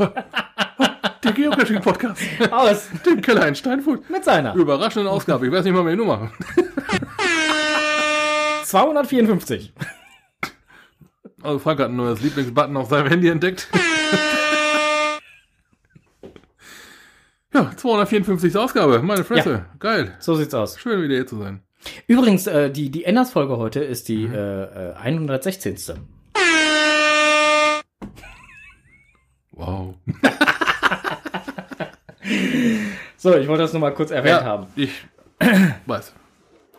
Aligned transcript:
Der 1.24 1.32
Geocaching-Podcast. 1.32 2.22
Aus. 2.50 2.88
Dem 3.04 3.20
Keller 3.20 3.46
in 3.48 3.54
Steinfurt. 3.54 4.08
Mit 4.08 4.24
seiner. 4.24 4.54
Überraschende 4.54 5.10
Ausgabe. 5.10 5.46
Ich 5.46 5.52
weiß 5.52 5.64
nicht 5.64 5.74
mal 5.74 5.82
mehr 5.82 5.92
die 5.92 5.98
Nummer. 5.98 6.30
254. 8.64 9.74
Also 11.42 11.58
Frank 11.58 11.80
hat 11.80 11.88
ein 11.88 11.96
neues 11.96 12.22
Lieblingsbutton 12.22 12.76
auf 12.76 12.88
seinem 12.88 13.08
Handy 13.08 13.28
entdeckt. 13.28 13.68
ja, 17.52 17.70
254. 17.76 18.56
Ausgabe. 18.56 19.02
Meine 19.02 19.24
Fresse. 19.24 19.66
Geil. 19.78 20.16
So 20.20 20.36
sieht's 20.36 20.54
aus. 20.54 20.78
Schön, 20.78 21.02
wieder 21.02 21.14
hier 21.14 21.26
zu 21.26 21.38
sein. 21.38 21.60
Übrigens, 22.06 22.46
äh, 22.46 22.70
die, 22.70 22.90
die 22.90 23.04
Enders-Folge 23.04 23.58
heute 23.58 23.80
ist 23.80 24.08
die 24.08 24.24
äh, 24.24 24.90
äh, 24.90 24.94
116. 24.94 26.19
Wow. 29.60 29.94
So, 33.16 33.36
ich 33.36 33.48
wollte 33.48 33.62
das 33.64 33.72
nur 33.74 33.80
mal 33.80 33.92
kurz 33.92 34.10
erwähnt 34.10 34.44
haben. 34.44 34.66
ich 34.76 35.04
weiß. 35.86 36.14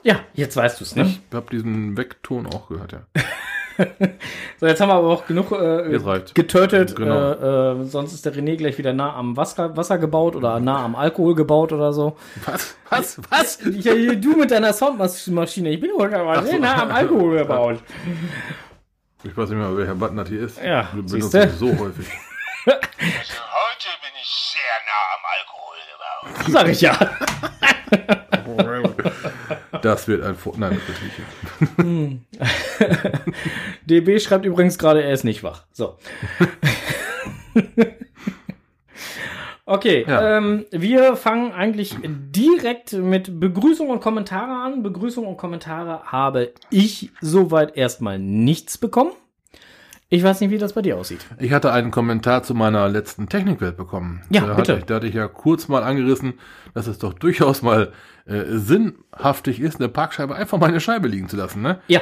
Ja, 0.02 0.22
jetzt 0.34 0.56
weißt 0.58 0.82
du's, 0.82 0.96
ne? 0.96 1.04
Ich 1.04 1.22
habe 1.36 1.46
diesen 1.52 1.96
Wegton 1.98 2.48
auch 2.48 2.68
gehört, 2.68 2.94
ja. 2.94 3.00
So, 4.60 4.66
jetzt 4.68 4.82
haben 4.82 4.90
wir 4.90 4.96
aber 4.96 5.08
auch 5.10 5.26
genug 5.28 5.52
äh, 5.52 6.00
getötet. 6.34 6.96
Genau. 6.96 7.32
Äh, 7.32 7.82
äh, 7.82 7.86
sonst 7.86 8.14
ist 8.14 8.26
der 8.26 8.34
René 8.34 8.56
gleich 8.56 8.78
wieder 8.78 8.94
nah 8.94 9.16
am 9.16 9.38
Wasser, 9.38 9.76
Wasser 9.78 9.98
gebaut 9.98 10.36
oder 10.36 10.60
nah 10.60 10.84
am 10.84 10.96
Alkohol 10.96 11.36
gebaut 11.36 11.74
oder 11.74 11.94
so. 11.94 12.18
Was? 12.46 12.76
Was? 12.90 13.20
Was? 13.30 13.60
Ja, 13.64 13.94
du 14.16 14.36
mit 14.36 14.52
deiner 14.52 14.74
Soundmaschine, 14.74 15.70
ich 15.70 15.80
bin 15.80 15.92
heute 15.98 16.18
aber 16.18 16.44
sehr 16.44 16.60
nah 16.60 16.84
am 16.84 16.92
Alkohol 16.92 17.38
gebaut. 17.40 17.80
Ich 19.24 19.36
weiß 19.36 19.50
nicht 19.50 19.58
mehr, 19.60 19.76
welcher 19.78 19.96
Button 19.96 20.18
das 20.18 20.30
hier 20.30 20.42
ist. 20.42 20.60
Ja, 20.64 20.90
Wir 20.94 21.04
benutzen 21.04 21.42
es 21.42 21.60
so 21.60 21.78
häufig. 21.78 22.08
Also 22.66 22.80
heute 23.00 23.90
bin 24.02 24.14
ich 24.22 24.54
sehr 24.54 24.78
nah 24.88 25.06
am 25.16 25.24
Alkohol 25.38 25.80
gebaut. 25.92 26.52
Sag 26.52 26.68
ich 26.70 26.82
ja. 26.82 26.94
Das 29.82 30.08
wird 30.08 30.24
ein 30.24 30.36
Fo 30.36 30.54
Nein, 30.58 30.80
das 30.88 31.02
wird 31.02 31.12
nicht. 31.80 32.22
DB 33.90 34.20
schreibt 34.20 34.46
übrigens 34.46 34.78
gerade, 34.78 35.02
er 35.04 35.12
ist 35.12 35.24
nicht 35.24 35.44
wach. 35.44 35.66
So. 35.72 35.98
Okay, 39.66 40.06
Ja. 40.08 40.38
ähm, 40.38 40.66
wir 40.72 41.16
fangen 41.16 41.54
eigentlich 41.54 41.96
direkt 42.04 42.92
mit 42.94 43.40
Begrüßung 43.40 43.90
und 43.90 44.02
Kommentare 44.02 44.52
an. 44.52 44.84
Begrüßung 44.84 45.26
und 45.26 45.38
Kommentare 45.38 46.04
habe 46.12 46.54
ich 46.72 47.10
soweit 47.22 47.78
erstmal 47.78 48.20
nichts 48.20 48.78
bekommen. 48.78 49.12
Ich 50.14 50.24
weiß 50.24 50.42
nicht, 50.42 50.50
wie 50.52 50.58
das 50.58 50.74
bei 50.74 50.82
dir 50.82 50.98
aussieht. 50.98 51.26
Ich 51.40 51.54
hatte 51.54 51.72
einen 51.72 51.90
Kommentar 51.90 52.44
zu 52.44 52.54
meiner 52.54 52.90
letzten 52.90 53.30
Technikwelt 53.30 53.78
bekommen. 53.78 54.22
Ja, 54.30 54.42
da 54.46 54.56
bitte. 54.56 54.74
Hatte 54.74 54.80
ich, 54.80 54.86
da 54.86 54.96
hatte 54.96 55.08
ich 55.08 55.16
ja 55.16 55.30
kurz 55.30 55.70
mal 55.70 55.84
angerissen, 55.84 56.34
dass 56.74 56.88
es 56.88 57.00
doch 57.00 57.14
durchaus 57.14 57.62
mal 57.62 57.94
äh, 58.26 58.44
sinnhaftig 58.50 59.62
ist, 59.62 59.80
eine 59.80 59.88
Parkscheibe 59.88 60.36
einfach 60.36 60.58
mal 60.58 60.68
in 60.68 60.74
der 60.74 60.82
Scheibe 60.82 61.08
liegen 61.08 61.30
zu 61.30 61.38
lassen. 61.38 61.62
Ne? 61.62 61.80
Ja, 61.88 62.02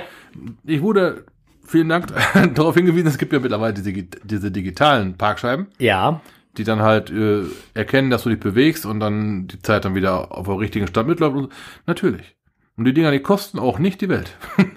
Ich 0.66 0.82
wurde, 0.82 1.24
vielen 1.64 1.88
Dank, 1.88 2.08
darauf 2.56 2.74
hingewiesen, 2.74 3.10
es 3.10 3.20
gibt 3.20 3.32
ja 3.32 3.40
mittlerweile 3.40 3.76
diese, 3.76 3.94
diese 3.94 4.50
digitalen 4.52 5.16
Parkscheiben, 5.16 5.68
ja, 5.78 6.20
die 6.58 6.64
dann 6.64 6.82
halt 6.82 7.12
äh, 7.12 7.44
erkennen, 7.76 8.10
dass 8.10 8.24
du 8.24 8.30
dich 8.30 8.40
bewegst 8.40 8.88
und 8.88 9.00
dann 9.00 9.48
die 9.48 9.62
Zeit 9.62 9.86
dann 9.86 9.94
wieder 9.94 10.36
auf 10.36 10.48
dem 10.48 10.56
richtigen 10.56 10.88
Stand 10.88 11.08
mitläuft. 11.10 11.52
Natürlich. 11.86 12.36
Und 12.76 12.86
die 12.86 12.94
Dinger, 12.94 13.12
die 13.12 13.20
kosten 13.20 13.60
auch 13.60 13.78
nicht 13.78 14.02
die 14.02 14.10
Welt. 14.10 14.36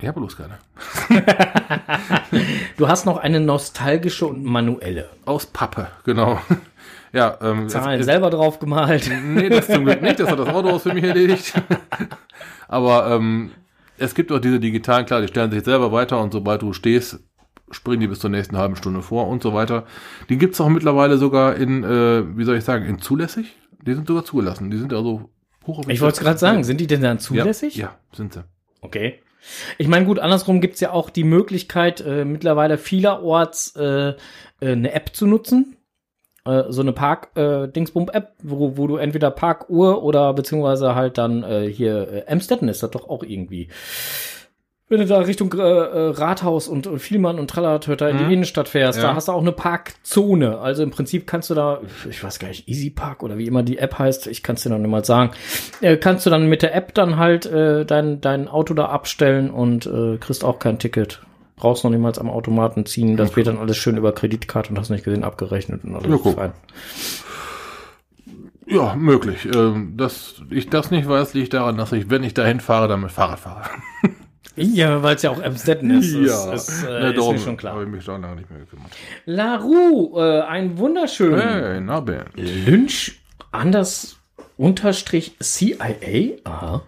ich 0.00 0.08
habe 0.08 0.20
bloß 0.20 0.36
keine. 0.36 0.58
du 2.76 2.88
hast 2.88 3.06
noch 3.06 3.18
eine 3.18 3.40
nostalgische 3.40 4.26
und 4.26 4.44
manuelle. 4.44 5.08
Aus 5.24 5.46
Pappe, 5.46 5.88
genau. 6.04 6.40
Ja, 7.12 7.38
ähm, 7.42 7.68
Zahlen 7.68 7.98
es- 7.98 8.06
selber 8.06 8.30
drauf 8.30 8.60
gemalt. 8.60 9.10
Nee, 9.24 9.48
das 9.48 9.66
zum 9.66 9.84
Glück 9.84 10.00
nicht. 10.00 10.20
Das 10.20 10.30
hat 10.30 10.38
das 10.38 10.48
Autohaus 10.48 10.84
für 10.84 10.94
mich 10.94 11.02
erledigt. 11.02 11.60
Aber 12.68 13.10
ähm, 13.10 13.50
es 13.98 14.14
gibt 14.14 14.30
auch 14.30 14.38
diese 14.38 14.60
digitalen, 14.60 15.06
klar, 15.06 15.20
die 15.20 15.26
stellen 15.26 15.50
sich 15.50 15.64
selber 15.64 15.90
weiter 15.90 16.20
und 16.20 16.32
sobald 16.32 16.62
du 16.62 16.72
stehst, 16.72 17.18
springen 17.72 17.98
die 18.00 18.06
bis 18.06 18.20
zur 18.20 18.30
nächsten 18.30 18.56
halben 18.56 18.76
Stunde 18.76 19.02
vor 19.02 19.26
und 19.26 19.42
so 19.42 19.52
weiter. 19.54 19.86
Die 20.28 20.38
gibt's 20.38 20.60
auch 20.60 20.68
mittlerweile 20.68 21.18
sogar 21.18 21.56
in, 21.56 21.82
äh, 21.82 22.22
wie 22.38 22.44
soll 22.44 22.56
ich 22.56 22.64
sagen, 22.64 22.84
in 22.84 23.00
zulässig. 23.00 23.56
Die 23.84 23.94
sind 23.94 24.06
sogar 24.06 24.24
zugelassen. 24.24 24.70
Die 24.70 24.78
sind 24.78 24.92
also 24.92 25.30
hoch 25.66 25.82
Ich 25.88 26.00
wollte 26.00 26.18
es 26.18 26.20
gerade 26.20 26.38
sagen, 26.38 26.62
sind 26.62 26.80
die 26.80 26.86
denn 26.86 27.02
dann 27.02 27.18
zulässig? 27.18 27.74
Ja, 27.74 27.86
ja, 27.86 27.94
sind 28.16 28.34
sie. 28.34 28.44
Okay. 28.82 29.20
Ich 29.78 29.88
meine, 29.88 30.06
gut, 30.06 30.18
andersrum 30.18 30.60
gibt's 30.60 30.80
ja 30.80 30.92
auch 30.92 31.10
die 31.10 31.24
Möglichkeit, 31.24 32.00
äh, 32.00 32.24
mittlerweile 32.24 32.78
vielerorts 32.78 33.74
äh, 33.76 34.10
äh, 34.10 34.14
eine 34.60 34.92
App 34.92 35.14
zu 35.14 35.26
nutzen. 35.26 35.76
Äh, 36.44 36.64
so 36.68 36.82
eine 36.82 36.92
Park-Dingsbump-App, 36.92 38.32
wo, 38.42 38.76
wo 38.76 38.86
du 38.86 38.96
entweder 38.96 39.30
Parkuhr 39.30 40.02
oder 40.02 40.32
beziehungsweise 40.34 40.94
halt 40.94 41.18
dann 41.18 41.42
äh, 41.42 41.66
hier 41.70 42.26
äh, 42.28 42.32
Amstetten 42.32 42.68
ist 42.68 42.82
das 42.82 42.90
doch 42.90 43.08
auch 43.08 43.22
irgendwie. 43.22 43.68
Wenn 44.90 44.98
du 44.98 45.06
da 45.06 45.20
Richtung 45.20 45.54
äh, 45.54 45.58
äh, 45.62 46.08
Rathaus 46.10 46.66
und, 46.66 46.88
und 46.88 46.98
Vielmann 46.98 47.38
und 47.38 47.48
Trallertöter 47.48 48.10
in 48.10 48.16
Mhm. 48.16 48.26
die 48.28 48.34
Innenstadt 48.34 48.68
fährst, 48.68 48.98
Ja. 48.98 49.10
da 49.10 49.14
hast 49.14 49.28
du 49.28 49.32
auch 49.32 49.40
eine 49.40 49.52
Parkzone. 49.52 50.58
Also 50.58 50.82
im 50.82 50.90
Prinzip 50.90 51.28
kannst 51.28 51.48
du 51.48 51.54
da, 51.54 51.80
ich 52.10 52.22
weiß 52.24 52.40
gar 52.40 52.48
nicht, 52.48 52.68
Easy 52.68 52.90
Park 52.90 53.22
oder 53.22 53.38
wie 53.38 53.46
immer 53.46 53.62
die 53.62 53.78
App 53.78 53.98
heißt, 54.00 54.26
ich 54.26 54.42
kann 54.42 54.56
es 54.56 54.62
dir 54.64 54.70
noch 54.70 54.78
nicht 54.78 54.90
mal 54.90 55.04
sagen, 55.04 55.30
äh, 55.80 55.96
kannst 55.96 56.26
du 56.26 56.30
dann 56.30 56.48
mit 56.48 56.62
der 56.62 56.74
App 56.74 56.92
dann 56.94 57.16
halt 57.18 57.46
äh, 57.46 57.86
dein, 57.86 58.20
dein 58.20 58.48
Auto 58.48 58.74
da 58.74 58.86
abstellen 58.86 59.50
und 59.50 59.86
äh, 59.86 60.16
kriegst 60.18 60.42
auch 60.44 60.58
kein 60.58 60.80
Ticket. 60.80 61.22
Brauchst 61.54 61.84
noch 61.84 61.90
niemals 61.92 62.18
am 62.18 62.28
Automaten 62.28 62.84
ziehen. 62.84 63.16
Das 63.16 63.36
wird 63.36 63.46
dann 63.46 63.58
alles 63.58 63.76
schön 63.76 63.96
über 63.96 64.10
Kreditkarte 64.12 64.70
und 64.70 64.78
hast 64.80 64.90
nicht 64.90 65.04
gesehen 65.04 65.22
abgerechnet 65.22 65.84
und 65.84 65.94
alles 65.94 66.08
Ja, 66.24 66.32
fein. 66.32 66.52
Ja, 68.66 68.94
möglich. 68.96 69.46
Ähm, 69.54 69.94
dass 69.96 70.34
ich 70.50 70.68
das 70.70 70.90
nicht 70.90 71.08
weiß, 71.08 71.34
liegt 71.34 71.54
daran, 71.54 71.76
dass 71.76 71.92
ich, 71.92 72.08
wenn 72.10 72.24
ich 72.24 72.34
dahin 72.34 72.58
fahre, 72.60 72.88
dann 72.88 73.02
mit 73.02 73.12
Fahrrad 73.12 73.38
fahre. 73.40 73.62
Ja, 74.56 75.02
weil 75.02 75.16
es 75.16 75.22
ja 75.22 75.30
auch 75.30 75.42
Amstetten 75.42 75.90
ist. 75.90 76.12
Ist, 76.12 76.46
ist, 76.46 76.84
äh, 76.84 77.02
Ja, 77.02 77.08
ist 77.10 77.16
mir 77.30 77.38
schon 77.38 77.56
klar. 77.56 77.74
habe 77.74 77.84
ich 77.84 77.88
mich 77.90 78.04
da 78.04 78.16
lange 78.16 78.36
nicht 78.36 78.50
mehr 78.50 78.60
gekümmert. 78.60 78.90
Laru, 79.24 80.18
äh, 80.18 80.40
ein 80.42 80.76
wunderschön. 80.76 81.38
Hey, 81.40 81.80
na 81.80 82.00
Ben. 82.00 82.24
Lynch 82.34 83.20
anders 83.52 84.16
unterstrich 84.56 85.36
CIA? 85.40 86.38
Aha. 86.44 86.82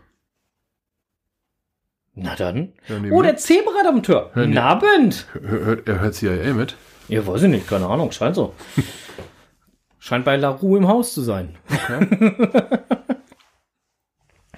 Na 2.15 2.35
dann. 2.37 2.73
Oh, 3.11 3.23
der 3.23 3.37
Zebra-Dompteur. 3.39 4.31
Hören 4.35 4.51
die- 4.51 4.55
Na, 4.57 4.65
Abend. 4.69 5.27
Hört, 5.41 5.89
er 5.89 6.01
hört 6.01 6.15
CIA 6.15 6.53
mit? 6.53 6.77
Ja, 7.09 7.27
weiß 7.27 7.43
ich 7.45 7.49
nicht, 7.49 7.67
keine 7.69 7.87
Ahnung, 7.87 8.13
scheint 8.13 8.35
so. 8.37 8.55
scheint 9.99 10.25
bei 10.27 10.37
Laru 10.37 10.77
im 10.77 10.89
Haus 10.89 11.15
zu 11.15 11.23
sein. 11.23 11.57
Okay. 11.71 12.35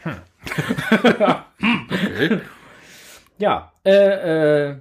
Ja, 3.38 3.72
äh, 3.84 4.70
äh, 4.70 4.76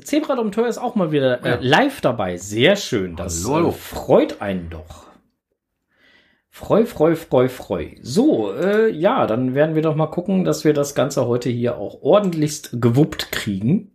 Zebra-Dompteur 0.00 0.66
ist 0.66 0.78
auch 0.78 0.94
mal 0.94 1.12
wieder 1.12 1.44
äh, 1.44 1.50
Ja. 1.50 1.58
live 1.60 2.00
dabei. 2.00 2.36
Sehr 2.36 2.76
schön. 2.76 3.14
Das 3.16 3.44
Hallo, 3.44 3.54
hallo. 3.54 3.68
Äh, 3.68 3.72
freut 3.72 4.42
einen 4.42 4.70
doch. 4.70 5.06
Freu, 6.50 6.84
freu, 6.84 7.16
freu, 7.16 7.48
freu. 7.48 7.88
So, 8.02 8.52
äh, 8.52 8.90
ja, 8.90 9.26
dann 9.26 9.54
werden 9.54 9.74
wir 9.74 9.82
doch 9.82 9.94
mal 9.94 10.08
gucken, 10.08 10.44
dass 10.44 10.64
wir 10.64 10.74
das 10.74 10.94
Ganze 10.94 11.26
heute 11.26 11.48
hier 11.48 11.78
auch 11.78 12.02
ordentlichst 12.02 12.70
gewuppt 12.80 13.32
kriegen. 13.32 13.92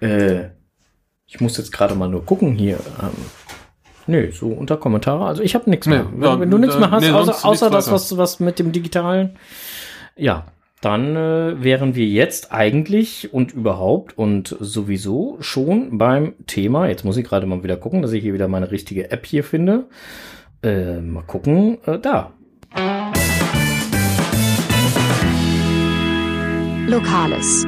Äh, 0.00 0.50
ich 1.26 1.40
muss 1.40 1.56
jetzt 1.56 1.72
gerade 1.72 1.94
mal 1.94 2.08
nur 2.08 2.24
gucken 2.26 2.54
hier. 2.56 2.78
Ähm, 3.00 3.12
nö, 4.06 4.30
so 4.32 4.48
unter 4.48 4.76
Kommentare. 4.76 5.24
Also 5.24 5.42
ich 5.42 5.54
habe 5.54 5.70
nichts 5.70 5.86
mehr. 5.86 6.02
Nee, 6.04 6.10
wenn, 6.12 6.22
ja, 6.22 6.40
wenn 6.40 6.50
du 6.50 6.58
nichts 6.58 6.78
mehr 6.78 6.90
hast, 6.90 7.02
nee, 7.02 7.10
außer, 7.10 7.44
außer 7.46 7.70
das, 7.70 7.90
was, 7.90 8.16
was 8.18 8.40
mit 8.40 8.58
dem 8.58 8.72
Digitalen. 8.72 9.38
Ja, 10.16 10.46
dann 10.80 11.14
äh, 11.14 11.62
wären 11.62 11.94
wir 11.94 12.06
jetzt 12.06 12.52
eigentlich 12.52 13.34
und 13.34 13.52
überhaupt 13.52 14.16
und 14.16 14.56
sowieso 14.60 15.36
schon 15.40 15.98
beim 15.98 16.34
Thema. 16.46 16.88
Jetzt 16.88 17.04
muss 17.04 17.18
ich 17.18 17.26
gerade 17.26 17.46
mal 17.46 17.62
wieder 17.62 17.76
gucken, 17.76 18.00
dass 18.00 18.12
ich 18.12 18.22
hier 18.22 18.32
wieder 18.32 18.48
meine 18.48 18.70
richtige 18.70 19.10
App 19.10 19.26
hier 19.26 19.44
finde. 19.44 19.88
Äh, 20.62 21.00
mal 21.00 21.22
gucken, 21.22 21.78
äh, 21.84 21.98
da. 21.98 22.32
Lokales. 26.86 27.64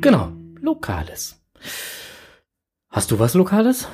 Genau, 0.00 0.32
Lokales. 0.60 1.40
Hast 2.90 3.10
du 3.10 3.18
was 3.18 3.34
Lokales? 3.34 3.88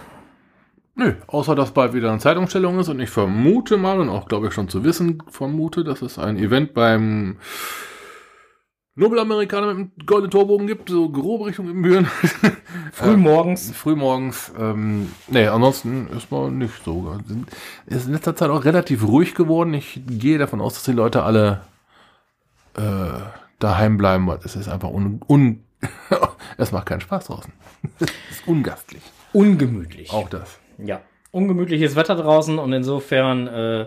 Nö, 0.96 1.14
außer 1.26 1.54
dass 1.54 1.72
bald 1.72 1.92
wieder 1.92 2.10
eine 2.10 2.20
Zeitumstellung 2.20 2.78
ist 2.78 2.88
und 2.88 3.00
ich 3.00 3.10
vermute 3.10 3.76
mal 3.76 3.98
und 4.00 4.08
auch 4.08 4.28
glaube 4.28 4.48
ich 4.48 4.54
schon 4.54 4.68
zu 4.68 4.84
wissen 4.84 5.22
vermute, 5.28 5.82
dass 5.82 6.02
es 6.02 6.18
ein 6.18 6.36
Event 6.36 6.72
beim 6.72 7.38
Nobelamerikaner 8.96 9.74
mit 9.74 9.76
dem 9.76 10.06
goldenen 10.06 10.30
Torbogen 10.30 10.68
gibt, 10.68 10.88
so 10.88 11.08
grobe 11.08 11.46
Richtung 11.46 11.68
Ibbenbüren. 11.68 12.06
Frühmorgens. 12.92 13.72
Frühmorgens. 13.72 14.52
Ähm, 14.56 15.10
nee, 15.26 15.48
ansonsten 15.48 16.06
ist 16.16 16.30
man 16.30 16.58
nicht 16.58 16.84
so. 16.84 17.18
Ist 17.86 18.06
in 18.06 18.12
letzter 18.12 18.36
Zeit 18.36 18.50
auch 18.50 18.64
relativ 18.64 19.04
ruhig 19.04 19.34
geworden. 19.34 19.74
Ich 19.74 20.00
gehe 20.06 20.38
davon 20.38 20.60
aus, 20.60 20.74
dass 20.74 20.84
die 20.84 20.92
Leute 20.92 21.24
alle 21.24 21.62
äh, 22.76 23.20
daheim 23.58 23.96
bleiben. 23.96 24.28
weil 24.28 24.38
Es 24.44 24.54
ist 24.54 24.68
einfach 24.68 24.90
un, 24.90 25.20
un 25.26 25.64
es 26.56 26.70
macht 26.70 26.86
keinen 26.86 27.00
Spaß 27.00 27.26
draußen. 27.26 27.52
Es 27.98 28.38
ist 28.38 28.46
ungastlich. 28.48 29.02
Ungemütlich. 29.32 30.10
Auch 30.12 30.28
das. 30.28 30.58
Ja, 30.78 31.02
ungemütliches 31.30 31.96
Wetter 31.96 32.16
draußen 32.16 32.58
und 32.58 32.72
insofern 32.72 33.46
äh, 33.46 33.86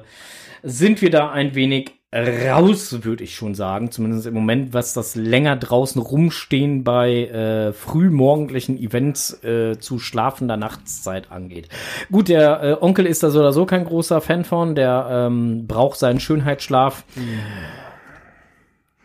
sind 0.64 1.02
wir 1.02 1.10
da 1.10 1.32
ein 1.32 1.56
wenig 1.56 1.98
raus, 2.14 3.04
würde 3.04 3.24
ich 3.24 3.36
schon 3.36 3.54
sagen. 3.54 3.92
Zumindest 3.92 4.28
im 4.28 4.34
Moment, 4.34 4.74
was 4.74 4.94
das 4.94 5.16
länger 5.16 5.58
draußen 5.58 6.02
rumstehen 6.02 6.84
bei 6.84 7.26
äh, 7.26 7.74
frühmorgendlichen 7.74 8.78
Events 8.78 9.44
äh, 9.44 9.78
zu 9.78 10.00
schlafender 10.00 10.58
Nachtszeit 10.58 11.32
angeht. 11.32 11.68
Gut, 12.12 12.30
der 12.30 12.64
äh, 12.64 12.78
Onkel 12.80 13.06
ist 13.06 13.24
da 13.24 13.30
so 13.30 13.40
oder 13.40 13.52
so 13.52 13.66
kein 13.66 13.84
großer 13.84 14.22
Fan 14.22 14.46
von. 14.46 14.76
Der 14.76 15.08
ähm, 15.10 15.68
braucht 15.68 16.00
seinen 16.00 16.20
Schönheitsschlaf. 16.20 17.04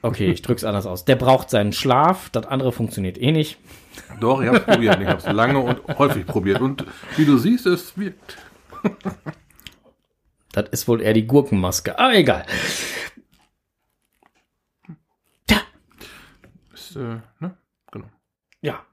Okay, 0.03 0.31
ich 0.33 0.43
drück's 0.43 0.65
anders 0.65 0.87
aus. 0.87 1.05
Der 1.05 1.17
braucht 1.17 1.49
seinen 1.49 1.73
Schlaf. 1.73 2.29
Das 2.31 2.47
andere 2.47 2.73
funktioniert 2.73 3.21
eh 3.21 3.31
nicht. 3.31 3.59
Doch, 4.21 4.41
ich 4.43 4.49
habe 4.49 4.59
es 4.59 4.65
probiert. 4.65 5.01
Ich 5.01 5.07
habe 5.07 5.19
es 5.19 5.27
lange 5.27 5.59
und 5.61 5.99
häufig 5.99 6.27
probiert. 6.27 6.61
Und 6.61 6.85
wie 7.17 7.25
du 7.25 7.39
siehst, 7.39 7.67
es 7.67 7.97
wirkt. 7.97 8.37
Das 10.53 10.69
ist 10.71 10.89
wohl 10.89 11.01
eher 11.01 11.13
die 11.15 11.27
Gurkenmaske. 11.27 11.99
Ah, 11.99 12.13
egal. 12.13 12.45
Ja, 15.49 15.61
Ist, 16.75 16.97
äh, 16.97 17.21
ne? 17.41 17.57
Genau. 17.91 18.07
Ja. 18.61 18.85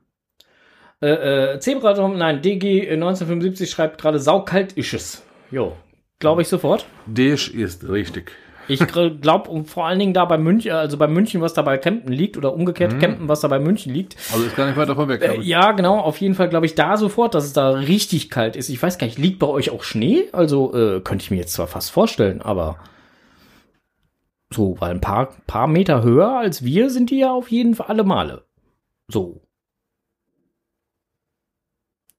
Äh, 1.02 1.54
äh, 1.56 1.60
Zebratom, 1.60 2.18
nein, 2.18 2.42
DG 2.42 2.90
1975 2.92 3.70
schreibt 3.70 4.00
gerade 4.00 4.20
saukalt 4.20 4.74
ist 4.74 4.94
es. 4.94 5.24
Jo, 5.50 5.76
glaube 6.20 6.44
ich 6.44 6.48
sofort. 6.48 6.86
Desch 7.06 7.50
ist 7.50 7.88
richtig. 7.90 8.32
Ich 8.70 8.86
glaube, 8.88 9.50
um, 9.50 9.66
vor 9.66 9.88
allen 9.88 9.98
Dingen 9.98 10.14
da 10.14 10.26
bei 10.26 10.38
München, 10.38 10.72
also 10.72 10.98
bei 10.98 11.08
München, 11.08 11.42
was 11.42 11.54
da 11.54 11.64
bei 11.64 11.78
Kempten 11.78 12.14
liegt, 12.14 12.38
oder 12.38 12.54
umgekehrt 12.54 13.00
Kempten, 13.00 13.28
was 13.28 13.42
da 13.42 13.48
bei 13.48 13.60
München 13.60 13.94
liegt. 13.94 14.16
Also 14.32 14.46
ist 14.46 14.56
gar 14.56 14.68
nicht 14.68 14.78
weit 14.78 14.88
davon 14.88 15.10
weg. 15.10 15.22
Äh, 15.22 15.42
ja, 15.42 15.72
genau, 15.72 16.00
auf 16.00 16.22
jeden 16.22 16.36
Fall 16.36 16.50
glaube 16.50 16.68
ich 16.68 16.76
da 16.76 16.96
sofort, 16.96 17.34
dass 17.34 17.46
es 17.46 17.54
da 17.54 17.72
richtig 17.72 18.30
kalt 18.30 18.56
ist. 18.56 18.70
Ich 18.70 18.82
weiß 18.82 19.00
gar 19.00 19.08
nicht, 19.08 19.18
liegt 19.18 19.40
bei 19.40 19.48
euch 19.48 19.72
auch 19.72 19.84
Schnee? 19.84 20.26
Also 20.32 20.74
äh, 20.76 21.02
könnte 21.02 21.24
ich 21.24 21.32
mir 21.32 21.38
jetzt 21.38 21.54
zwar 21.54 21.68
fast 21.68 21.90
vorstellen, 21.92 22.42
aber 22.42 22.78
so, 24.52 24.76
weil 24.80 24.92
ein 24.92 25.02
paar, 25.02 25.36
paar 25.48 25.68
Meter 25.68 26.04
höher 26.04 26.38
als 26.38 26.64
wir 26.64 26.90
sind 26.90 27.10
die 27.10 27.20
ja 27.20 27.32
auf 27.32 27.52
jeden 27.52 27.76
Fall 27.76 27.88
alle 27.88 28.04
Male. 28.04 28.44
So. 29.08 29.42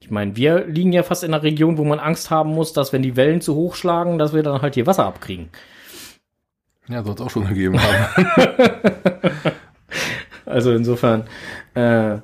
Ich 0.01 0.11
meine, 0.11 0.35
wir 0.35 0.67
liegen 0.67 0.93
ja 0.93 1.03
fast 1.03 1.23
in 1.23 1.35
einer 1.35 1.43
Region, 1.43 1.79
wo 1.79 1.85
man 1.85 2.01
Angst 2.01 2.31
haben 2.31 2.55
muss, 2.55 2.73
dass 2.73 2.93
wenn 2.93 3.03
die 3.03 3.17
Wellen 3.17 3.41
zu 3.41 3.55
hoch 3.55 3.75
schlagen, 3.75 4.19
dass 4.19 4.33
wir 4.33 4.43
dann 4.43 4.63
halt 4.63 4.75
hier 4.75 4.87
Wasser 4.87 5.05
abkriegen. 5.05 5.51
Ja, 6.91 7.03
soll 7.05 7.15
es 7.15 7.21
auch 7.21 7.31
schon 7.31 7.49
gegeben 7.49 7.79
haben. 7.81 8.25
Also 10.47 10.73
insofern, 10.73 11.29
äh, 11.75 12.19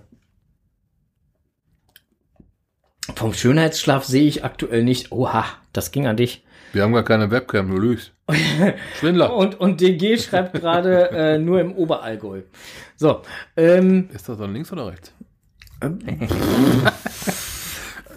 vom 3.14 3.32
Schönheitsschlaf 3.32 4.04
sehe 4.04 4.26
ich 4.26 4.44
aktuell 4.44 4.82
nicht. 4.82 5.12
Oha, 5.12 5.44
das 5.72 5.92
ging 5.92 6.08
an 6.08 6.16
dich. 6.16 6.44
Wir 6.72 6.82
haben 6.82 6.92
gar 6.92 7.04
keine 7.04 7.30
Webcam, 7.30 7.70
du 7.70 7.78
lügst. 7.78 8.12
Schwindler. 8.98 9.32
Und, 9.36 9.60
und 9.60 9.80
DG 9.80 10.18
schreibt 10.18 10.54
gerade 10.54 11.10
äh, 11.12 11.38
nur 11.38 11.60
im 11.60 11.72
Oberallgäu. 11.72 12.42
So, 12.96 13.22
ähm, 13.56 14.10
Ist 14.12 14.28
das 14.28 14.38
dann 14.38 14.52
links 14.52 14.72
oder 14.72 14.88
rechts? 14.88 15.12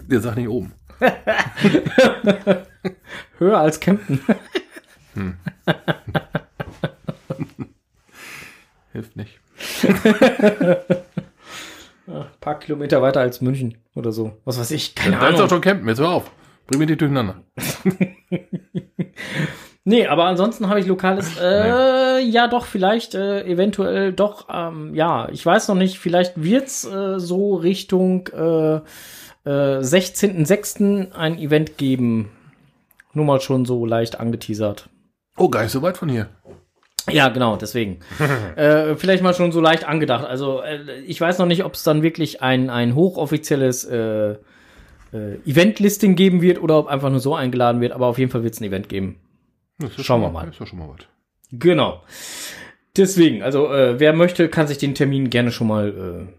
Der 0.08 0.20
sagt 0.20 0.38
nicht 0.38 0.48
oben. 0.48 0.72
höher 3.38 3.58
als 3.58 3.78
Kempten. 3.78 4.20
Hilft 8.92 9.16
nicht. 9.16 9.40
Ein 12.06 12.24
paar 12.40 12.58
Kilometer 12.58 13.02
weiter 13.02 13.20
als 13.20 13.40
München 13.40 13.78
oder 13.94 14.10
so. 14.12 14.32
Was 14.44 14.58
weiß 14.58 14.70
ich, 14.72 14.94
keine 14.94 15.16
Da 15.16 15.22
ist 15.22 15.26
Ahnung. 15.28 15.40
doch 15.42 15.48
schon 15.50 15.60
Campen, 15.60 15.88
jetzt 15.88 16.00
hör 16.00 16.10
auf. 16.10 16.30
Bring 16.66 16.80
mir 16.80 16.86
die 16.86 16.96
durcheinander. 16.96 17.42
Nee, 19.84 20.06
aber 20.06 20.26
ansonsten 20.26 20.68
habe 20.68 20.78
ich 20.78 20.86
lokales, 20.86 21.38
äh, 21.40 22.20
ja 22.20 22.48
doch, 22.48 22.66
vielleicht, 22.66 23.14
äh, 23.14 23.44
eventuell 23.44 24.12
doch, 24.12 24.46
ähm, 24.52 24.94
ja, 24.94 25.28
ich 25.30 25.44
weiß 25.44 25.68
noch 25.68 25.74
nicht, 25.74 25.98
vielleicht 25.98 26.42
wird's 26.42 26.84
äh, 26.84 27.18
so 27.18 27.54
Richtung 27.56 28.28
äh, 28.28 28.74
äh, 28.76 28.80
16.06. 29.80 31.12
ein 31.12 31.38
Event 31.38 31.78
geben. 31.78 32.30
Nur 33.14 33.24
mal 33.24 33.40
schon 33.40 33.64
so 33.64 33.86
leicht 33.86 34.20
angeteasert. 34.20 34.90
Oh, 35.38 35.48
gar 35.48 35.62
nicht 35.62 35.72
so 35.72 35.80
weit 35.80 35.96
von 35.96 36.10
hier. 36.10 36.28
Ja, 37.08 37.28
genau, 37.28 37.56
deswegen. 37.56 38.00
äh, 38.56 38.94
vielleicht 38.96 39.22
mal 39.22 39.34
schon 39.34 39.52
so 39.52 39.60
leicht 39.60 39.84
angedacht. 39.84 40.24
Also 40.24 40.62
äh, 40.62 41.00
ich 41.06 41.20
weiß 41.20 41.38
noch 41.38 41.46
nicht, 41.46 41.64
ob 41.64 41.74
es 41.74 41.82
dann 41.82 42.02
wirklich 42.02 42.42
ein, 42.42 42.70
ein 42.70 42.94
hochoffizielles 42.94 43.84
äh, 43.84 44.36
äh, 45.12 45.36
Event-Listing 45.46 46.16
geben 46.16 46.42
wird 46.42 46.62
oder 46.62 46.78
ob 46.78 46.88
einfach 46.88 47.10
nur 47.10 47.20
so 47.20 47.34
eingeladen 47.34 47.80
wird, 47.80 47.92
aber 47.92 48.06
auf 48.06 48.18
jeden 48.18 48.30
Fall 48.30 48.42
wird 48.42 48.54
es 48.54 48.60
ein 48.60 48.64
Event 48.64 48.88
geben. 48.88 49.16
Schauen 49.98 50.20
wir 50.20 50.30
mal. 50.30 50.48
Ist 50.48 50.60
ja 50.60 50.66
schon 50.66 50.78
mal 50.78 50.88
was. 50.88 51.06
Genau. 51.52 52.02
Deswegen, 52.96 53.42
also 53.42 53.72
äh, 53.72 53.98
wer 53.98 54.12
möchte, 54.12 54.48
kann 54.48 54.66
sich 54.66 54.78
den 54.78 54.94
Termin 54.94 55.30
gerne 55.30 55.52
schon 55.52 55.68
mal 55.68 55.88
äh, 55.88 56.32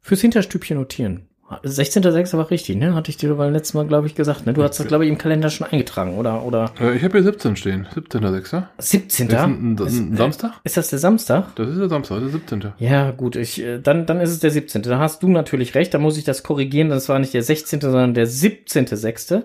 fürs 0.00 0.20
Hinterstübchen 0.20 0.78
notieren. 0.78 1.27
16.06. 1.48 2.36
war 2.36 2.50
richtig, 2.50 2.76
ne? 2.76 2.94
Hatte 2.94 3.10
ich 3.10 3.16
dir 3.16 3.34
beim 3.34 3.52
letzten 3.52 3.78
Mal, 3.78 3.86
glaube 3.86 4.06
ich, 4.06 4.14
gesagt. 4.14 4.44
Ne? 4.44 4.52
Du 4.52 4.62
hast 4.62 4.78
das, 4.78 4.86
glaube 4.86 5.04
ich, 5.06 5.10
im 5.10 5.16
Kalender 5.16 5.48
schon 5.48 5.66
eingetragen, 5.66 6.16
oder? 6.18 6.42
Oder 6.44 6.72
Äh, 6.78 6.96
ich 6.96 7.02
habe 7.02 7.14
hier 7.14 7.22
17 7.22 7.56
stehen. 7.56 7.86
17.6. 7.94 8.64
17. 8.78 9.28
Ist 9.28 9.34
ein, 9.34 9.76
ein, 9.76 9.78
ein 9.80 10.16
Samstag? 10.16 10.52
Ist 10.64 10.76
das 10.76 10.90
der 10.90 10.98
Samstag? 10.98 11.54
Das 11.56 11.68
ist 11.68 11.78
der 11.78 11.88
Samstag, 11.88 12.20
der 12.20 12.28
17. 12.28 12.72
Ja, 12.78 13.10
gut, 13.12 13.34
ich, 13.36 13.62
äh, 13.62 13.78
dann, 13.78 14.04
dann 14.04 14.20
ist 14.20 14.30
es 14.30 14.40
der 14.40 14.50
17. 14.50 14.82
Da 14.82 14.98
hast 14.98 15.22
du 15.22 15.28
natürlich 15.28 15.74
recht, 15.74 15.94
da 15.94 15.98
muss 15.98 16.18
ich 16.18 16.24
das 16.24 16.42
korrigieren. 16.42 16.90
Das 16.90 17.08
war 17.08 17.18
nicht 17.18 17.32
der 17.32 17.42
16., 17.42 17.80
sondern 17.80 18.12
der 18.12 18.26
17.06. 18.26 19.42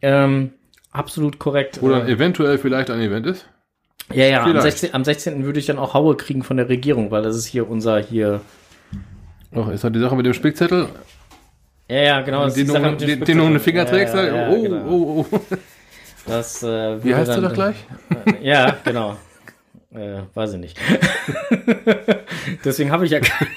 Ähm, 0.00 0.50
absolut 0.90 1.38
korrekt. 1.38 1.80
Dann 1.82 2.06
Äh, 2.06 2.12
eventuell 2.12 2.56
vielleicht 2.56 2.90
ein 2.90 3.00
Event 3.00 3.26
ist. 3.26 3.46
ja, 4.14 4.24
ja, 4.24 4.40
am 4.42 4.48
vielleicht. 4.50 4.78
16, 4.78 4.94
am 4.94 5.04
16. 5.04 5.44
würde 5.44 5.58
ich 5.58 5.66
dann 5.66 5.78
auch 5.78 5.92
Haue 5.92 6.16
kriegen 6.16 6.42
von 6.42 6.56
der 6.56 6.70
Regierung, 6.70 7.10
weil 7.10 7.22
das 7.22 7.36
ist 7.36 7.44
hier 7.46 7.68
unser 7.68 7.98
hier. 8.00 8.40
Oh, 9.52 9.68
ist 9.70 9.84
halt 9.84 9.94
die 9.94 10.00
Sache 10.00 10.16
mit 10.16 10.26
dem 10.26 10.34
Spickzettel, 10.34 10.88
Ja, 11.88 11.96
ja, 12.02 12.20
genau. 12.22 12.48
den 12.48 12.66
du, 12.66 12.72
mit 12.78 13.00
dem 13.00 13.08
den, 13.08 13.24
den 13.24 13.38
du 13.38 13.44
um 13.44 13.58
Spickzettel. 13.58 13.60
Finger 13.60 13.86
trägst. 13.86 14.14
Ja, 14.14 14.24
ja, 14.24 14.48
oh, 14.50 14.62
genau. 14.62 14.86
oh, 14.88 15.26
oh. 15.30 15.40
Das, 16.26 16.62
äh, 16.62 17.04
Wie 17.04 17.14
heißt 17.14 17.28
du 17.30 17.34
dann- 17.34 17.44
doch 17.44 17.52
gleich? 17.54 17.76
Äh, 18.26 18.32
ja, 18.48 18.76
genau. 18.84 19.16
Äh, 19.94 20.22
weiß 20.34 20.54
ich 20.54 20.58
nicht. 20.58 20.78
Deswegen 22.64 22.90
habe 22.90 23.04
ich 23.06 23.12
ja 23.12 23.20
kein, 23.20 23.48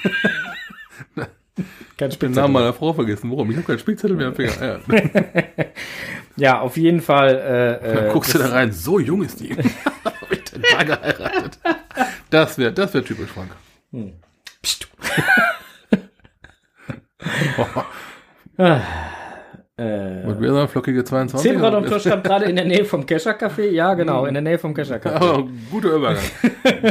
kein 1.98 2.10
Den 2.10 2.30
Namen 2.32 2.54
meiner 2.54 2.72
Frau 2.72 2.92
vergessen. 2.92 3.30
Warum? 3.30 3.50
Ich 3.50 3.56
habe 3.56 3.66
keinen 3.66 3.78
Spickzettel 3.80 4.16
mehr 4.16 4.28
am 4.28 4.34
Finger. 4.34 4.52
Ja. 4.62 4.78
Ja, 6.36 6.60
auf 6.60 6.78
jeden 6.78 7.02
Fall. 7.02 7.80
Äh, 7.82 7.94
Dann 7.94 8.06
äh, 8.06 8.10
guckst 8.12 8.32
du 8.34 8.38
da 8.38 8.48
rein, 8.48 8.72
so 8.72 8.98
jung 8.98 9.22
ist 9.22 9.40
die. 9.40 9.54
Hab 10.04 10.32
ich 10.32 10.42
denn 10.44 10.62
da 10.72 10.82
geheiratet? 10.84 11.58
Das 12.30 12.56
wäre 12.56 12.72
das 12.72 12.94
wär 12.94 13.04
typisch 13.04 13.28
Frank. 13.28 13.50
Psst. 14.62 14.88
Und 19.76 20.40
wir 20.42 20.52
sind 20.52 20.68
flockige 20.70 21.02
22. 21.02 21.50
Zebra 21.52 21.70
Dom 21.70 21.86
stand 21.98 22.22
gerade 22.24 22.44
in 22.44 22.56
der 22.56 22.66
Nähe 22.66 22.84
vom 22.84 23.06
Kescher 23.06 23.32
Café. 23.32 23.70
Ja, 23.70 23.94
genau, 23.94 24.26
in 24.26 24.34
der 24.34 24.42
Nähe 24.42 24.58
vom 24.58 24.74
Kescher 24.74 24.96
Café. 24.96 25.14
Aber 25.14 25.48
guter 25.70 25.94
Übergang. 25.94 26.22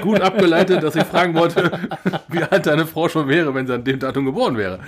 Gut 0.01 0.19
abgeleitet, 0.21 0.81
dass 0.81 0.95
ich 0.95 1.03
fragen 1.03 1.35
wollte, 1.35 1.71
wie 2.29 2.41
alt 2.41 2.65
deine 2.65 2.87
Frau 2.87 3.07
schon 3.07 3.27
wäre, 3.27 3.53
wenn 3.53 3.67
sie 3.67 3.75
an 3.75 3.83
dem 3.83 3.99
Datum 3.99 4.25
geboren 4.25 4.57
wäre. 4.57 4.79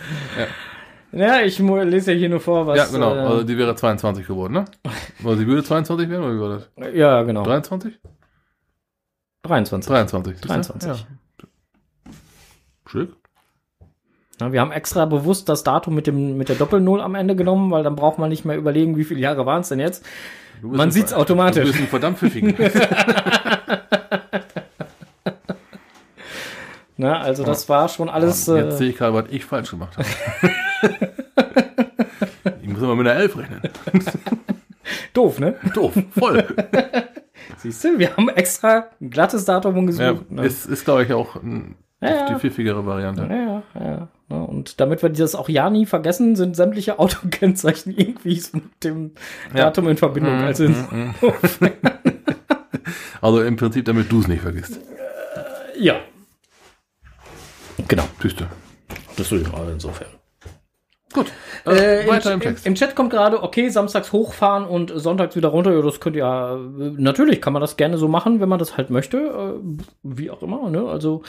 Ja, 1.12 1.42
ich 1.42 1.60
mu- 1.60 1.78
lese 1.84 2.14
ja 2.14 2.18
hier 2.18 2.30
nur 2.30 2.40
vor, 2.40 2.66
was. 2.66 2.78
ja, 2.78 2.86
genau. 2.86 3.14
Äh, 3.14 3.20
Also 3.20 3.44
die 3.44 3.58
wäre 3.58 3.76
22 3.76 4.26
geworden, 4.26 4.54
ne? 4.54 4.66
Oder 5.24 5.38
sie 5.38 5.46
würde 5.46 5.64
22 5.64 6.10
werden, 6.10 6.24
oder 6.24 6.34
wie 6.36 6.40
war 6.40 6.50
das? 6.50 6.96
ja, 6.96 7.22
genau. 7.24 7.44
23? 7.44 8.00
23. 9.44 9.88
23. 9.92 10.34
siehst 10.38 10.44
du? 10.46 10.48
23. 10.48 10.90
Ja. 10.90 10.96
Schick. 12.88 13.10
Ja, 14.42 14.52
wir 14.52 14.60
haben 14.62 14.72
extra 14.72 15.06
bewusst 15.06 15.48
das 15.50 15.64
Datum 15.64 15.94
mit, 15.96 16.08
dem, 16.08 16.36
mit 16.38 16.50
der 16.50 16.56
Doppel-Null 16.58 17.00
am 17.00 17.14
Ende 17.16 17.36
genommen, 17.36 17.70
weil 17.72 17.84
dann 17.84 17.96
braucht 17.96 18.18
man 18.18 18.30
nicht 18.30 18.44
mehr 18.44 18.58
überlegen, 18.58 18.98
wie 18.98 19.04
viele 19.04 19.20
Jahre 19.20 19.46
waren 19.46 19.62
es 19.62 19.70
denn 19.70 19.80
jetzt. 19.80 20.04
Man 20.62 20.80
ein- 20.82 20.92
sieht's 20.92 21.14
automatisch. 21.14 21.64
Du 21.66 21.72
bist 21.72 21.80
ein 21.84 21.88
verdammt 21.88 22.18
pfiffigen. 22.18 22.56
Na, 26.98 27.20
also 27.22 27.44
das 27.44 27.68
war 27.70 27.88
schon 27.90 28.10
alles. 28.10 28.46
Jetzt 28.48 28.74
Äh, 28.74 28.78
sehe 28.78 28.90
ich 28.90 28.98
gerade, 28.98 29.14
was 29.14 29.26
ich 29.32 29.44
falsch 29.46 29.72
gemacht 29.72 29.98
habe. 29.98 30.08
ich 32.62 32.68
muss 32.70 32.82
immer 32.82 32.96
mit 32.96 33.08
einer 33.08 33.20
Elf 33.20 33.38
rechnen. 33.38 33.62
doof, 35.14 35.40
ne? 35.40 35.56
Doof, 35.74 35.94
voll. 36.18 36.46
Siehst 37.58 37.84
du, 37.84 37.98
wir 37.98 38.16
haben 38.16 38.30
extra 38.30 38.86
ein 39.00 39.10
glattes 39.10 39.46
Datum 39.46 39.76
Ja, 39.78 40.12
gesucht. 40.12 40.32
ne? 40.32 40.46
ist, 40.46 40.66
ist 40.68 40.86
glaube 40.86 41.04
ich, 41.04 41.14
auch 41.14 41.36
ein, 41.38 41.76
Ja, 42.02 42.10
ja. 42.10 42.26
die 42.34 42.36
pfiffigere 42.40 42.86
Variante. 42.86 43.28
Ja, 43.30 43.64
ja. 43.80 44.08
Ne? 44.30 44.44
Und 44.46 44.80
damit 44.80 45.04
wir 45.04 45.10
das 45.10 45.36
auch 45.36 45.50
ja 45.50 45.70
nie 45.70 45.86
vergessen, 45.86 46.36
sind 46.36 46.56
sämtliche 46.56 46.98
Autokennzeichen 47.00 47.94
irgendwie 47.98 48.42
mit 48.54 48.84
dem 48.84 49.12
Ja. 49.54 49.66
Datum 49.66 49.88
in 49.90 49.98
Verbindung. 49.98 50.38
Mhm, 50.40 50.44
Also 50.46 50.64
in, 50.66 50.76
Also 53.22 53.42
im 53.44 53.56
Prinzip, 53.56 53.86
damit 53.86 54.12
du 54.12 54.20
es 54.20 54.28
nicht 54.28 54.42
vergisst. 54.42 54.80
ja. 55.80 56.00
Genau. 57.88 58.04
Tüste. 58.20 58.48
Deswegen, 59.18 59.46
also 59.54 59.72
insofern. 59.72 60.08
Gut. 61.14 61.32
Äh, 61.66 62.08
weiter 62.08 62.30
im, 62.30 62.36
im 62.36 62.40
Text. 62.42 62.66
Im 62.66 62.76
Chat 62.76 62.96
kommt 62.96 63.10
gerade, 63.12 63.44
okay, 63.44 63.70
samstags 63.70 64.12
hochfahren 64.12 64.66
und 64.66 64.92
sonntags 64.96 65.36
wieder 65.36 65.50
runter. 65.50 65.74
Ja, 65.74 65.82
das 65.82 66.00
könnt 66.00 66.16
ihr 66.16 66.20
ja, 66.24 66.56
äh, 66.56 66.60
natürlich 66.98 67.42
kann 67.42 67.54
man 67.54 67.62
das 67.62 67.78
gerne 67.78 67.98
so 67.98 68.08
machen, 68.08 68.40
wenn 68.40 68.50
man 68.50 68.60
das 68.60 68.78
halt 68.78 68.90
möchte. 68.90 69.18
Äh, 69.18 69.84
wie 70.04 70.32
auch 70.32 70.42
immer, 70.42 70.70
ne? 70.70 70.86
Also 70.88 71.24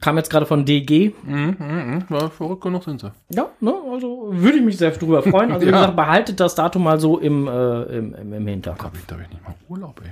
kam 0.00 0.16
jetzt 0.16 0.30
gerade 0.30 0.46
von 0.46 0.64
DG. 0.64 1.12
Mhm, 1.24 1.56
mhm, 1.58 1.94
mhm. 1.94 2.04
Ja, 2.10 2.28
verrückt 2.30 2.62
genug 2.62 2.84
sind 2.84 3.00
sie. 3.00 3.10
Ja, 3.30 3.48
ne? 3.60 3.74
Also 3.90 4.28
würde 4.32 4.58
ich 4.58 4.64
mich 4.64 4.76
sehr 4.78 4.90
drüber 4.90 5.22
freuen. 5.22 5.52
Also 5.52 5.66
wie 5.66 5.70
Ja. 5.72 5.78
gesagt, 5.80 5.96
behaltet 5.96 6.38
das 6.40 6.54
Datum 6.54 6.84
mal 6.84 7.00
so 7.00 7.18
im, 7.18 7.48
äh, 7.48 7.82
im, 7.84 8.14
im, 8.14 8.32
im 8.34 8.46
Hinterkopf. 8.46 8.98
Da 9.06 9.14
hab 9.16 9.22
ich 9.22 9.30
nicht 9.30 9.42
mal 9.42 9.54
Urlaub, 9.68 10.00
ey. 10.04 10.10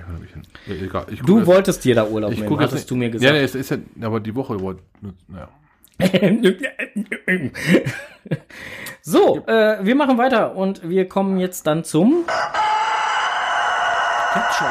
Ich 0.67 0.79
Ja, 0.79 0.85
egal. 0.85 1.05
Ich 1.11 1.21
Du 1.21 1.37
jetzt- 1.37 1.47
wolltest 1.47 1.85
dir 1.85 1.95
da 1.95 2.05
Urlaub 2.07 2.31
ich 2.31 2.39
nehmen, 2.41 2.57
hattest 2.59 2.73
nicht- 2.75 2.89
du 2.91 2.95
mir 2.95 3.05
Ja, 3.05 3.11
gesagt. 3.11 3.33
nee, 3.33 3.43
es 3.43 3.55
ist 3.55 3.69
ja, 3.71 3.77
aber 4.01 4.19
die 4.19 4.33
Woche. 4.35 4.57
Naja. 5.27 5.47
so, 9.01 9.45
äh, 9.47 9.77
wir 9.85 9.95
machen 9.95 10.17
weiter 10.17 10.55
und 10.55 10.87
wir 10.89 11.07
kommen 11.07 11.39
jetzt 11.39 11.67
dann 11.67 11.83
zum 11.83 12.25
Ketchup. 14.33 14.67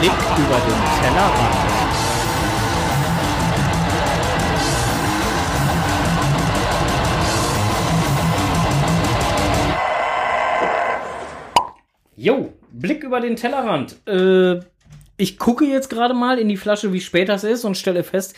Blick 0.00 0.12
über 0.38 0.58
den 0.60 0.80
Tellerrand. 1.00 1.54
Jo, 12.16 12.52
Blick 12.70 13.02
über 13.02 13.20
den 13.20 13.36
Tellerrand. 13.36 13.96
Äh, 14.06 14.60
ich 15.16 15.38
gucke 15.38 15.64
jetzt 15.64 15.90
gerade 15.90 16.14
mal 16.14 16.38
in 16.38 16.48
die 16.48 16.56
Flasche, 16.56 16.92
wie 16.92 17.00
spät 17.00 17.28
das 17.28 17.44
ist 17.44 17.64
und 17.64 17.76
stelle 17.76 18.02
fest, 18.02 18.34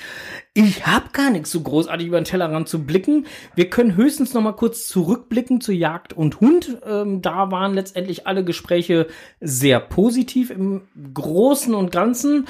ich 0.57 0.87
habe 0.87 1.11
gar 1.13 1.31
nichts 1.31 1.51
so 1.51 1.61
großartig 1.61 2.07
über 2.07 2.19
den 2.19 2.25
Tellerrand 2.25 2.67
zu 2.67 2.87
blicken. 2.87 3.27
Wir 3.55 3.69
können 3.69 3.95
höchstens 3.95 4.33
noch 4.33 4.41
mal 4.41 4.53
kurz 4.53 4.89
zurückblicken 4.89 5.61
zu 5.61 5.71
Jagd 5.71 6.15
und 6.15 6.41
Hund. 6.41 6.79
Ähm, 6.87 7.21
da 7.21 7.51
waren 7.51 7.75
letztendlich 7.75 8.27
alle 8.27 8.43
Gespräche 8.43 9.07
sehr 9.39 9.81
positiv 9.81 10.49
im 10.49 10.89
Großen 11.13 11.75
und 11.75 11.93
Ganzen. 11.93 12.47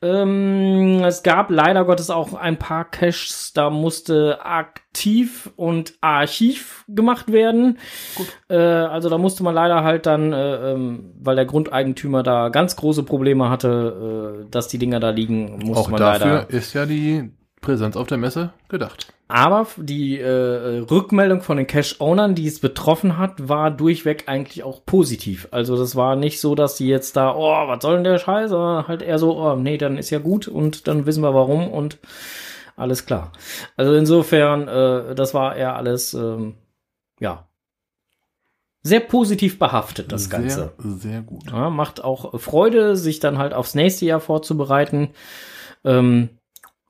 Ähm, 0.00 1.02
es 1.04 1.22
gab 1.22 1.50
leider 1.50 1.84
Gottes 1.84 2.08
auch 2.08 2.32
ein 2.32 2.58
paar 2.58 2.86
Caches, 2.90 3.52
da 3.54 3.68
musste 3.68 4.38
aktiv 4.42 5.50
und 5.56 5.92
archiv 6.00 6.86
gemacht 6.88 7.30
werden. 7.30 7.76
Äh, 8.48 8.56
also 8.56 9.10
da 9.10 9.18
musste 9.18 9.42
man 9.42 9.54
leider 9.54 9.84
halt 9.84 10.06
dann, 10.06 10.32
äh, 10.32 10.72
ähm, 10.72 11.12
weil 11.20 11.36
der 11.36 11.44
Grundeigentümer 11.44 12.22
da 12.22 12.48
ganz 12.48 12.74
große 12.76 13.02
Probleme 13.02 13.50
hatte, 13.50 14.46
äh, 14.46 14.50
dass 14.50 14.68
die 14.68 14.78
Dinger 14.78 14.98
da 14.98 15.10
liegen, 15.10 15.58
musste 15.58 15.84
Auch 15.84 15.88
man 15.90 16.00
dafür 16.00 16.26
leider. 16.26 16.50
ist 16.50 16.72
ja 16.72 16.86
die 16.86 17.30
Präsenz 17.60 17.96
auf 17.96 18.06
der 18.06 18.18
Messe 18.18 18.52
gedacht. 18.68 19.12
Aber 19.28 19.66
die 19.76 20.18
äh, 20.18 20.78
Rückmeldung 20.90 21.42
von 21.42 21.56
den 21.56 21.66
Cash-Ownern, 21.66 22.34
die 22.34 22.46
es 22.46 22.58
betroffen 22.58 23.16
hat, 23.16 23.48
war 23.48 23.70
durchweg 23.70 24.24
eigentlich 24.26 24.64
auch 24.64 24.84
positiv. 24.84 25.46
Also 25.50 25.76
das 25.76 25.94
war 25.94 26.16
nicht 26.16 26.40
so, 26.40 26.54
dass 26.54 26.76
sie 26.76 26.88
jetzt 26.88 27.16
da, 27.16 27.34
oh, 27.36 27.68
was 27.68 27.82
soll 27.82 27.94
denn 27.94 28.04
der 28.04 28.18
Scheiß, 28.18 28.50
sondern 28.50 28.88
halt 28.88 29.02
eher 29.02 29.18
so, 29.18 29.38
oh, 29.38 29.54
nee, 29.54 29.78
dann 29.78 29.98
ist 29.98 30.10
ja 30.10 30.18
gut 30.18 30.48
und 30.48 30.88
dann 30.88 31.06
wissen 31.06 31.22
wir 31.22 31.34
warum 31.34 31.70
und 31.70 31.98
alles 32.76 33.06
klar. 33.06 33.32
Also 33.76 33.94
insofern, 33.94 34.66
äh, 34.66 35.14
das 35.14 35.34
war 35.34 35.54
eher 35.54 35.76
alles, 35.76 36.14
ähm, 36.14 36.54
ja, 37.20 37.46
sehr 38.82 39.00
positiv 39.00 39.58
behaftet, 39.58 40.10
das 40.10 40.30
Ganze. 40.30 40.72
Sehr, 40.78 40.92
sehr 40.92 41.20
gut. 41.20 41.52
Ja, 41.52 41.68
macht 41.68 42.02
auch 42.02 42.40
Freude, 42.40 42.96
sich 42.96 43.20
dann 43.20 43.36
halt 43.36 43.52
aufs 43.52 43.74
nächste 43.74 44.06
Jahr 44.06 44.20
vorzubereiten. 44.20 45.10
Ähm, 45.84 46.30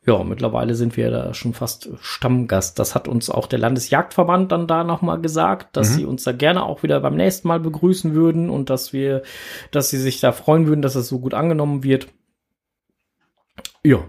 ja, 0.06 0.24
mittlerweile 0.24 0.74
sind 0.74 0.96
wir 0.96 1.10
da 1.10 1.34
schon 1.34 1.52
fast 1.52 1.90
Stammgast. 2.00 2.78
Das 2.78 2.94
hat 2.94 3.06
uns 3.06 3.28
auch 3.28 3.46
der 3.46 3.58
Landesjagdverband 3.58 4.50
dann 4.50 4.66
da 4.66 4.82
nochmal 4.82 5.20
gesagt, 5.20 5.76
dass 5.76 5.90
Mhm. 5.90 5.94
sie 5.94 6.04
uns 6.06 6.24
da 6.24 6.32
gerne 6.32 6.62
auch 6.64 6.82
wieder 6.82 7.00
beim 7.00 7.16
nächsten 7.16 7.48
Mal 7.48 7.60
begrüßen 7.60 8.14
würden 8.14 8.48
und 8.48 8.70
dass 8.70 8.92
wir, 8.92 9.22
dass 9.70 9.90
sie 9.90 9.98
sich 9.98 10.20
da 10.20 10.32
freuen 10.32 10.66
würden, 10.66 10.80
dass 10.82 10.94
es 10.94 11.08
so 11.08 11.20
gut 11.20 11.34
angenommen 11.34 11.82
wird. 11.82 12.08
Ja, 13.82 14.04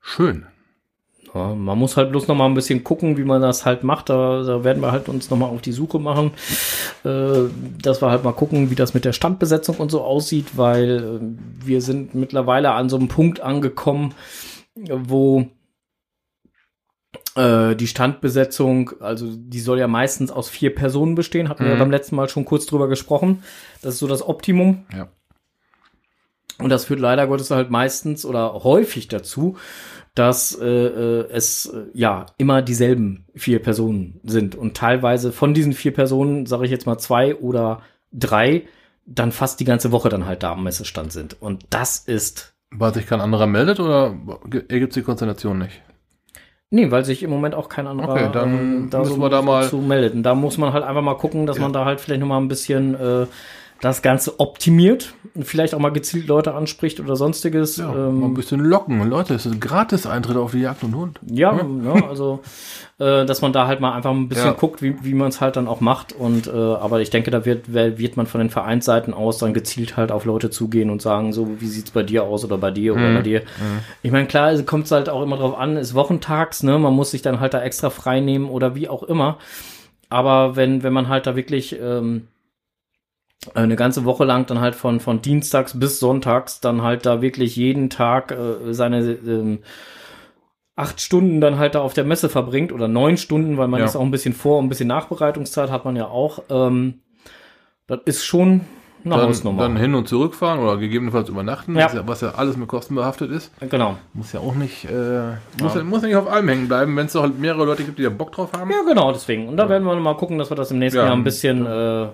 Schön. 0.00 0.46
Ja, 1.36 1.54
man 1.54 1.76
muss 1.78 1.96
halt 1.98 2.10
bloß 2.12 2.28
noch 2.28 2.34
mal 2.34 2.46
ein 2.46 2.54
bisschen 2.54 2.82
gucken, 2.82 3.18
wie 3.18 3.24
man 3.24 3.42
das 3.42 3.66
halt 3.66 3.84
macht. 3.84 4.08
Da, 4.08 4.42
da 4.42 4.64
werden 4.64 4.80
wir 4.82 4.90
halt 4.92 5.08
uns 5.10 5.28
noch 5.28 5.36
mal 5.36 5.46
auf 5.46 5.60
die 5.60 5.72
Suche 5.72 5.98
machen, 5.98 6.30
äh, 7.04 7.50
dass 7.82 8.00
wir 8.00 8.10
halt 8.10 8.24
mal 8.24 8.32
gucken, 8.32 8.70
wie 8.70 8.74
das 8.74 8.94
mit 8.94 9.04
der 9.04 9.12
Standbesetzung 9.12 9.76
und 9.76 9.90
so 9.90 10.02
aussieht, 10.02 10.56
weil 10.56 11.20
äh, 11.20 11.66
wir 11.66 11.82
sind 11.82 12.14
mittlerweile 12.14 12.70
an 12.72 12.88
so 12.88 12.96
einem 12.96 13.08
Punkt 13.08 13.40
angekommen, 13.40 14.14
wo 14.76 15.46
äh, 17.34 17.74
die 17.76 17.86
Standbesetzung, 17.86 18.92
also 19.00 19.26
die 19.36 19.60
soll 19.60 19.78
ja 19.78 19.88
meistens 19.88 20.30
aus 20.30 20.48
vier 20.48 20.74
Personen 20.74 21.14
bestehen, 21.14 21.48
hatten 21.48 21.64
wir 21.64 21.74
Mhm. 21.74 21.78
beim 21.80 21.90
letzten 21.90 22.16
Mal 22.16 22.28
schon 22.28 22.44
kurz 22.46 22.64
drüber 22.66 22.88
gesprochen. 22.88 23.42
Das 23.82 23.94
ist 23.94 24.00
so 24.00 24.06
das 24.06 24.26
Optimum. 24.26 24.86
Ja. 24.96 25.08
Und 26.58 26.70
das 26.70 26.86
führt 26.86 27.00
leider 27.00 27.26
Gottes 27.26 27.50
halt 27.50 27.70
meistens 27.70 28.24
oder 28.24 28.54
häufig 28.64 29.08
dazu, 29.08 29.56
dass 30.16 30.58
äh, 30.60 30.66
äh, 30.66 31.28
es 31.30 31.66
äh, 31.66 31.84
ja 31.94 32.26
immer 32.38 32.62
dieselben 32.62 33.26
vier 33.36 33.60
Personen 33.62 34.20
sind 34.24 34.56
und 34.56 34.76
teilweise 34.76 35.30
von 35.30 35.54
diesen 35.54 35.72
vier 35.72 35.92
Personen, 35.92 36.46
sage 36.46 36.64
ich 36.64 36.70
jetzt 36.72 36.86
mal 36.86 36.98
zwei 36.98 37.36
oder 37.36 37.82
drei, 38.12 38.64
dann 39.04 39.30
fast 39.30 39.60
die 39.60 39.64
ganze 39.64 39.92
Woche 39.92 40.08
dann 40.08 40.26
halt 40.26 40.42
da 40.42 40.52
am 40.52 40.64
Messestand 40.64 41.12
sind. 41.12 41.40
Und 41.40 41.64
das 41.70 41.98
ist 41.98 42.54
Weil 42.70 42.92
sich 42.94 43.06
kein 43.06 43.20
anderer 43.20 43.46
meldet 43.46 43.78
oder 43.78 44.16
ergibt 44.68 44.94
sich 44.94 45.02
die 45.02 45.06
Konstellation 45.06 45.58
nicht? 45.58 45.82
Nee, 46.70 46.90
weil 46.90 47.04
sich 47.04 47.22
im 47.22 47.30
Moment 47.30 47.54
auch 47.54 47.68
kein 47.68 47.86
anderer 47.86 48.08
Okay, 48.10 48.28
dann 48.32 48.90
äh, 48.92 48.98
müssen 48.98 49.20
wir 49.20 49.28
da 49.30 49.42
mal- 49.42 49.68
zu 49.68 49.76
meldet. 49.78 50.14
Und 50.14 50.24
da 50.24 50.34
muss 50.34 50.58
man 50.58 50.72
halt 50.72 50.82
einfach 50.82 51.02
mal 51.02 51.14
gucken, 51.16 51.46
dass 51.46 51.58
Ja. 51.58 51.62
man 51.62 51.72
da 51.72 51.84
halt 51.84 52.00
vielleicht 52.00 52.20
noch 52.20 52.26
mal 52.26 52.38
ein 52.38 52.48
bisschen 52.48 52.94
äh, 52.94 53.26
das 53.80 54.00
Ganze 54.00 54.40
optimiert 54.40 55.12
und 55.34 55.44
vielleicht 55.44 55.74
auch 55.74 55.78
mal 55.78 55.90
gezielt 55.92 56.28
Leute 56.28 56.54
anspricht 56.54 56.98
oder 56.98 57.14
sonstiges. 57.14 57.76
Ja, 57.76 57.92
ähm, 57.94 58.20
mal 58.20 58.26
ein 58.26 58.34
bisschen 58.34 58.60
locken. 58.60 59.06
Leute, 59.10 59.34
es 59.34 59.44
ist 59.44 59.52
ein 59.52 59.60
Gratis-Eintritt 59.60 60.36
auf 60.38 60.52
die 60.52 60.60
Jagd 60.60 60.82
und 60.82 60.94
Hund. 60.96 61.20
Ja, 61.30 61.54
ja 61.84 62.08
also 62.08 62.40
äh, 62.98 63.26
dass 63.26 63.42
man 63.42 63.52
da 63.52 63.66
halt 63.66 63.80
mal 63.80 63.92
einfach 63.92 64.12
ein 64.12 64.28
bisschen 64.30 64.46
Ja. 64.46 64.52
guckt, 64.52 64.80
wie, 64.80 64.96
wie 65.04 65.12
man 65.12 65.28
es 65.28 65.42
halt 65.42 65.56
dann 65.56 65.68
auch 65.68 65.80
macht. 65.80 66.14
Und 66.14 66.46
äh, 66.46 66.50
aber 66.52 67.02
ich 67.02 67.10
denke, 67.10 67.30
da 67.30 67.44
wird, 67.44 67.70
wird 67.74 68.16
man 68.16 68.26
von 68.26 68.38
den 68.40 68.48
Vereinsseiten 68.48 69.12
aus 69.12 69.36
dann 69.36 69.52
gezielt 69.52 69.98
halt 69.98 70.10
auf 70.10 70.24
Leute 70.24 70.48
zugehen 70.48 70.88
und 70.88 71.02
sagen, 71.02 71.34
so, 71.34 71.60
wie 71.60 71.66
sieht's 71.66 71.90
bei 71.90 72.02
dir 72.02 72.24
aus 72.24 72.44
oder 72.46 72.56
bei 72.56 72.70
dir 72.70 72.94
oder 72.94 73.10
Mhm. 73.10 73.14
bei 73.14 73.22
dir. 73.22 73.42
Ich 74.02 74.10
meine, 74.10 74.26
klar, 74.26 74.52
es 74.52 74.64
kommt 74.64 74.90
halt 74.90 75.10
auch 75.10 75.22
immer 75.22 75.36
drauf 75.36 75.58
an, 75.58 75.76
ist 75.76 75.94
wochentags, 75.94 76.62
ne? 76.62 76.78
Man 76.78 76.94
muss 76.94 77.10
sich 77.10 77.20
dann 77.20 77.40
halt 77.40 77.52
da 77.52 77.60
extra 77.62 77.90
frei 77.90 78.20
nehmen 78.20 78.48
oder 78.48 78.74
wie 78.74 78.88
auch 78.88 79.02
immer. 79.02 79.36
Aber 80.08 80.56
wenn, 80.56 80.82
wenn 80.82 80.92
man 80.94 81.08
halt 81.08 81.26
da 81.26 81.36
wirklich 81.36 81.76
ähm, 81.78 82.28
eine 83.54 83.76
ganze 83.76 84.04
Woche 84.04 84.24
lang 84.24 84.46
dann 84.46 84.60
halt 84.60 84.74
von, 84.74 85.00
von 85.00 85.22
Dienstags 85.22 85.78
bis 85.78 85.98
Sonntags 86.00 86.60
dann 86.60 86.82
halt 86.82 87.06
da 87.06 87.22
wirklich 87.22 87.56
jeden 87.56 87.90
Tag 87.90 88.32
äh, 88.32 88.72
seine 88.72 89.00
ähm, 89.00 89.58
acht 90.74 91.00
Stunden 91.00 91.40
dann 91.40 91.58
halt 91.58 91.74
da 91.74 91.80
auf 91.80 91.94
der 91.94 92.04
Messe 92.04 92.28
verbringt 92.28 92.72
oder 92.72 92.88
neun 92.88 93.16
Stunden, 93.16 93.56
weil 93.56 93.68
man 93.68 93.80
Ja. 93.80 93.86
ist 93.86 93.96
auch 93.96 94.02
ein 94.02 94.10
bisschen 94.10 94.34
Vor- 94.34 94.58
und 94.58 94.66
ein 94.66 94.68
bisschen 94.68 94.88
Nachbereitungszeit 94.88 95.70
hat 95.70 95.84
man 95.84 95.96
ja 95.96 96.06
auch. 96.06 96.42
Ähm, 96.50 97.00
das 97.86 98.00
ist 98.04 98.24
schon 98.24 98.62
eine 99.04 99.14
Dann, 99.16 99.28
Hausnummer. 99.28 99.62
dann 99.62 99.76
hin 99.76 99.94
und 99.94 100.08
zurückfahren 100.08 100.58
oder 100.58 100.76
gegebenenfalls 100.78 101.28
übernachten, 101.28 101.76
Ja. 101.76 101.88
was, 102.06 102.20
ja, 102.22 102.32
alles 102.36 102.56
mit 102.56 102.66
Kosten 102.68 102.96
behaftet 102.96 103.30
ist. 103.30 103.52
genau. 103.70 103.96
Muss 104.12 104.32
ja 104.32 104.40
auch 104.40 104.54
nicht, 104.56 104.84
äh, 104.86 105.34
muss, 105.62 105.76
ja. 105.76 105.84
muss 105.84 106.02
nicht 106.02 106.16
auf 106.16 106.28
allem 106.28 106.48
hängen 106.48 106.66
bleiben, 106.68 106.96
wenn 106.96 107.06
es 107.06 107.12
doch 107.12 107.22
halt 107.22 107.38
mehrere 107.38 107.64
Leute 107.64 107.84
gibt, 107.84 107.98
die 107.98 108.02
da 108.02 108.10
Bock 108.10 108.32
drauf 108.32 108.50
haben. 108.52 108.68
Ja, 108.70 108.82
genau, 108.86 109.12
deswegen. 109.12 109.48
Und 109.48 109.56
da 109.56 109.68
werden 109.68 109.84
wir 109.84 109.94
mal 109.94 110.16
gucken, 110.16 110.36
dass 110.38 110.50
wir 110.50 110.56
das 110.56 110.72
im 110.72 110.80
nächsten 110.80 110.98
Ja. 110.98 111.04
Jahr 111.06 111.14
ein 111.14 111.22
bisschen 111.24 111.64
äh, 111.64 112.08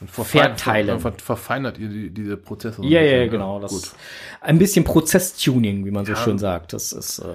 Und 0.00 0.10
Verteilen. 0.10 0.98
Ver, 1.00 1.12
ver, 1.12 1.18
verfeinert 1.18 1.78
ihr 1.78 1.88
die, 1.88 2.10
diese 2.10 2.36
Prozesse. 2.36 2.82
Ja, 2.84 3.00
ja, 3.00 3.18
ja, 3.18 3.26
genau. 3.28 3.60
Das 3.60 3.72
Gut. 3.72 3.92
ein 4.40 4.58
bisschen 4.58 4.84
Prozesstuning, 4.84 5.84
wie 5.84 5.90
man 5.90 6.04
so 6.04 6.12
Ja. 6.12 6.18
schön 6.18 6.38
sagt. 6.38 6.72
Das 6.72 6.92
ist 6.92 7.20
äh, 7.20 7.34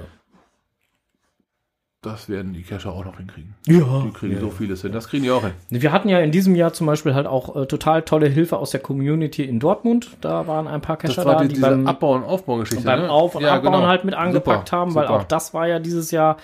Das 2.01 2.29
werden 2.29 2.53
die 2.53 2.63
Cacher 2.63 2.93
auch 2.93 3.03
noch 3.03 3.17
hinkriegen. 3.17 3.55
ja. 3.65 4.03
Die 4.05 4.11
kriegen 4.11 4.39
so 4.39 4.49
vieles 4.49 4.81
hin. 4.83 4.93
Das 4.93 5.09
kriegen 5.09 5.23
die 5.23 5.31
auch 5.31 5.41
hin. 5.43 5.51
Wir 5.69 5.91
hatten 5.91 6.07
ja 6.07 6.19
in 6.19 6.31
diesem 6.31 6.55
Jahr 6.55 6.71
zum 6.71 6.87
Beispiel 6.87 7.13
halt 7.13 7.27
auch 7.27 7.55
äh, 7.57 7.65
total 7.65 8.03
tolle 8.03 8.27
Hilfe 8.27 8.57
aus 8.57 8.71
der 8.71 8.79
Community 8.79 9.43
in 9.43 9.59
Dortmund. 9.59 10.11
Da 10.21 10.47
waren 10.47 10.67
ein 10.67 10.79
paar 10.81 10.97
war 11.03 11.25
da, 11.25 11.43
die, 11.43 11.53
die 11.55 11.59
beim, 11.59 11.87
Abbau- 11.87 12.15
und 12.15 12.23
Aufbaugeschichte. 12.23 12.85
beim 12.85 13.01
ne? 13.01 13.11
Auf- 13.11 13.35
und 13.35 13.43
Ja, 13.43 13.55
Abbauen 13.55 13.73
genau. 13.73 13.87
halt 13.87 14.05
mit 14.05 14.13
angepackt 14.15 14.69
Super, 14.69 14.77
haben, 14.81 14.95
weil 14.95 15.07
super. 15.07 15.19
auch 15.19 15.23
das 15.23 15.53
war 15.53 15.67
ja 15.67 15.79
dieses 15.79 16.11
Jahr. 16.11 16.37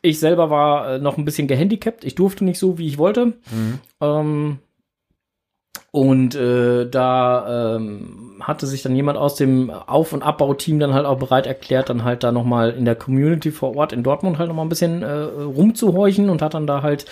Ich 0.00 0.18
selber 0.18 0.48
war 0.50 0.94
äh, 0.94 0.98
noch 0.98 1.18
ein 1.18 1.24
bisschen 1.24 1.48
gehandicapt. 1.48 2.04
Ich 2.04 2.14
durfte 2.14 2.44
nicht 2.44 2.58
so, 2.58 2.78
wie 2.78 2.86
ich 2.86 2.96
wollte. 2.98 3.26
Mhm. 3.26 3.78
Ähm, 4.00 4.58
und 5.92 6.34
äh, 6.34 6.88
da 6.88 7.76
ähm, 7.76 8.40
hatte 8.40 8.66
sich 8.66 8.80
dann 8.82 8.96
jemand 8.96 9.18
aus 9.18 9.34
dem 9.36 9.68
Auf- 9.70 10.14
und 10.14 10.22
Abbauteam 10.22 10.80
dann 10.80 10.94
halt 10.94 11.04
auch 11.04 11.18
bereit 11.18 11.46
erklärt, 11.46 11.90
dann 11.90 12.02
halt 12.02 12.24
da 12.24 12.32
nochmal 12.32 12.70
in 12.70 12.86
der 12.86 12.96
Community 12.96 13.50
vor 13.52 13.76
Ort 13.76 13.92
in 13.92 14.02
Dortmund 14.02 14.38
halt 14.38 14.48
nochmal 14.48 14.64
ein 14.64 14.70
bisschen 14.70 15.02
äh, 15.02 15.12
rumzuhorchen 15.12 16.30
und 16.30 16.40
hat 16.40 16.54
dann 16.54 16.66
da 16.66 16.82
halt 16.82 17.04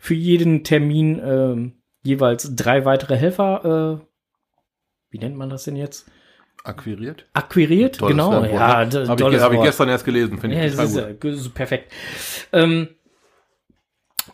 für 0.00 0.14
jeden 0.14 0.62
Termin 0.62 1.20
ähm, 1.22 1.72
jeweils 2.04 2.54
drei 2.54 2.84
weitere 2.84 3.16
Helfer, 3.16 3.98
äh, 4.00 4.06
wie 5.10 5.18
nennt 5.18 5.36
man 5.36 5.50
das 5.50 5.64
denn 5.64 5.74
jetzt? 5.76 6.08
Akquiriert? 6.62 7.26
Akquiriert, 7.32 7.98
Tolles 7.98 8.12
genau. 8.12 8.44
Ja, 8.44 8.84
ne? 8.84 9.08
Habe 9.08 9.22
ich, 9.22 9.40
hab 9.40 9.52
ich 9.52 9.62
gestern 9.62 9.88
erst 9.88 10.04
gelesen, 10.04 10.38
finde 10.38 10.56
Ja, 10.56 10.64
ich 10.64 10.72
total 10.76 11.14
gut. 11.14 11.24
ja, 11.24 11.30
das 11.30 11.40
ist 11.40 11.54
perfekt. 11.54 11.92
Ähm, 12.52 12.88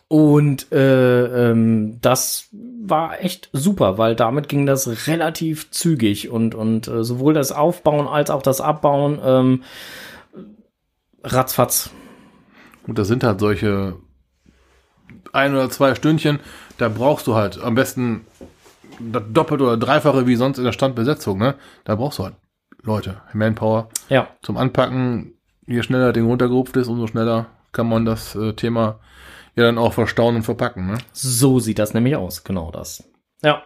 und 0.07 0.71
äh, 0.71 1.49
ähm, 1.49 1.99
das 2.01 2.49
war 2.51 3.23
echt 3.23 3.49
super, 3.53 3.97
weil 3.97 4.15
damit 4.15 4.49
ging 4.49 4.65
das 4.65 5.07
relativ 5.07 5.71
zügig 5.71 6.29
und 6.29 6.53
und 6.53 6.87
äh, 6.87 7.03
sowohl 7.03 7.33
das 7.33 7.51
Aufbauen 7.51 8.07
als 8.07 8.29
auch 8.29 8.43
das 8.43 8.61
Abbauen 8.61 9.19
ähm, 9.23 9.63
ratzfatz. 11.23 11.89
Und 12.85 12.99
das 12.99 13.07
sind 13.07 13.23
halt 13.23 13.39
solche 13.39 13.95
ein 15.33 15.53
oder 15.53 15.69
zwei 15.69 15.95
Stündchen, 15.95 16.39
da 16.77 16.87
brauchst 16.89 17.27
du 17.27 17.35
halt 17.35 17.59
am 17.61 17.75
besten 17.75 18.25
das 18.99 19.23
Doppelte 19.29 19.63
oder 19.63 19.77
Dreifache 19.77 20.27
wie 20.27 20.35
sonst 20.35 20.57
in 20.57 20.63
der 20.63 20.71
Standbesetzung, 20.71 21.37
ne? 21.37 21.55
Da 21.83 21.95
brauchst 21.95 22.19
du 22.19 22.23
halt 22.23 22.35
Leute, 22.83 23.21
Manpower 23.33 23.89
Ja, 24.09 24.27
zum 24.41 24.57
Anpacken. 24.57 25.33
Je 25.67 25.81
schneller 25.81 26.13
Ding 26.13 26.27
runtergerupft 26.27 26.77
ist, 26.77 26.87
umso 26.87 27.07
schneller 27.07 27.47
kann 27.71 27.89
man 27.89 28.05
das 28.05 28.35
äh, 28.35 28.53
Thema 28.53 28.99
ja 29.55 29.63
dann 29.63 29.77
auch 29.77 29.93
verstauen 29.93 30.35
und 30.37 30.43
verpacken, 30.43 30.87
ne? 30.87 30.97
so 31.13 31.59
sieht 31.59 31.79
das 31.79 31.93
nämlich 31.93 32.15
aus, 32.15 32.43
genau 32.43 32.71
das. 32.71 33.03
Ja. 33.43 33.61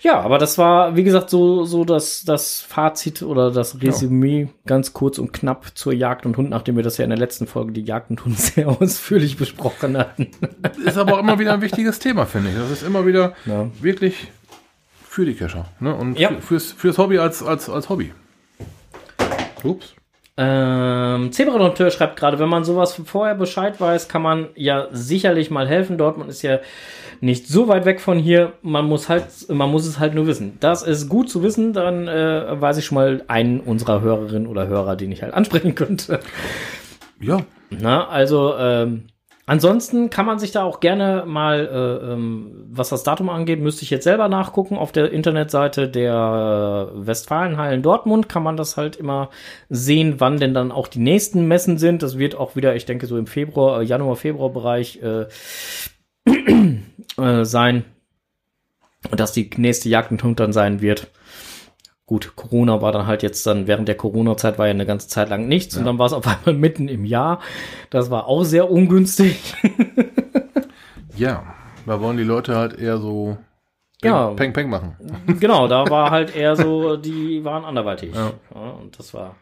Ja, 0.00 0.20
aber 0.20 0.38
das 0.38 0.56
war, 0.56 0.96
wie 0.96 1.02
gesagt, 1.04 1.28
so, 1.28 1.64
so 1.64 1.84
das, 1.84 2.22
das 2.24 2.60
Fazit 2.60 3.22
oder 3.22 3.50
das 3.50 3.82
Resümee 3.82 4.48
ganz 4.64 4.94
kurz 4.94 5.18
und 5.18 5.32
knapp 5.32 5.72
zur 5.76 5.92
Jagd 5.92 6.24
und 6.24 6.36
Hund, 6.38 6.48
nachdem 6.48 6.76
wir 6.76 6.82
das 6.82 6.96
ja 6.96 7.04
in 7.04 7.10
der 7.10 7.18
letzten 7.18 7.46
Folge 7.46 7.72
die 7.72 7.82
Jagd 7.82 8.08
und 8.10 8.24
Hund 8.24 8.38
sehr 8.40 8.68
ausführlich 8.68 9.36
besprochen 9.36 9.98
hatten. 9.98 10.30
Ist 10.86 10.96
aber 10.96 11.14
auch 11.14 11.18
immer 11.18 11.38
wieder 11.38 11.52
ein 11.52 11.60
wichtiges 11.60 11.98
Thema, 11.98 12.24
finde 12.24 12.50
ich. 12.50 12.56
Das 12.56 12.70
ist 12.70 12.82
immer 12.82 13.04
wieder 13.04 13.34
Ja. 13.44 13.68
wirklich 13.82 14.28
für 15.06 15.26
die 15.26 15.34
Kescher, 15.34 15.66
ne? 15.80 15.94
Und 15.94 16.18
Ja. 16.18 16.28
für, 16.30 16.40
fürs, 16.40 16.72
fürs 16.72 16.96
Hobby 16.96 17.18
als, 17.18 17.42
als, 17.42 17.68
als 17.68 17.90
Hobby. 17.90 18.14
Ups. 19.62 19.94
Ähm, 20.44 21.30
Zebra-Dompteur 21.30 21.90
schreibt 21.90 22.18
gerade, 22.18 22.38
wenn 22.40 22.48
man 22.48 22.64
sowas 22.64 23.00
vorher 23.04 23.36
Bescheid 23.36 23.80
weiß, 23.80 24.08
kann 24.08 24.22
man 24.22 24.48
ja 24.56 24.88
sicherlich 24.90 25.50
mal 25.50 25.68
helfen. 25.68 25.98
Dortmund 25.98 26.30
ist 26.30 26.42
ja 26.42 26.58
nicht 27.20 27.46
so 27.46 27.68
weit 27.68 27.84
weg 27.84 28.00
von 28.00 28.18
hier. 28.18 28.54
Man 28.62 28.86
muss 28.86 29.08
halt, 29.08 29.26
man 29.48 29.70
muss 29.70 29.86
es 29.86 30.00
halt 30.00 30.14
nur 30.14 30.26
wissen. 30.26 30.56
Das 30.58 30.82
ist 30.82 31.08
gut 31.08 31.30
zu 31.30 31.42
wissen. 31.44 31.72
Dann 31.72 32.08
äh, 32.08 32.60
weiß 32.60 32.78
ich 32.78 32.86
schon 32.86 32.96
mal 32.96 33.22
einen 33.28 33.60
unserer 33.60 34.00
Hörerinnen 34.00 34.48
oder 34.48 34.66
Hörer, 34.66 34.96
den 34.96 35.12
ich 35.12 35.22
halt 35.22 35.32
ansprechen 35.32 35.76
könnte. 35.76 36.18
Ja, 37.20 37.42
Na, 37.70 38.08
also 38.08 38.56
ähm, 38.58 39.04
ansonsten 39.52 40.08
kann 40.08 40.24
man 40.24 40.38
sich 40.38 40.50
da 40.50 40.62
auch 40.62 40.80
gerne 40.80 41.24
mal, 41.26 41.68
äh, 41.70 42.12
ähm, 42.12 42.64
was 42.70 42.88
das 42.88 43.02
Datum 43.02 43.28
angeht, 43.28 43.60
müsste 43.60 43.82
ich 43.82 43.90
jetzt 43.90 44.04
selber 44.04 44.28
nachgucken. 44.28 44.78
Auf 44.78 44.92
der 44.92 45.12
Internetseite 45.12 45.90
der 45.90 46.90
äh, 46.90 47.06
Westfalenhallen 47.06 47.82
Dortmund 47.82 48.30
kann 48.30 48.42
man 48.42 48.56
das 48.56 48.78
halt 48.78 48.96
immer 48.96 49.28
sehen, 49.68 50.14
wann 50.20 50.38
denn 50.38 50.54
dann 50.54 50.72
auch 50.72 50.88
die 50.88 51.00
nächsten 51.00 51.46
Messen 51.46 51.76
sind. 51.76 52.02
Das 52.02 52.16
wird 52.16 52.34
auch 52.34 52.56
wieder, 52.56 52.74
ich 52.76 52.86
denke, 52.86 53.06
so 53.06 53.18
im 53.18 53.26
Februar, 53.26 53.82
äh, 53.82 53.84
Januar, 53.84 54.16
Februar-Bereich 54.16 55.02
äh, 55.02 55.26
äh, 57.20 57.44
sein. 57.44 57.84
Und 59.10 59.20
dass 59.20 59.32
die 59.32 59.50
nächste 59.58 59.90
Jagd 59.90 60.12
und 60.12 60.22
Hund 60.22 60.40
dann 60.40 60.54
sein 60.54 60.80
wird. 60.80 61.08
Gut, 62.06 62.32
Corona 62.36 62.82
war 62.82 62.92
dann 62.92 63.06
halt 63.06 63.22
jetzt 63.22 63.46
dann, 63.46 63.66
während 63.66 63.86
der 63.88 63.94
Corona-Zeit 63.96 64.58
war 64.58 64.66
ja 64.66 64.72
eine 64.72 64.86
ganze 64.86 65.08
Zeit 65.08 65.30
lang 65.30 65.46
nichts 65.48 65.76
und 65.76 65.84
dann 65.84 65.98
war 65.98 66.06
es 66.06 66.12
auf 66.12 66.26
einmal 66.26 66.54
mitten 66.60 66.88
im 66.88 67.04
Jahr. 67.04 67.40
Das 67.90 68.10
war 68.10 68.26
auch 68.26 68.42
sehr 68.44 68.70
ungünstig. 68.70 69.54
ja. 71.16 71.44
Da 71.86 72.00
wollen 72.00 72.16
die 72.16 72.22
Leute 72.22 72.56
halt 72.56 72.78
eher 72.78 72.98
so 72.98 73.36
Peng, 74.00 74.10
Ja. 74.12 74.28
Peng, 74.30 74.52
Peng 74.52 74.70
machen. 74.70 74.96
genau, 75.40 75.66
da 75.68 75.88
war 75.90 76.10
halt 76.10 76.34
eher 76.36 76.54
so, 76.56 76.96
die 76.96 77.44
waren 77.44 77.64
anderweitig. 77.64 78.14
Ja. 78.14 78.32
Ja, 78.54 78.70
und 78.80 78.96
das 78.98 79.12
war. 79.14 79.36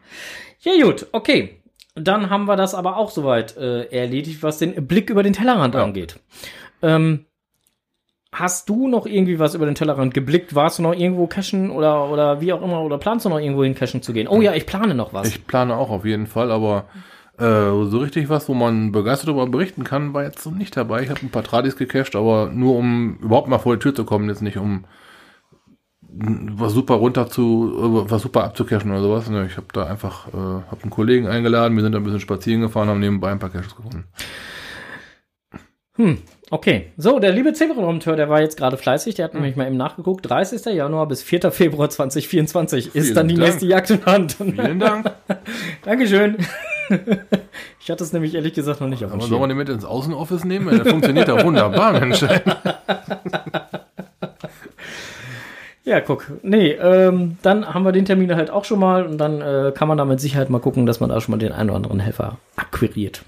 Ja, 0.61 0.71
gut, 0.83 1.07
okay. 1.11 1.61
Dann 1.95 2.29
haben 2.29 2.45
wir 2.45 2.55
das 2.55 2.73
aber 2.73 2.97
auch 2.97 3.11
soweit 3.11 3.57
äh, 3.57 3.83
erledigt, 3.91 4.41
was 4.43 4.57
den 4.59 4.87
Blick 4.87 5.09
über 5.09 5.23
den 5.23 5.33
Tellerrand 5.33 5.75
Ja. 5.75 5.83
angeht. 5.83 6.19
Ähm, 6.81 7.25
hast 8.33 8.69
du 8.69 8.87
noch 8.87 9.05
irgendwie 9.05 9.39
was 9.39 9.55
über 9.55 9.65
den 9.65 9.75
Tellerrand 9.75 10.13
geblickt? 10.13 10.55
Warst 10.55 10.79
du 10.79 10.83
noch 10.83 10.93
irgendwo 10.93 11.27
cashen 11.27 11.69
oder, 11.69 12.09
oder 12.09 12.41
wie 12.41 12.53
auch 12.53 12.61
immer? 12.61 12.81
Oder 12.81 12.97
planst 12.97 13.25
du 13.25 13.29
noch 13.29 13.39
irgendwo 13.39 13.63
hin 13.63 13.75
cashen 13.75 14.01
zu 14.01 14.13
gehen? 14.13 14.27
Oh 14.27 14.41
ja, 14.41 14.53
ich 14.53 14.65
plane 14.65 14.95
noch 14.95 15.13
was. 15.13 15.27
Ich 15.27 15.45
plane 15.45 15.75
auch 15.75 15.89
auf 15.89 16.05
jeden 16.05 16.27
Fall, 16.27 16.51
aber 16.51 16.85
äh, 17.37 17.43
so 17.85 17.99
richtig 17.99 18.29
was, 18.29 18.47
wo 18.47 18.53
man 18.53 18.91
begeistert 18.91 19.29
darüber 19.29 19.47
berichten 19.47 19.83
kann, 19.83 20.13
war 20.13 20.23
jetzt 20.23 20.41
so 20.43 20.51
nicht 20.51 20.77
dabei. 20.77 21.03
Ich 21.03 21.09
habe 21.09 21.21
ein 21.23 21.29
paar 21.29 21.43
Tradis 21.43 21.75
gecached, 21.75 22.15
aber 22.15 22.49
nur 22.53 22.75
um 22.75 23.17
überhaupt 23.21 23.47
mal 23.47 23.59
vor 23.59 23.75
die 23.75 23.79
Tür 23.79 23.95
zu 23.95 24.05
kommen, 24.05 24.29
jetzt 24.29 24.41
nicht 24.41 24.57
um 24.57 24.85
was 26.13 26.73
super 26.73 26.95
runter 26.95 27.29
zu, 27.29 28.05
was 28.09 28.21
super 28.21 28.43
abzucachen 28.43 28.91
oder 28.91 29.01
sowas. 29.01 29.29
Ne, 29.29 29.45
Ich 29.49 29.55
habe 29.57 29.67
da 29.71 29.85
einfach, 29.85 30.27
äh, 30.27 30.37
habe 30.37 30.81
einen 30.81 30.91
Kollegen 30.91 31.27
eingeladen, 31.27 31.75
wir 31.75 31.83
sind 31.83 31.93
da 31.93 31.99
ein 31.99 32.03
bisschen 32.03 32.19
spazieren 32.19 32.61
gefahren, 32.61 32.89
haben 32.89 32.99
nebenbei 32.99 33.31
ein 33.31 33.39
paar 33.39 33.49
Caches 33.49 33.75
gefunden. 33.75 34.05
Hm, 35.95 36.17
okay. 36.51 36.91
So, 36.97 37.17
der 37.19 37.31
liebe 37.31 37.53
Zebra-Prompteur, 37.53 38.15
der 38.15 38.29
war 38.29 38.41
jetzt 38.41 38.55
gerade 38.57 38.77
fleißig, 38.77 39.15
der 39.15 39.25
hat 39.25 39.33
nämlich 39.33 39.55
mal 39.55 39.65
eben 39.67 39.77
nachgeguckt. 39.77 40.29
30. 40.29 40.63
Januar 40.75 41.07
bis 41.07 41.23
4. 41.23 41.51
Februar 41.51 41.89
2024 41.89 42.87
ist 42.87 43.05
Vielen 43.05 43.15
dann 43.15 43.27
die 43.27 43.35
Dank. 43.35 43.47
nächste 43.47 43.65
Jagd 43.65 43.89
in 43.89 44.05
Hand. 44.05 44.33
Vielen 44.33 44.79
Dank. 44.79 45.11
Dankeschön. 45.83 46.37
ich 47.79 47.89
hatte 47.89 48.03
es 48.03 48.13
nämlich 48.13 48.35
ehrlich 48.35 48.53
gesagt 48.53 48.81
noch 48.81 48.87
nicht 48.87 49.03
auf 49.03 49.11
dem 49.11 49.19
Aber 49.19 49.27
soll 49.27 49.39
man 49.39 49.49
Schirm. 49.49 49.57
den 49.57 49.57
mit 49.57 49.69
ins 49.69 49.85
Außenoffice 49.85 50.43
nehmen? 50.45 50.69
Der 50.75 50.85
funktioniert 50.85 51.27
ja 51.27 51.43
wunderbar, 51.43 51.93
Mensch. 51.99 52.23
Ja, 55.83 55.99
guck. 55.99 56.31
Nee, 56.43 56.73
ähm, 56.73 57.37
dann 57.41 57.65
haben 57.73 57.83
wir 57.83 57.91
den 57.91 58.05
Termin 58.05 58.33
halt 58.35 58.51
auch 58.51 58.65
schon 58.65 58.79
mal 58.79 59.03
und 59.03 59.17
dann 59.17 59.41
äh, 59.41 59.71
kann 59.75 59.87
man 59.87 59.97
da 59.97 60.05
mit 60.05 60.19
Sicherheit 60.21 60.49
mal 60.51 60.59
gucken, 60.59 60.85
dass 60.85 60.99
man 60.99 61.09
da 61.09 61.19
schon 61.19 61.31
mal 61.31 61.39
den 61.39 61.51
einen 61.51 61.71
oder 61.71 61.77
anderen 61.77 61.99
Helfer 61.99 62.37
akquiriert. 62.55 63.23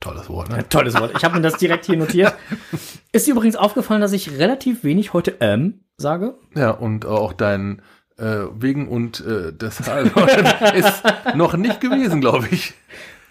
Tolles 0.00 0.28
Wort, 0.30 0.48
ne? 0.48 0.66
Tolles 0.68 0.94
Wort. 0.98 1.12
Ich 1.16 1.24
habe 1.24 1.36
mir 1.36 1.42
das 1.42 1.58
direkt 1.58 1.84
hier 1.84 1.96
notiert. 1.98 2.34
Ist 3.12 3.26
dir 3.26 3.32
übrigens 3.32 3.56
aufgefallen, 3.56 4.00
dass 4.00 4.12
ich 4.12 4.38
relativ 4.38 4.82
wenig 4.82 5.12
heute 5.12 5.36
ähm 5.40 5.80
sage? 5.98 6.34
Ja, 6.54 6.70
und 6.70 7.04
auch 7.04 7.34
dein 7.34 7.82
äh, 8.16 8.44
wegen 8.58 8.88
und 8.88 9.20
äh, 9.20 9.52
deshalb 9.52 10.16
ist 10.74 11.02
noch 11.34 11.54
nicht 11.54 11.80
gewesen, 11.82 12.20
glaube 12.22 12.48
ich. 12.50 12.72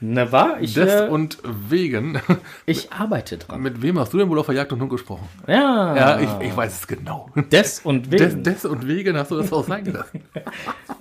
Na 0.02 0.32
war, 0.32 0.62
ich, 0.62 0.76
Des 0.76 1.02
äh, 1.02 1.08
und 1.08 1.40
wegen. 1.44 2.22
ich 2.66 2.92
arbeite 2.94 3.38
dran. 3.38 3.62
Mit 3.62 3.82
wem 3.82 4.00
hast 4.00 4.14
du 4.14 4.18
denn 4.18 4.30
wohl 4.30 4.40
auf 4.40 4.46
der 4.46 4.56
Jagd 4.56 4.72
und 4.72 4.80
Hund 4.80 4.92
gesprochen? 4.92 5.28
Ja, 5.48 5.96
Ja, 5.96 6.20
ich, 6.20 6.30
ich 6.50 6.56
weiß 6.56 6.74
es 6.82 6.88
genau. 6.88 7.30
des 7.52 7.80
und 7.80 8.14
Des, 8.14 8.22
wegen. 8.34 8.44
des 8.44 8.64
und 8.66 8.88
wegen 8.88 9.18
hast 9.18 9.32
du 9.32 9.38
das 9.38 9.52
auch 9.52 9.66
sein 9.68 9.84
gelassen. 9.84 10.24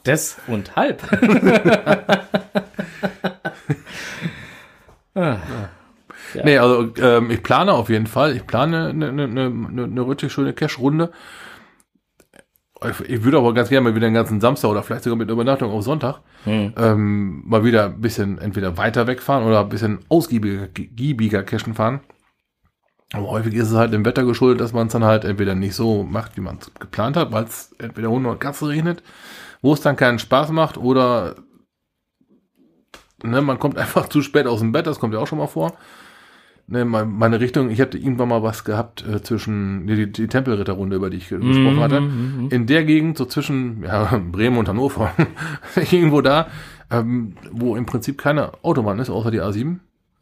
Des 0.05 0.37
und 0.49 0.75
halb. 0.75 1.03
Ah. 5.15 5.37
Ja. 6.35 6.45
Nee, 6.45 6.59
also 6.59 6.93
ähm, 7.01 7.31
ich 7.31 7.43
plane 7.43 7.73
auf 7.73 7.89
jeden 7.89 8.07
Fall. 8.07 8.37
Ich 8.37 8.47
plane 8.47 8.89
eine, 8.89 9.09
eine, 9.09 9.25
eine, 9.25 9.85
eine 9.85 10.09
richtig 10.09 10.33
schöne 10.33 10.53
Cash-Runde. 10.53 11.11
Ich, 13.09 13.25
würde 13.25 13.39
aber 13.39 13.55
ganz 13.55 13.71
gerne 13.71 13.89
mal 13.89 13.97
wieder 13.97 14.07
den 14.07 14.15
ganzen 14.15 14.41
Samstag 14.41 14.69
oder 14.69 14.85
vielleicht 14.85 15.03
sogar 15.03 15.17
mit 15.17 15.31
Übernachtung 15.31 15.73
auf 15.73 15.83
Sonntag 15.83 16.21
Hm. 16.45 16.73
ähm, 16.77 17.43
mal 17.45 17.65
wieder 17.65 17.87
ein 17.87 18.01
bisschen 18.01 18.39
entweder 18.39 18.77
weiter 18.77 19.09
wegfahren 19.09 19.45
oder 19.45 19.61
ein 19.61 19.69
bisschen 19.69 19.99
ausgiebiger 20.09 20.69
giebiger 20.69 21.43
cashen 21.43 21.75
fahren. 21.75 22.01
Aber 23.13 23.31
häufig 23.31 23.55
ist 23.55 23.71
es 23.71 23.77
halt 23.77 23.93
dem 23.93 24.05
Wetter 24.05 24.25
geschuldet, 24.25 24.61
dass 24.61 24.73
man 24.73 24.87
es 24.87 24.93
dann 24.93 25.03
halt 25.03 25.25
entweder 25.25 25.57
nicht 25.57 25.75
so 25.75 26.05
macht, 26.05 26.37
wie 26.37 26.41
man 26.41 26.59
es 26.59 26.73
geplant 26.75 27.17
hat, 27.17 27.33
weil 27.33 27.45
es 27.45 27.75
entweder 27.79 28.11
Hunde 28.11 28.29
oder 28.29 28.39
Katze 28.39 28.69
regnet, 28.69 29.03
wo 29.63 29.73
es 29.73 29.81
dann 29.81 29.97
keinen 29.97 30.21
Spaß 30.21 30.51
macht 30.51 30.77
oder 30.77 31.35
ne, 33.23 33.41
man 33.43 33.59
kommt 33.59 33.77
einfach 33.79 34.09
zu 34.09 34.23
spät 34.23 34.47
aus 34.47 34.61
dem 34.61 34.73
Bett, 34.73 34.87
das 34.87 34.99
kommt 35.01 35.15
ja 35.15 35.21
auch 35.21 35.27
schon 35.27 35.39
mal 35.39 35.47
vor. 35.47 35.75
Ne, 36.71 36.85
me- 36.85 37.07
meine 37.07 37.41
Richtung, 37.41 37.71
ich 37.71 37.81
hatte 37.81 37.97
irgendwann 37.97 38.29
mal 38.29 38.43
was 38.43 38.63
gehabt 38.65 39.03
äh, 39.07 39.23
zwischen 39.23 39.87
die, 39.87 40.13
die, 40.13 40.27
Tempelritterrunde, 40.29 40.97
über 40.97 41.09
die 41.09 41.17
ich 41.17 41.29
ge- 41.31 41.39
gesprochen 41.39 41.81
hatte. 41.81 41.97
In 42.51 42.67
der 42.67 42.85
Gegend, 42.85 43.17
so 43.17 43.25
zwischen 43.25 43.83
ja, 43.85 44.21
Bremen 44.33 44.59
und 44.59 44.69
Hannover, 44.69 45.13
irgendwo 45.91 46.21
da, 46.21 46.49
ähm, 46.91 47.35
wo 47.51 47.75
im 47.75 47.87
Prinzip 47.87 48.19
keine 48.19 48.53
Autobahn 48.63 48.99
ist, 48.99 49.09
außer 49.11 49.31
die 49.31 49.41
A7, 49.41 49.79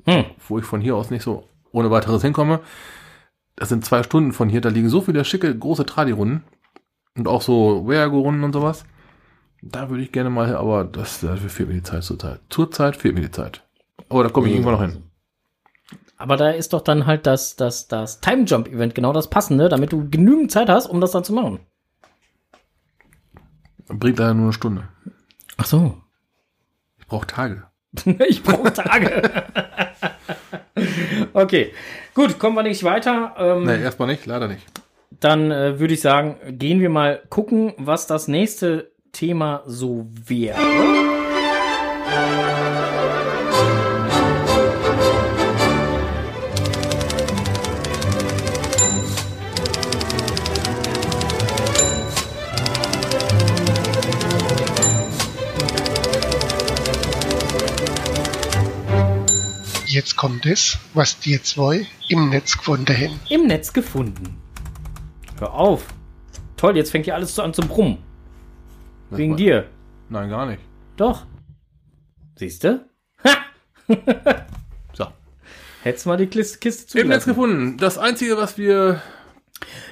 Hm. 0.08 0.24
wo 0.46 0.58
ich 0.60 0.64
von 0.64 0.80
hier 0.80 0.94
aus 0.94 1.10
nicht 1.10 1.22
so 1.24 1.48
ohne 1.72 1.90
weiteres 1.90 2.22
hinkomme. 2.22 2.60
Das 3.56 3.68
sind 3.70 3.84
zwei 3.84 4.04
Stunden 4.04 4.32
von 4.32 4.48
hier, 4.48 4.60
da 4.60 4.68
liegen 4.68 4.88
so 4.88 5.00
viele 5.00 5.24
schicke, 5.24 5.52
große 5.58 5.84
Tradi-Runden 5.84 6.44
und 7.16 7.26
auch 7.26 7.42
so 7.42 7.88
Weago-Runden 7.88 8.44
und 8.44 8.52
sowas. 8.52 8.84
Da 9.62 9.90
würde 9.90 10.02
ich 10.02 10.12
gerne 10.12 10.30
mal, 10.30 10.54
aber 10.54 10.84
das, 10.84 11.20
dafür 11.20 11.50
fehlt 11.50 11.68
mir 11.68 11.74
die 11.76 11.82
Zeit 11.82 12.04
zurzeit. 12.04 12.40
Zurzeit 12.50 12.96
fehlt 12.96 13.14
mir 13.14 13.22
die 13.22 13.30
Zeit. 13.30 13.62
Aber 14.08 14.22
da 14.22 14.30
komme 14.30 14.48
ich 14.48 14.54
irgendwann 14.54 14.74
noch 14.74 14.82
hin. 14.82 15.02
Aber 16.18 16.36
da 16.36 16.50
ist 16.50 16.72
doch 16.72 16.80
dann 16.80 17.06
halt 17.06 17.26
das, 17.26 17.56
das, 17.56 17.88
das 17.88 18.20
Time 18.20 18.44
Jump 18.44 18.68
Event 18.68 18.94
genau 18.94 19.12
das 19.12 19.28
passende, 19.28 19.68
damit 19.68 19.92
du 19.92 20.08
genügend 20.08 20.50
Zeit 20.50 20.68
hast, 20.68 20.86
um 20.86 21.00
das 21.00 21.10
dann 21.10 21.24
zu 21.24 21.32
machen. 21.32 21.60
Bringt 23.88 24.18
leider 24.18 24.34
nur 24.34 24.44
eine 24.44 24.52
Stunde. 24.52 24.88
Ach 25.56 25.66
so. 25.66 25.98
Ich 26.98 27.06
brauche 27.06 27.26
Tage. 27.26 27.64
ich 28.28 28.42
brauche 28.42 28.72
Tage. 28.72 29.22
okay. 31.32 31.72
Gut, 32.14 32.38
kommen 32.38 32.56
wir 32.56 32.62
nicht 32.62 32.82
weiter. 32.82 33.34
Ähm, 33.38 33.64
Nee, 33.64 33.82
erstmal 33.82 34.08
nicht, 34.08 34.26
leider 34.26 34.48
nicht. 34.48 34.66
Dann 35.20 35.50
äh, 35.50 35.78
würde 35.78 35.94
ich 35.94 36.00
sagen, 36.00 36.36
gehen 36.58 36.80
wir 36.80 36.90
mal 36.90 37.22
gucken, 37.28 37.74
was 37.78 38.06
das 38.06 38.26
nächste 38.26 38.90
Thema 39.16 39.62
so 39.64 40.06
wäre. 40.26 40.60
Jetzt 59.86 60.16
kommt 60.16 60.44
es, 60.44 60.76
was 60.92 61.18
die 61.20 61.40
zwei 61.40 61.86
im 62.10 62.28
Netz 62.28 62.58
gefunden 62.58 62.94
haben. 62.94 63.18
Im 63.30 63.46
Netz 63.46 63.72
gefunden. 63.72 64.36
Hör 65.38 65.54
auf. 65.54 65.86
Toll, 66.58 66.76
jetzt 66.76 66.90
fängt 66.90 67.06
hier 67.06 67.14
alles 67.14 67.34
so 67.34 67.40
an 67.40 67.54
zu 67.54 67.62
brummen. 67.62 68.05
Das 69.10 69.18
Wegen 69.18 69.32
war- 69.32 69.36
dir. 69.36 69.64
Nein, 70.08 70.28
gar 70.30 70.46
nicht. 70.46 70.62
Doch. 70.96 71.24
Siehst 72.36 72.64
du? 72.64 72.84
Ha! 73.24 73.30
So. 74.92 75.06
Hättest 75.82 76.06
mal 76.06 76.16
die 76.16 76.26
Kiste, 76.26 76.58
Kiste 76.58 76.98
Im 77.00 77.08
Netz 77.08 77.24
zugelassen. 77.24 77.28
gefunden. 77.30 77.76
Das 77.78 77.98
Einzige, 77.98 78.36
was 78.36 78.58
wir 78.58 79.00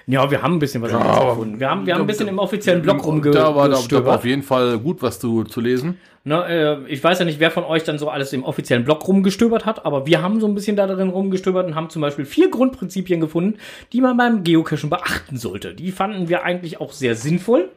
Ja, 0.06 0.30
wir 0.30 0.42
haben 0.42 0.54
ein 0.54 0.58
bisschen 0.58 0.82
was 0.82 0.92
aber- 0.92 1.30
gefunden. 1.30 1.58
Wir 1.60 1.70
haben, 1.70 1.86
wir 1.86 1.94
haben 1.94 2.02
ein 2.02 2.06
bisschen 2.06 2.28
im 2.28 2.38
offiziellen 2.38 2.82
Blog 2.82 2.98
Da 3.32 3.54
war, 3.54 3.68
da, 3.68 3.78
da 3.88 4.04
war 4.04 4.16
auf 4.16 4.24
jeden 4.24 4.42
Fall 4.42 4.78
gut 4.78 5.00
was 5.02 5.18
zu, 5.18 5.44
zu 5.44 5.60
lesen. 5.60 5.98
Ne, 6.26 6.44
äh, 6.86 6.90
ich 6.92 7.04
weiß 7.04 7.18
ja 7.18 7.24
nicht, 7.26 7.38
wer 7.38 7.50
von 7.50 7.64
euch 7.64 7.84
dann 7.84 7.98
so 7.98 8.08
alles 8.08 8.32
im 8.32 8.44
offiziellen 8.44 8.84
Blog 8.84 9.06
rumgestöbert 9.06 9.66
hat, 9.66 9.84
aber 9.84 10.06
wir 10.06 10.22
haben 10.22 10.40
so 10.40 10.46
ein 10.46 10.54
bisschen 10.54 10.74
da 10.74 10.86
drin 10.86 11.10
rumgestöbert 11.10 11.66
und 11.66 11.74
haben 11.74 11.90
zum 11.90 12.00
Beispiel 12.00 12.24
vier 12.24 12.50
Grundprinzipien 12.50 13.20
gefunden, 13.20 13.58
die 13.92 14.00
man 14.00 14.16
beim 14.16 14.42
Geocachen 14.42 14.88
beachten 14.88 15.36
sollte. 15.36 15.74
Die 15.74 15.92
fanden 15.92 16.28
wir 16.30 16.42
eigentlich 16.42 16.80
auch 16.80 16.92
sehr 16.92 17.14
sinnvoll. 17.14 17.68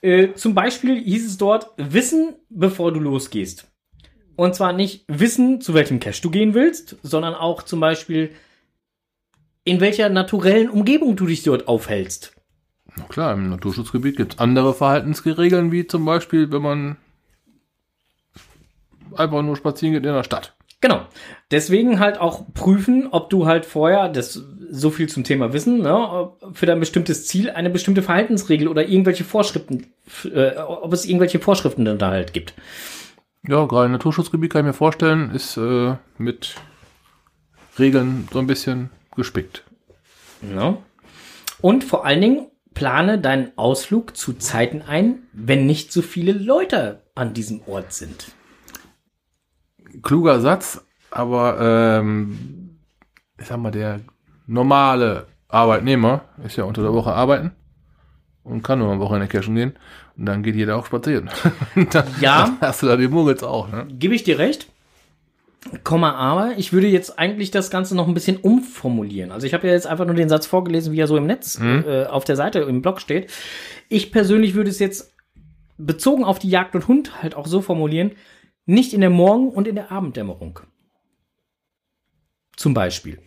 Äh, 0.00 0.34
zum 0.34 0.54
Beispiel 0.54 1.00
hieß 1.00 1.26
es 1.26 1.38
dort, 1.38 1.70
wissen, 1.76 2.36
bevor 2.48 2.92
du 2.92 3.00
losgehst. 3.00 3.70
Und 4.36 4.54
zwar 4.54 4.72
nicht 4.72 5.04
wissen, 5.08 5.60
zu 5.60 5.74
welchem 5.74 5.98
Cache 5.98 6.22
du 6.22 6.30
gehen 6.30 6.54
willst, 6.54 6.96
sondern 7.02 7.34
auch 7.34 7.62
zum 7.62 7.80
Beispiel, 7.80 8.30
in 9.64 9.80
welcher 9.80 10.08
naturellen 10.08 10.70
Umgebung 10.70 11.16
du 11.16 11.26
dich 11.26 11.42
dort 11.42 11.66
aufhältst. 11.66 12.34
Na 12.96 13.04
klar, 13.04 13.32
im 13.34 13.50
Naturschutzgebiet 13.50 14.16
gibt 14.16 14.34
es 14.34 14.38
andere 14.38 14.74
Verhaltensregeln, 14.74 15.72
wie 15.72 15.86
zum 15.86 16.04
Beispiel, 16.04 16.50
wenn 16.52 16.62
man 16.62 16.96
einfach 19.14 19.42
nur 19.42 19.56
spazieren 19.56 19.94
geht 19.94 20.06
in 20.06 20.14
der 20.14 20.24
Stadt. 20.24 20.57
Genau. 20.80 21.06
Deswegen 21.50 21.98
halt 21.98 22.18
auch 22.18 22.44
prüfen, 22.54 23.08
ob 23.10 23.30
du 23.30 23.46
halt 23.46 23.66
vorher, 23.66 24.08
das 24.08 24.42
so 24.70 24.90
viel 24.90 25.08
zum 25.08 25.24
Thema 25.24 25.52
Wissen, 25.52 25.80
ne, 25.80 25.96
ob 25.96 26.56
für 26.56 26.66
dein 26.66 26.78
bestimmtes 26.78 27.26
Ziel 27.26 27.50
eine 27.50 27.70
bestimmte 27.70 28.02
Verhaltensregel 28.02 28.68
oder 28.68 28.86
irgendwelche 28.86 29.24
Vorschriften, 29.24 29.86
äh, 30.24 30.56
ob 30.56 30.92
es 30.92 31.04
irgendwelche 31.04 31.40
Vorschriften 31.40 31.84
dann 31.84 31.98
da 31.98 32.10
halt 32.10 32.32
gibt. 32.32 32.54
Ja, 33.46 33.64
gerade 33.64 33.88
Naturschutzgebiet 33.88 34.52
kann 34.52 34.60
ich 34.60 34.66
mir 34.66 34.72
vorstellen, 34.74 35.30
ist 35.34 35.56
äh, 35.56 35.94
mit 36.18 36.56
Regeln 37.78 38.28
so 38.32 38.38
ein 38.38 38.46
bisschen 38.46 38.90
gespickt. 39.16 39.64
Ne? 40.42 40.76
Und 41.60 41.84
vor 41.84 42.04
allen 42.04 42.20
Dingen 42.20 42.46
plane 42.74 43.18
deinen 43.18 43.56
Ausflug 43.56 44.16
zu 44.16 44.34
Zeiten 44.34 44.82
ein, 44.82 45.22
wenn 45.32 45.66
nicht 45.66 45.92
so 45.92 46.02
viele 46.02 46.32
Leute 46.32 47.02
an 47.14 47.34
diesem 47.34 47.62
Ort 47.66 47.92
sind. 47.92 48.32
Kluger 50.02 50.40
Satz, 50.40 50.84
aber 51.10 51.58
ähm, 52.00 52.78
ich 53.38 53.46
sag 53.46 53.58
mal, 53.58 53.70
der 53.70 54.00
normale 54.46 55.26
Arbeitnehmer 55.48 56.22
ist 56.44 56.56
ja 56.56 56.64
unter 56.64 56.82
der 56.82 56.92
Woche 56.92 57.12
arbeiten 57.12 57.52
und 58.44 58.62
kann 58.62 58.78
nur 58.78 58.90
am 58.92 59.00
Wochenende 59.00 59.28
cashen 59.28 59.54
gehen. 59.54 59.74
Und 60.16 60.26
dann 60.26 60.42
geht 60.42 60.56
jeder 60.56 60.76
auch 60.76 60.86
spazieren. 60.86 61.30
dann 61.92 62.06
Ja. 62.20 62.56
hast 62.60 62.82
du 62.82 62.86
da 62.86 62.96
die 62.96 63.08
Muggels 63.08 63.42
auch, 63.42 63.68
ne? 63.70 63.86
Gebe 63.90 64.14
ich 64.14 64.24
dir 64.24 64.38
recht. 64.38 64.68
Komma, 65.84 66.12
aber 66.14 66.52
ich 66.56 66.72
würde 66.72 66.86
jetzt 66.86 67.18
eigentlich 67.18 67.50
das 67.50 67.70
Ganze 67.70 67.94
noch 67.96 68.06
ein 68.08 68.14
bisschen 68.14 68.36
umformulieren. 68.36 69.32
Also 69.32 69.46
ich 69.46 69.54
habe 69.54 69.66
ja 69.66 69.72
jetzt 69.72 69.86
einfach 69.86 70.06
nur 70.06 70.14
den 70.14 70.28
Satz 70.28 70.46
vorgelesen, 70.46 70.92
wie 70.92 71.00
er 71.00 71.06
so 71.08 71.16
im 71.16 71.26
Netz 71.26 71.60
äh, 71.60 72.04
auf 72.06 72.24
der 72.24 72.36
Seite 72.36 72.60
im 72.60 72.80
Blog 72.80 73.00
steht. 73.00 73.30
Ich 73.88 74.10
persönlich 74.12 74.54
würde 74.54 74.70
es 74.70 74.78
jetzt 74.78 75.12
bezogen 75.76 76.24
auf 76.24 76.38
die 76.38 76.48
Jagd 76.48 76.74
und 76.74 76.88
Hund 76.88 77.22
halt 77.22 77.34
auch 77.34 77.46
so 77.46 77.60
formulieren, 77.60 78.12
nicht 78.68 78.92
in 78.92 79.00
der 79.00 79.10
Morgen- 79.10 79.48
und 79.50 79.66
in 79.66 79.74
der 79.74 79.90
Abenddämmerung. 79.90 80.60
Zum 82.56 82.74
Beispiel. 82.74 83.18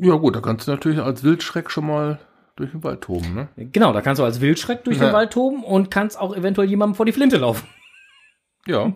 Ja 0.00 0.14
gut, 0.16 0.34
da 0.36 0.40
kannst 0.40 0.66
du 0.66 0.72
natürlich 0.72 0.98
als 1.00 1.22
Wildschreck 1.22 1.70
schon 1.70 1.86
mal 1.86 2.18
durch 2.56 2.72
den 2.72 2.82
Wald 2.82 3.00
toben, 3.02 3.34
ne? 3.34 3.48
Genau, 3.72 3.92
da 3.92 4.00
kannst 4.00 4.18
du 4.18 4.24
als 4.24 4.40
Wildschreck 4.40 4.82
durch 4.84 4.98
den 4.98 5.06
Ja. 5.08 5.12
Wald 5.12 5.32
toben 5.32 5.62
und 5.62 5.90
kannst 5.90 6.18
auch 6.18 6.34
eventuell 6.36 6.68
jemandem 6.68 6.96
vor 6.96 7.06
die 7.06 7.12
Flinte 7.12 7.36
laufen. 7.36 7.66
Ja. 8.66 8.92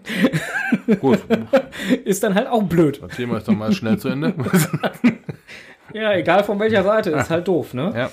gut, 1.01 1.21
Ist 2.05 2.23
dann 2.25 2.35
halt 2.35 2.49
auch 2.49 2.65
blöd. 2.65 3.01
das 3.01 3.17
Thema 3.17 3.39
ist 3.39 3.47
dann 3.49 3.57
mal 3.59 3.73
schnell 3.73 3.99
zu 3.99 4.09
Ende. 4.09 4.35
Ja, 5.95 6.15
egal 6.15 6.43
von 6.43 6.59
welcher 6.59 6.85
Seite, 6.85 7.11
ist 7.11 7.29
halt 7.29 7.49
doof, 7.49 7.75
ne? 7.75 7.93
ja. 7.95 8.11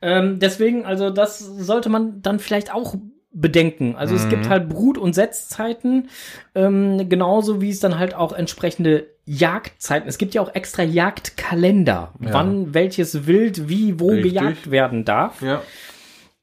Ähm, 0.00 0.38
deswegen, 0.38 0.86
also 0.86 1.10
das 1.10 1.38
sollte 1.40 1.90
man 1.90 2.22
dann 2.22 2.38
vielleicht 2.38 2.72
auch 2.72 2.94
bedenken. 3.30 3.94
Also 3.96 4.14
es 4.14 4.28
gibt 4.28 4.48
halt 4.48 4.68
Brut- 4.68 4.98
und 4.98 5.12
Setzzeiten, 5.14 6.08
ähm, 6.54 7.08
genauso 7.08 7.60
wie 7.60 7.70
es 7.70 7.78
dann 7.80 7.98
halt 7.98 8.14
auch 8.14 8.32
entsprechende 8.32 9.06
Jagdzeiten. 9.26 10.08
Es 10.08 10.16
gibt 10.18 10.34
ja 10.34 10.40
auch 10.40 10.54
extra 10.54 10.82
Jagdkalender, 10.82 12.14
Ja. 12.20 12.32
wann 12.32 12.72
welches 12.74 13.26
Wild 13.26 13.68
wie 13.68 14.00
wo 14.00 14.08
Richtig. 14.10 14.32
gejagt 14.34 14.70
werden 14.70 15.04
darf 15.04 15.42
Ja. 15.42 15.62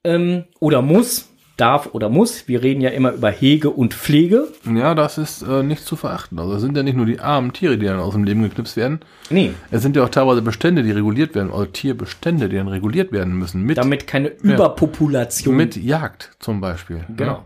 ähm, 0.04 0.46
oder 0.60 0.82
muss. 0.82 1.30
Darf 1.58 1.90
oder 1.94 2.10
muss. 2.10 2.48
Wir 2.48 2.62
reden 2.62 2.82
ja 2.82 2.90
immer 2.90 3.14
über 3.14 3.30
Hege 3.30 3.70
und 3.70 3.94
Pflege. 3.94 4.50
Ja, 4.66 4.94
das 4.94 5.18
ist 5.18 5.42
äh, 5.42 5.64
nicht 5.64 5.86
zu 5.86 5.96
verachten. 5.96 6.38
Also 6.38 6.56
es 6.56 6.62
sind 6.62 6.76
ja 6.76 6.84
nicht 6.84 6.98
nur 6.98 7.06
die 7.06 7.20
armen 7.20 7.54
Tiere, 7.54 7.78
die 7.78 7.86
dann 7.86 8.00
aus 8.00 8.14
dem 8.14 8.26
Leben 8.26 8.44
geknipst 8.44 8.76
werden. 8.76 9.00
Nee, 9.30 9.52
Es 9.72 9.82
sind 9.82 9.96
ja 9.96 10.04
auch 10.04 10.10
teilweise 10.10 10.42
Bestände, 10.42 10.84
die 10.84 10.92
reguliert 10.92 11.34
werden, 11.34 11.52
also 11.52 11.66
Tierbestände, 11.66 12.50
die 12.50 12.58
dann 12.58 12.68
reguliert 12.68 13.12
werden 13.14 13.34
müssen. 13.36 13.62
Mit, 13.64 13.78
damit 13.78 14.06
keine 14.06 14.28
Überpopulation. 14.28 15.56
mit 15.56 15.78
Jagd 15.78 16.36
zum 16.40 16.60
Beispiel. 16.60 17.06
Genau. 17.16 17.46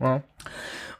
Ja. 0.00 0.22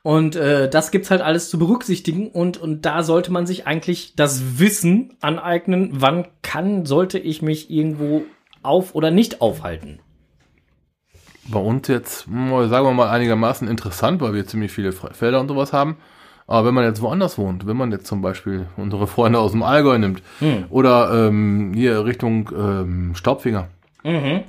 Und 0.02 0.36
äh, 0.36 0.68
das 0.70 0.90
gibt's 0.90 1.10
halt 1.10 1.20
alles 1.20 1.50
zu 1.50 1.58
berücksichtigen 1.58 2.28
und, 2.28 2.56
und 2.56 2.86
da 2.86 3.02
sollte 3.02 3.32
man 3.32 3.46
sich 3.46 3.66
eigentlich 3.66 4.14
das 4.16 4.58
Wissen 4.58 5.16
aneignen, 5.20 5.90
wann 5.92 6.28
kann, 6.42 6.86
sollte 6.86 7.18
ich 7.18 7.42
mich 7.42 7.70
irgendwo 7.70 8.22
auf 8.62 8.94
oder 8.94 9.10
nicht 9.10 9.40
aufhalten. 9.40 10.00
Bei 11.50 11.60
uns 11.60 11.88
jetzt, 11.88 12.26
sagen 12.26 12.70
wir 12.86 12.92
mal, 12.92 13.08
einigermaßen 13.08 13.68
interessant, 13.68 14.20
weil 14.20 14.34
wir 14.34 14.46
ziemlich 14.46 14.70
viele 14.72 14.92
Felder 14.92 15.40
und 15.40 15.48
sowas 15.48 15.72
haben. 15.72 15.96
Aber 16.46 16.66
wenn 16.66 16.74
man 16.74 16.84
jetzt 16.84 17.02
woanders 17.02 17.36
wohnt, 17.36 17.66
wenn 17.66 17.76
man 17.76 17.92
jetzt 17.92 18.06
zum 18.06 18.22
Beispiel 18.22 18.66
unsere 18.76 19.06
Freunde 19.06 19.38
aus 19.38 19.52
dem 19.52 19.62
Allgäu 19.62 19.98
nimmt 19.98 20.22
Hm. 20.38 20.64
oder 20.70 21.28
ähm, 21.28 21.72
hier 21.74 22.04
Richtung 22.06 22.50
ähm, 22.56 23.14
Staubfinger. 23.14 23.68
Mhm. 24.02 24.40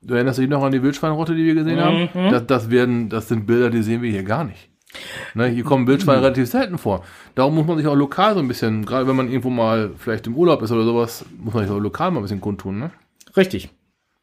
Du 0.00 0.14
erinnerst 0.14 0.38
dich 0.38 0.48
noch 0.48 0.62
an 0.62 0.72
die 0.72 0.82
Wildschweinrotte, 0.82 1.34
die 1.34 1.44
wir 1.44 1.54
gesehen 1.54 1.80
haben? 1.80 2.08
Das, 2.30 2.46
das, 2.46 2.70
werden, 2.70 3.08
das 3.08 3.28
sind 3.28 3.46
Bilder, 3.46 3.68
die 3.68 3.82
sehen 3.82 4.00
wir 4.00 4.10
hier 4.10 4.22
gar 4.22 4.44
nicht. 4.44 4.70
Ne, 5.34 5.48
hier 5.48 5.64
kommen 5.64 5.86
Wildschweine 5.86 6.22
relativ 6.22 6.48
selten 6.48 6.78
vor. 6.78 7.04
Darum 7.34 7.54
muss 7.56 7.66
man 7.66 7.76
sich 7.76 7.86
auch 7.86 7.94
lokal 7.94 8.32
so 8.34 8.40
ein 8.40 8.48
bisschen, 8.48 8.86
gerade 8.86 9.06
wenn 9.06 9.16
man 9.16 9.28
irgendwo 9.28 9.50
mal 9.50 9.90
vielleicht 9.98 10.26
im 10.26 10.34
Urlaub 10.34 10.62
ist 10.62 10.72
oder 10.72 10.84
sowas, 10.84 11.26
muss 11.38 11.52
man 11.52 11.64
sich 11.64 11.72
auch 11.72 11.78
lokal 11.78 12.10
mal 12.10 12.20
ein 12.20 12.22
bisschen 12.22 12.40
kundtun. 12.40 12.78
Ne? 12.78 12.90
Richtig. 13.36 13.68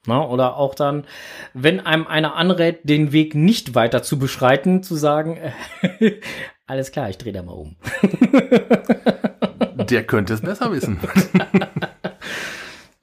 Na, 0.07 0.27
oder 0.27 0.57
auch 0.57 0.75
dann, 0.75 1.05
wenn 1.53 1.79
einem 1.79 2.07
einer 2.07 2.35
anrät, 2.35 2.79
den 2.83 3.11
Weg 3.11 3.35
nicht 3.35 3.75
weiter 3.75 4.03
zu 4.03 4.19
beschreiten, 4.19 4.83
zu 4.83 4.95
sagen, 4.95 5.37
äh, 5.37 6.13
alles 6.67 6.91
klar, 6.91 7.09
ich 7.09 7.17
drehe 7.17 7.33
da 7.33 7.43
mal 7.43 7.53
um. 7.53 7.75
Der 9.89 10.03
könnte 10.03 10.33
es 10.33 10.41
besser 10.41 10.71
wissen. 10.71 10.99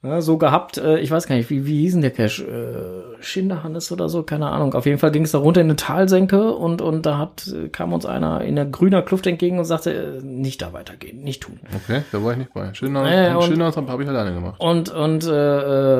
Ja, 0.05 0.19
so 0.19 0.37
gehabt, 0.37 0.77
äh, 0.77 0.99
ich 0.99 1.09
weiß 1.11 1.27
gar 1.27 1.35
nicht, 1.35 1.49
wie, 1.49 1.65
wie 1.65 1.79
hieß 1.79 1.93
denn 1.93 2.01
der 2.01 2.11
Cache? 2.11 2.43
Äh, 2.43 3.12
Schinderhannes 3.23 3.91
oder 3.91 4.09
so, 4.09 4.23
keine 4.23 4.47
Ahnung. 4.49 4.73
Auf 4.73 4.85
jeden 4.85 4.99
Fall 4.99 5.11
ging 5.11 5.23
es 5.23 5.31
da 5.31 5.37
runter 5.39 5.61
in 5.61 5.67
eine 5.67 5.75
Talsenke 5.75 6.51
und, 6.53 6.81
und 6.81 7.05
da 7.05 7.17
hat, 7.17 7.47
äh, 7.47 7.69
kam 7.69 7.93
uns 7.93 8.05
einer 8.05 8.41
in 8.41 8.55
der 8.55 8.65
grüner 8.65 9.01
Kluft 9.01 9.25
entgegen 9.27 9.59
und 9.59 9.65
sagte, 9.65 9.91
äh, 9.93 10.21
nicht 10.23 10.61
da 10.61 10.73
weitergehen, 10.73 11.23
nicht 11.23 11.41
tun. 11.43 11.59
Okay, 11.83 12.03
da 12.11 12.23
war 12.23 12.31
ich 12.33 12.37
nicht 12.37 12.53
bei. 12.53 12.71
Ja, 12.81 13.35
und- 13.37 13.43
schöner 13.45 13.71
habe 13.75 14.03
ich 14.03 14.09
alleine 14.09 14.33
gemacht. 14.33 14.55
Und, 14.59 14.89
und, 14.89 15.25
äh, 15.25 15.29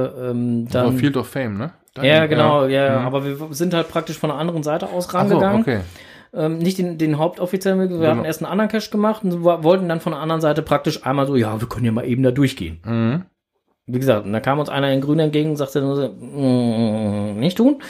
äh, 0.05 0.29
ähm, 0.31 0.67
dann. 0.69 0.97
Field 0.97 1.17
of 1.17 1.27
Fame, 1.27 1.57
ne? 1.57 1.71
Da- 1.93 2.03
Ja, 2.03 2.25
genau, 2.25 2.65
ja, 2.65 2.86
ja, 2.86 2.99
Mhm. 3.01 3.05
aber 3.05 3.25
wir 3.25 3.38
sind 3.51 3.73
halt 3.73 3.88
praktisch 3.89 4.17
von 4.17 4.29
der 4.29 4.39
anderen 4.39 4.63
Seite 4.63 4.88
aus 4.89 5.07
Ach 5.07 5.12
so, 5.12 5.17
rangegangen. 5.17 5.62
okay. 5.62 5.79
ähm, 6.36 6.57
nicht 6.57 6.79
den, 6.79 6.97
den 6.97 7.19
hauptoffiziellen 7.19 7.79
wir 7.79 7.88
Genau. 7.88 8.07
hatten 8.09 8.25
erst 8.25 8.41
einen 8.43 8.51
anderen 8.51 8.69
Cache 8.71 8.89
gemacht 8.89 9.23
und 9.23 9.43
wo- 9.43 9.63
wollten 9.63 9.88
dann 9.88 9.99
von 9.99 10.13
der 10.13 10.19
anderen 10.21 10.41
Seite 10.41 10.63
praktisch 10.63 11.05
einmal 11.05 11.27
so, 11.27 11.36
ja, 11.36 11.62
wir 11.62 11.69
können 11.69 11.86
ja 11.86 11.91
mal 11.91 12.05
eben 12.07 12.23
da 12.23 12.31
durchgehen. 12.31 12.79
Mhm. 12.83 13.25
Wie 13.85 13.99
gesagt, 13.99 14.25
und 14.25 14.33
da 14.33 14.39
kam 14.39 14.59
uns 14.59 14.69
einer 14.69 14.91
in 14.93 15.01
grün 15.01 15.19
entgegen 15.19 15.51
und 15.51 15.55
sagte 15.57 15.81
nur 15.81 15.95
so, 15.95 16.07
"Mm, 16.09 17.39
nicht 17.39 17.57
tun. 17.57 17.81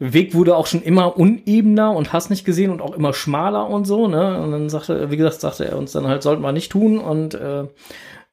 Der 0.00 0.12
Weg 0.12 0.34
wurde 0.34 0.56
auch 0.56 0.66
schon 0.68 0.82
immer 0.82 1.16
unebener 1.16 1.90
und 1.96 2.12
hast 2.12 2.30
nicht 2.30 2.44
gesehen 2.44 2.70
und 2.70 2.80
auch 2.80 2.92
immer 2.94 3.12
schmaler 3.12 3.68
und 3.68 3.84
so, 3.86 4.06
ne? 4.06 4.40
Und 4.40 4.52
dann 4.52 4.68
sagte, 4.68 5.10
wie 5.10 5.16
gesagt, 5.16 5.40
sagte 5.40 5.64
er 5.64 5.76
uns 5.76 5.90
dann 5.90 6.06
halt, 6.06 6.22
sollten 6.22 6.42
wir 6.42 6.52
nicht 6.52 6.70
tun 6.70 6.98
und 6.98 7.34
äh, 7.34 7.64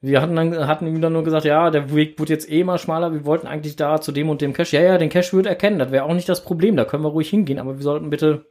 Wir 0.01 0.21
hatten 0.21 0.35
dann 0.35 0.67
hatten 0.67 0.85
ihm 0.85 1.01
dann 1.01 1.13
nur 1.13 1.23
gesagt, 1.23 1.45
ja, 1.45 1.71
der 1.71 1.91
Weg 1.95 2.19
wird 2.19 2.29
jetzt 2.29 2.47
eh 2.51 2.59
immer 2.59 2.77
schmaler. 2.77 3.11
Wir 3.13 3.25
wollten 3.25 3.47
eigentlich 3.47 3.75
da 3.75 3.99
zu 4.01 4.11
dem 4.11 4.29
und 4.29 4.39
dem 4.41 4.53
Cache. 4.53 4.75
Ja, 4.77 4.83
ja, 4.83 4.97
den 4.99 5.09
Cache 5.09 5.33
wird 5.33 5.47
erkennen. 5.47 5.79
Das 5.79 5.89
wäre 5.91 6.03
auch 6.03 6.13
nicht 6.13 6.29
das 6.29 6.43
Problem. 6.43 6.75
Da 6.75 6.85
können 6.85 7.01
wir 7.03 7.09
ruhig 7.09 7.29
hingehen. 7.29 7.57
Aber 7.57 7.77
wir 7.77 7.81
sollten 7.83 8.11
bitte 8.11 8.45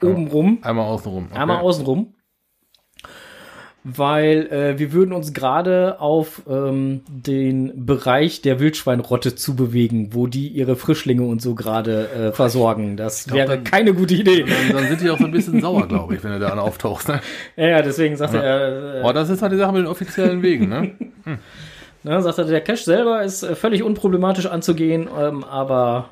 oben 0.00 0.28
rum, 0.28 0.58
Einmal 0.62 0.86
außenrum. 0.86 1.26
Okay. 1.30 1.40
einmal 1.40 1.58
außen 1.62 1.84
rum. 1.84 2.14
Weil 3.88 4.48
äh, 4.50 4.78
wir 4.80 4.92
würden 4.92 5.12
uns 5.12 5.32
gerade 5.32 6.00
auf 6.00 6.42
ähm, 6.48 7.02
den 7.06 7.86
Bereich 7.86 8.42
der 8.42 8.58
Wildschweinrotte 8.58 9.36
zubewegen, 9.36 10.12
wo 10.12 10.26
die 10.26 10.48
ihre 10.48 10.74
Frischlinge 10.74 11.22
und 11.22 11.40
so 11.40 11.54
gerade 11.54 12.08
äh, 12.10 12.32
versorgen. 12.32 12.96
Das 12.96 13.26
glaub, 13.26 13.36
wäre 13.38 13.48
dann- 13.50 13.62
keine 13.64 13.94
gute 13.94 14.14
Idee. 14.14 14.42
Dann, 14.44 14.76
dann 14.76 14.88
sind 14.88 15.02
die 15.02 15.10
auch 15.10 15.18
so 15.18 15.24
ein 15.26 15.30
bisschen 15.30 15.60
sauer, 15.60 15.86
glaube 15.86 16.16
ich, 16.16 16.24
wenn 16.24 16.32
du 16.32 16.40
da 16.40 16.56
auftauchst. 16.58 17.06
Ne? 17.08 17.20
Ja, 17.56 17.66
ja, 17.68 17.82
deswegen 17.82 18.16
sagt 18.16 18.34
er, 18.34 18.96
äh, 18.96 19.00
Aber 19.02 19.12
das 19.12 19.30
ist 19.30 19.40
halt 19.40 19.52
die 19.52 19.56
Sache 19.56 19.70
mit 19.72 19.82
den 19.82 19.86
offiziellen 19.86 20.42
Wegen. 20.42 20.68
Ne? 20.68 20.90
Ne, 22.02 22.22
sagt 22.22 22.38
er, 22.38 22.44
der 22.44 22.60
Cache 22.60 22.84
selber 22.84 23.22
ist 23.22 23.42
äh, 23.42 23.56
völlig 23.56 23.82
unproblematisch 23.82 24.46
anzugehen, 24.46 25.08
ähm, 25.18 25.42
aber 25.44 26.10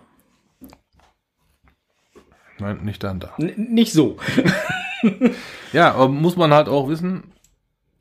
Nein, 2.58 2.80
nicht 2.84 3.02
dann 3.02 3.20
da. 3.20 3.30
n- 3.38 3.54
nicht 3.74 3.92
so. 3.92 4.16
Ja, 5.74 5.92
aber 5.92 6.08
muss 6.08 6.36
man 6.36 6.54
halt 6.54 6.66
auch 6.68 6.88
wissen, 6.88 7.24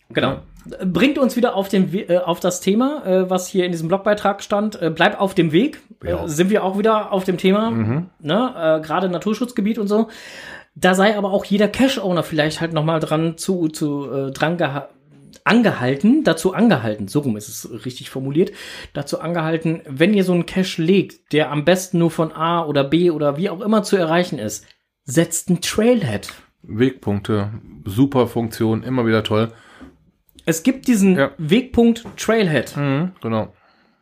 Genau. 0.09 0.39
Bringt 0.85 1.17
uns 1.17 1.35
wieder 1.35 1.55
auf, 1.55 1.67
den, 1.69 1.93
äh, 1.93 2.17
auf 2.17 2.39
das 2.39 2.61
Thema, 2.61 3.05
äh, 3.05 3.29
was 3.29 3.47
hier 3.47 3.65
in 3.65 3.71
diesem 3.71 3.87
Blogbeitrag 3.87 4.41
stand. 4.41 4.81
Äh, 4.81 4.89
bleib 4.89 5.19
auf 5.19 5.33
dem 5.33 5.51
Weg. 5.51 5.81
Ja. 6.03 6.23
Äh, 6.23 6.29
sind 6.29 6.49
wir 6.49 6.63
auch 6.63 6.77
wieder 6.77 7.11
auf 7.11 7.23
dem 7.23 7.37
Thema. 7.37 7.71
Ne? 8.19 8.53
Äh, 8.55 8.85
Gerade 8.85 9.09
Naturschutzgebiet 9.09 9.77
und 9.77 9.87
so. 9.87 10.07
Da 10.75 10.95
sei 10.95 11.17
aber 11.17 11.31
auch 11.31 11.45
jeder 11.45 11.67
Cache-Owner 11.67 12.23
vielleicht 12.23 12.61
halt 12.61 12.73
nochmal 12.73 12.99
dran 12.99 13.37
zu, 13.37 13.67
zu 13.67 14.09
äh, 14.11 14.31
dran 14.31 14.57
geha 14.57 14.89
angehalten, 15.45 16.23
dazu 16.23 16.53
angehalten, 16.53 17.07
so 17.07 17.19
rum 17.19 17.35
ist 17.35 17.49
es 17.49 17.85
richtig 17.85 18.09
formuliert, 18.09 18.51
dazu 18.93 19.19
angehalten, 19.19 19.81
wenn 19.85 20.13
ihr 20.13 20.23
so 20.23 20.31
einen 20.31 20.45
Cache 20.45 20.81
legt, 20.81 21.33
der 21.33 21.51
am 21.51 21.65
besten 21.65 21.97
nur 21.97 22.11
von 22.11 22.31
A 22.31 22.63
oder 22.63 22.83
B 22.83 23.11
oder 23.11 23.35
wie 23.35 23.49
auch 23.49 23.59
immer 23.59 23.83
zu 23.83 23.97
erreichen 23.97 24.39
ist, 24.39 24.65
setzt 25.03 25.49
einen 25.49 25.61
Trailhead. 25.61 26.29
Wegpunkte, 26.61 27.51
super 27.83 28.27
Funktion, 28.27 28.83
immer 28.83 29.05
wieder 29.05 29.23
toll. 29.23 29.51
Es 30.45 30.63
gibt 30.63 30.87
diesen 30.87 31.15
Ja. 31.17 31.31
Wegpunkt 31.37 32.05
Trailhead. 32.17 32.75
Mhm, 32.77 33.11
genau. 33.21 33.53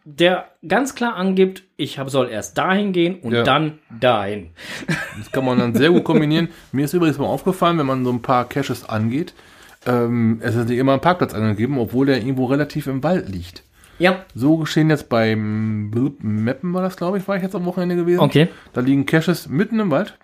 der 0.04 0.46
ganz 0.68 0.96
klar 0.96 1.16
angibt, 1.16 1.62
ich 1.78 2.00
hab, 2.00 2.10
soll 2.10 2.28
erst 2.30 2.58
dahin 2.58 2.92
gehen 2.92 3.20
und 3.20 3.34
Ja. 3.34 3.44
dann 3.44 3.78
dahin. 4.00 4.50
Das 5.20 5.32
kann 5.32 5.46
man 5.46 5.60
dann 5.60 5.76
sehr 5.76 5.92
gut 5.92 6.04
kombinieren. 6.04 6.50
Mir 6.72 6.86
ist 6.86 6.94
übrigens 6.96 7.20
mal 7.20 7.28
aufgefallen, 7.28 7.78
wenn 7.78 7.86
man 7.86 8.04
so 8.04 8.12
ein 8.12 8.22
paar 8.24 8.50
Caches 8.50 8.88
angeht, 8.90 9.36
ähm, 9.86 10.40
es 10.42 10.56
ist 10.56 10.70
nicht 10.70 10.80
immer 10.80 10.94
ein 10.94 11.02
Parkplatz 11.02 11.34
angegeben, 11.36 11.78
obwohl 11.78 12.08
der 12.08 12.18
irgendwo 12.18 12.46
relativ 12.46 12.88
im 12.88 13.04
Wald 13.04 13.30
liegt. 13.30 13.64
Ja, 14.00 14.26
So 14.34 14.58
geschehen 14.58 14.90
jetzt 14.90 15.08
beim 15.10 15.92
Mappen 15.92 16.74
war 16.74 16.82
das, 16.82 16.98
glaube 16.98 17.20
ich, 17.20 17.28
war 17.28 17.36
ich 17.36 17.44
jetzt 17.44 17.56
am 17.56 17.66
Wochenende 17.66 17.96
gewesen. 17.96 18.20
okay. 18.22 18.48
Da 18.74 18.82
liegen 18.82 19.06
Caches 19.06 19.48
mitten 19.50 19.80
im 19.80 19.92
Wald. 19.92 20.18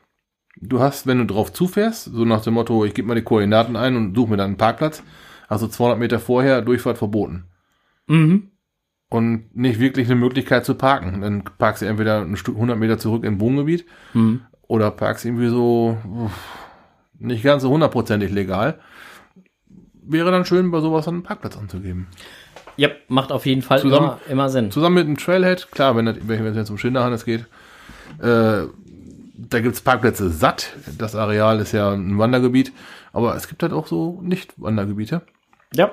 Du 0.60 0.80
hast, 0.80 1.06
wenn 1.06 1.20
du 1.20 1.26
drauf 1.26 1.54
zufährst, 1.54 2.06
so 2.06 2.26
nach 2.26 2.42
dem 2.42 2.56
Motto, 2.56 2.84
ich 2.86 2.96
gebe 2.96 3.08
mal 3.08 3.14
die 3.16 3.22
Koordinaten 3.22 3.76
ein 3.76 3.96
und 3.96 4.16
suche 4.16 4.32
mir 4.32 4.38
dann 4.38 4.48
einen 4.48 4.58
Parkplatz, 4.58 5.04
also 5.48 5.68
200 5.68 6.00
Meter 6.00 6.20
vorher 6.20 6.62
Durchfahrt 6.62 6.98
verboten. 6.98 7.46
Mhm. 8.08 8.52
Und 9.10 9.56
nicht 9.56 9.80
wirklich 9.80 10.08
eine 10.08 10.16
Möglichkeit 10.20 10.66
zu 10.66 10.76
parken. 10.76 11.22
Dann 11.22 11.44
parkst 11.58 11.82
du 11.82 11.86
entweder 11.86 12.22
ein 12.22 12.36
Stück 12.36 12.56
100 12.56 12.78
Meter 12.78 12.98
zurück 12.98 13.24
im 13.24 13.40
Wohngebiet 13.40 13.86
Mhm. 14.14 14.42
oder 14.64 14.92
parkst 14.92 15.24
irgendwie 15.26 15.48
so 15.48 15.98
uff, 16.06 16.32
nicht 17.20 17.44
ganz 17.44 17.64
so 17.64 17.70
hundertprozentig 17.70 18.32
legal. 18.32 18.80
Wäre 20.10 20.32
dann 20.32 20.46
schön, 20.46 20.72
bei 20.72 20.80
sowas 20.82 21.08
einen 21.08 21.24
Parkplatz 21.24 21.58
anzugeben. 21.58 22.08
Ja, 22.76 22.90
macht 23.08 23.32
auf 23.32 23.46
jeden 23.46 23.62
Fall 23.62 23.80
Zusammen- 23.80 24.06
immer, 24.06 24.20
immer 24.30 24.50
Sinn. 24.50 24.72
Zusammen 24.72 24.96
mit 24.96 25.08
dem 25.08 25.18
Trailhead, 25.18 25.72
klar, 25.72 25.96
wenn 25.96 26.06
das- 26.06 26.18
wenn 26.22 26.46
es 26.46 26.56
jetzt 26.56 26.70
um 26.70 26.78
Schinderhannes 26.78 27.26
geht, 27.26 27.46
äh, 28.20 28.66
da 29.40 29.60
gibt's 29.62 29.82
Parkplätze 29.82 30.30
satt. 30.30 30.74
Das 30.98 31.16
Areal 31.16 31.60
ist 31.60 31.72
ja 31.72 31.92
ein 31.92 32.18
Wandergebiet, 32.18 32.72
aber 33.14 33.36
es 33.36 33.48
gibt 33.48 33.64
halt 33.64 33.74
auch 33.74 33.88
so 33.88 34.20
Nicht-Wandergebiete. 34.22 35.22
Ja, 35.74 35.92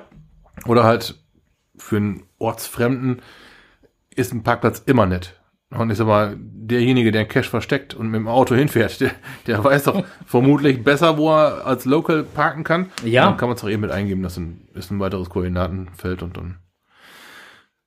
Oder 0.65 0.83
halt 0.83 1.15
für 1.77 1.97
einen 1.97 2.23
Ortsfremden 2.37 3.21
ist 4.15 4.33
ein 4.33 4.43
Parkplatz 4.43 4.79
immer 4.85 5.05
nett. 5.05 5.39
Und 5.71 5.89
ich 5.89 5.97
sag 5.97 6.07
mal, 6.07 6.35
derjenige, 6.39 7.11
der 7.11 7.25
Cash 7.25 7.49
versteckt 7.49 7.93
und 7.93 8.07
mit 8.07 8.19
dem 8.19 8.27
Auto 8.27 8.55
hinfährt, 8.55 9.01
der, 9.01 9.11
der 9.47 9.63
weiß 9.63 9.83
doch 9.83 10.05
vermutlich 10.25 10.83
besser, 10.83 11.17
wo 11.17 11.31
er 11.31 11.65
als 11.65 11.85
Local 11.85 12.23
parken 12.23 12.63
kann. 12.63 12.91
Ja. 13.03 13.25
Dann 13.25 13.37
kann 13.37 13.49
man 13.49 13.55
es 13.55 13.61
doch 13.61 13.69
eben 13.69 13.81
mit 13.81 13.91
eingeben, 13.91 14.23
das 14.23 14.39
ist 14.73 14.91
ein 14.91 14.99
weiteres 14.99 15.29
Koordinatenfeld 15.29 16.23
und 16.23 16.37
dann, 16.37 16.59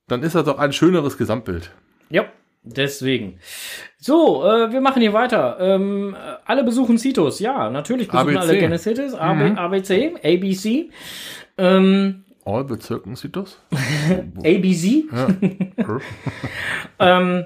dann 0.06 0.22
ist 0.22 0.34
das 0.34 0.44
doch 0.44 0.58
ein 0.58 0.72
schöneres 0.72 1.16
Gesamtbild. 1.16 1.70
ja, 2.10 2.26
deswegen. 2.62 3.38
So, 3.98 4.44
äh, 4.44 4.70
wir 4.70 4.80
machen 4.80 5.00
hier 5.00 5.12
weiter. 5.12 5.56
Ähm, 5.60 6.14
äh, 6.14 6.36
alle 6.44 6.64
besuchen 6.64 6.98
Citos. 6.98 7.40
Ja, 7.40 7.70
natürlich 7.70 8.08
besuchen 8.08 8.36
ABC. 8.36 8.38
alle 8.38 8.58
gerne 8.58 8.78
Citos. 8.78 9.14
AB, 9.14 9.56
ABC, 9.56 10.14
ABC. 10.22 10.90
Ähm, 11.58 12.24
All 12.44 12.64
Bezirken 12.64 13.14
sieht 13.14 13.36
das? 13.36 13.58
ABC. 14.38 15.04
Ja. 15.12 15.28
Ähm, 17.00 17.44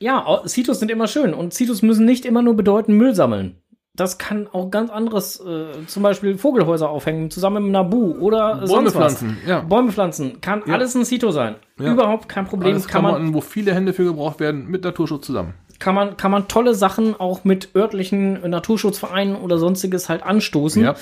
ja, 0.00 0.42
Citos 0.46 0.80
sind 0.80 0.90
immer 0.90 1.06
schön 1.06 1.34
und 1.34 1.54
Citos 1.54 1.82
müssen 1.82 2.04
nicht 2.04 2.24
immer 2.24 2.42
nur 2.42 2.56
bedeuten 2.56 2.94
Müll 2.96 3.14
sammeln. 3.14 3.62
Das 3.94 4.16
kann 4.16 4.48
auch 4.50 4.70
ganz 4.70 4.90
anderes, 4.90 5.38
äh, 5.38 5.86
zum 5.86 6.02
Beispiel 6.02 6.38
Vogelhäuser 6.38 6.88
aufhängen, 6.88 7.30
zusammen 7.30 7.64
mit 7.64 7.72
Nabu 7.72 8.12
oder 8.18 8.54
Bäume 8.54 8.66
sonst 8.66 8.86
was. 8.86 8.94
pflanzen, 8.94 9.36
ja. 9.46 9.60
Bäume 9.60 9.92
pflanzen, 9.92 10.40
kann 10.40 10.62
alles 10.64 10.94
ein 10.96 11.04
Cito 11.04 11.30
sein. 11.30 11.56
Ja. 11.78 11.92
Überhaupt 11.92 12.28
kein 12.28 12.46
Problem. 12.46 12.72
Alles 12.72 12.88
kann, 12.88 13.02
man, 13.02 13.12
Klamotten, 13.12 13.34
wo 13.34 13.42
viele 13.42 13.74
Hände 13.74 13.92
für 13.92 14.04
gebraucht 14.04 14.40
werden, 14.40 14.66
mit 14.66 14.82
Naturschutz 14.82 15.26
zusammen. 15.26 15.54
Kann, 15.82 15.96
man, 15.96 16.16
kann 16.16 16.30
man 16.30 16.46
tolle 16.46 16.74
Sachen 16.74 17.18
auch 17.18 17.42
mit 17.42 17.74
örtlichen 17.74 18.48
Naturschutzvereinen 18.48 19.34
oder 19.34 19.58
sonstiges 19.58 20.08
halt 20.08 20.22
anstoßen. 20.22 20.84
Ja. 20.84 20.94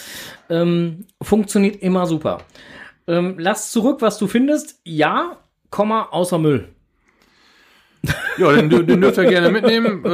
Ähm, 0.49 1.05
funktioniert 1.21 1.83
immer 1.83 2.07
super. 2.07 2.39
Ähm, 3.07 3.35
lass 3.39 3.73
zurück, 3.73 3.99
was 4.01 4.17
du 4.17 4.27
findest. 4.27 4.81
Ja, 4.85 5.37
Komma, 5.69 6.09
außer 6.11 6.39
Müll. 6.39 6.69
Ja, 8.39 8.53
den, 8.53 8.71
den 8.71 9.01
dürft 9.03 9.19
ihr 9.19 9.27
gerne 9.27 9.51
mitnehmen, 9.51 10.03
äh, 10.03 10.09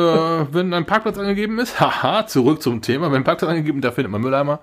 wenn 0.53 0.75
ein 0.75 0.85
Parkplatz 0.85 1.17
angegeben 1.17 1.61
ist. 1.61 1.79
Haha, 1.79 2.27
zurück 2.27 2.61
zum 2.61 2.83
Thema. 2.83 3.13
Wenn 3.13 3.19
ein 3.19 3.25
Parkplatz 3.25 3.49
angegeben 3.49 3.79
ist, 3.79 3.85
da 3.85 3.93
findet 3.93 4.11
man 4.11 4.21
Mülleimer. 4.21 4.61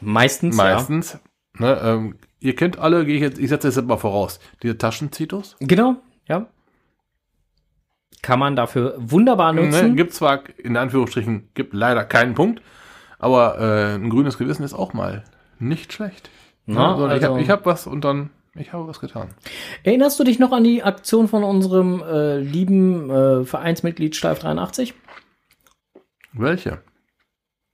Meistens, 0.00 0.56
Meistens. 0.56 1.20
Ne, 1.56 1.80
ähm, 1.82 2.16
ihr 2.40 2.56
kennt 2.56 2.80
alle, 2.80 3.06
gehe 3.06 3.14
ich 3.14 3.22
jetzt, 3.22 3.38
ich 3.38 3.48
setze 3.48 3.68
das 3.68 3.76
jetzt 3.76 3.86
mal 3.86 3.96
voraus, 3.96 4.40
diese 4.64 4.76
Taschenzitos. 4.76 5.56
ja. 5.60 5.66
Genau, 5.68 5.96
ja. 6.28 6.48
Kann 8.22 8.38
man 8.38 8.56
dafür 8.56 8.94
wunderbar 8.98 9.52
Ne, 9.52 9.62
nutzen. 9.66 9.96
gibt 9.96 10.12
zwar, 10.14 10.40
in 10.58 10.76
Anführungsstrichen, 10.76 11.50
gibt 11.54 11.74
leider 11.74 12.04
keinen 12.04 12.34
Punkt, 12.34 12.60
aber 13.18 13.58
äh, 13.60 13.94
ein 13.94 14.10
grünes 14.10 14.38
Gewissen 14.38 14.62
ist 14.64 14.74
auch 14.74 14.92
mal 14.94 15.24
nicht 15.58 15.92
schlecht. 15.92 16.30
Na, 16.66 16.92
Ne, 16.92 16.96
sondern 16.98 17.16
ich 17.18 17.22
also- 17.22 17.34
habe 17.34 17.42
ich 17.42 17.50
hab 17.50 17.66
was 17.66 17.86
und 17.86 18.04
dann, 18.04 18.30
ich 18.54 18.72
habe 18.72 18.88
was 18.88 18.98
getan. 19.00 19.28
Erinnerst 19.84 20.18
du 20.18 20.24
dich 20.24 20.38
noch 20.38 20.50
an 20.52 20.64
die 20.64 20.82
Aktion 20.82 21.28
von 21.28 21.44
unserem 21.44 22.02
äh, 22.02 22.38
lieben 22.38 23.10
äh, 23.10 23.44
Vereinsmitglied 23.44 24.16
Steif 24.16 24.38
83? 24.40 24.94
Welche? 26.32 26.78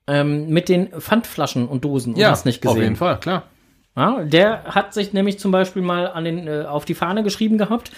Ähm, 0.07 0.49
mit 0.51 0.69
den 0.69 0.89
Pfandflaschen 1.01 1.67
und 1.69 1.85
Dosen 1.85 2.15
und 2.15 2.25
hast 2.25 2.45
nicht 2.45 2.67
auf 2.67 2.75
jeden 2.75 2.81
gesehen. 2.95 2.97
Fall, 2.97 3.21
klar. 3.21 3.45
Ja, 3.95 4.25
der 4.25 4.65
hat 4.65 4.95
sich 4.95 5.13
nämlich 5.13 5.39
zum 5.39 5.53
Beispiel 5.53 5.83
mal 5.83 6.07
an 6.07 6.25
den, 6.25 6.49
äh, 6.49 6.65
auf 6.67 6.87
die 6.87 6.95
Fahne 6.95 7.23
geschrieben 7.23 7.59
gehabt, 7.59 7.93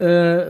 äh, 0.00 0.40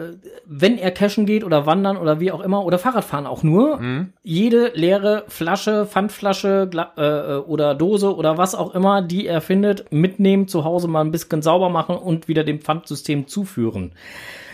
wenn 0.46 0.78
er 0.78 0.90
cashen 0.92 1.26
geht 1.26 1.44
oder 1.44 1.66
wandern 1.66 1.98
oder 1.98 2.20
wie 2.20 2.32
auch 2.32 2.40
immer 2.40 2.64
oder 2.64 2.78
Fahrradfahren 2.78 3.26
auch 3.26 3.42
nur, 3.42 3.80
jede 4.22 4.70
leere 4.74 5.24
Flasche, 5.28 5.84
Pfandflasche 5.84 6.70
äh, 6.96 7.02
äh, 7.02 7.36
oder 7.40 7.74
Dose 7.74 8.16
oder 8.16 8.38
was 8.38 8.54
auch 8.54 8.74
immer, 8.74 9.02
die 9.02 9.26
er 9.26 9.42
findet, 9.42 9.92
mitnehmen, 9.92 10.48
zu 10.48 10.64
Hause 10.64 10.88
mal 10.88 11.02
ein 11.02 11.10
bisschen 11.10 11.42
sauber 11.42 11.68
machen 11.68 11.96
und 11.96 12.26
wieder 12.26 12.42
dem 12.42 12.60
Pfandsystem 12.60 13.26
zuführen. 13.26 13.92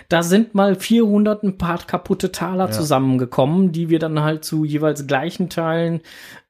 Da 0.09 0.23
sind 0.23 0.55
mal 0.55 0.75
400 0.75 1.43
ein 1.43 1.59
paar 1.59 1.79
kaputte 1.79 2.33
Taler 2.33 2.71
zusammengekommen, 2.71 3.73
die 3.73 3.89
wir 3.89 3.99
dann 3.99 4.21
halt 4.21 4.45
zu 4.45 4.65
jeweils 4.65 5.07
gleichen 5.07 5.49
Teilen 5.49 6.01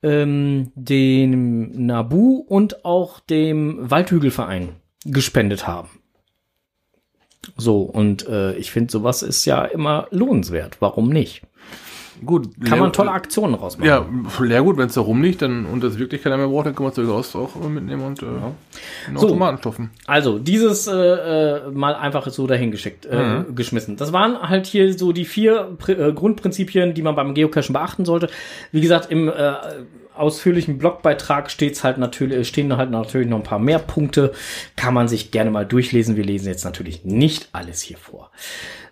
ähm, 0.02 0.72
dem 0.74 1.86
Nabu 1.86 2.44
und 2.46 2.84
auch 2.84 3.20
dem 3.20 3.90
Waldhügelverein 3.90 4.70
gespendet 5.04 5.66
haben. 5.66 5.88
So, 7.56 7.82
und 7.82 8.26
äh, 8.26 8.54
ich 8.56 8.70
finde, 8.70 8.90
sowas 8.90 9.22
ist 9.22 9.44
ja 9.44 9.64
immer 9.64 10.08
lohnenswert. 10.10 10.80
Warum 10.80 11.10
nicht? 11.10 11.42
Gut, 12.24 12.48
Kann 12.64 12.79
man 12.79 12.92
tolle 12.92 13.11
Aktionen 13.11 13.55
rausmachen. 13.55 13.88
Ja, 13.88 14.07
Leergut, 14.40 14.77
wenn 14.77 14.87
es 14.88 14.94
da 14.94 15.00
rumliegt 15.00 15.42
dann, 15.42 15.66
und 15.66 15.83
das 15.83 15.98
wirklich 15.98 16.22
keiner 16.22 16.37
mehr 16.37 16.48
braucht, 16.48 16.66
dann 16.66 16.74
kann 16.74 16.85
man 16.85 16.90
es 16.90 16.96
durchaus 16.96 17.35
auch 17.35 17.55
mitnehmen 17.68 18.05
und 18.05 18.22
äh, 18.22 18.27
in 19.09 19.16
So. 19.16 19.27
Automaten 19.27 19.59
stopfen. 19.59 19.90
Also, 20.07 20.38
dieses 20.38 20.87
äh, 20.87 20.92
äh, 20.92 21.70
mal 21.70 21.94
einfach 21.94 22.29
so 22.29 22.46
dahingeschickt, 22.46 23.07
äh, 23.07 23.44
geschmissen. 23.55 23.96
Das 23.96 24.12
waren 24.12 24.40
halt 24.40 24.66
hier 24.66 24.96
so 24.96 25.12
die 25.12 25.24
vier 25.24 25.74
Pri 25.79 25.92
äh, 25.92 26.12
Grundprinzipien, 26.12 26.94
die 26.94 27.03
man 27.03 27.14
beim 27.14 27.35
Geocachen 27.35 27.72
beachten 27.72 28.05
sollte. 28.05 28.29
Wie 28.72 28.81
gesagt, 28.81 29.11
im 29.11 29.29
äh, 29.29 29.55
ausführlichen 30.16 30.79
Blogbeitrag 30.79 31.50
steht's 31.50 31.85
halt 31.85 31.98
natürlich, 31.98 32.46
stehen 32.48 32.77
halt 32.77 32.90
natürlich 32.90 33.29
noch 33.29 33.38
ein 33.38 33.42
paar 33.42 33.59
mehr 33.59 33.79
Punkte. 33.79 34.33
Kann 34.77 34.94
man 34.94 35.09
sich 35.09 35.31
gerne 35.31 35.50
mal 35.50 35.66
durchlesen. 35.66 36.16
Wir 36.16 36.24
lesen 36.24 36.48
jetzt 36.48 36.64
natürlich 36.64 37.05
nicht 37.05 37.48
alles 37.53 37.81
hier 37.81 37.96
vor. 37.96 38.31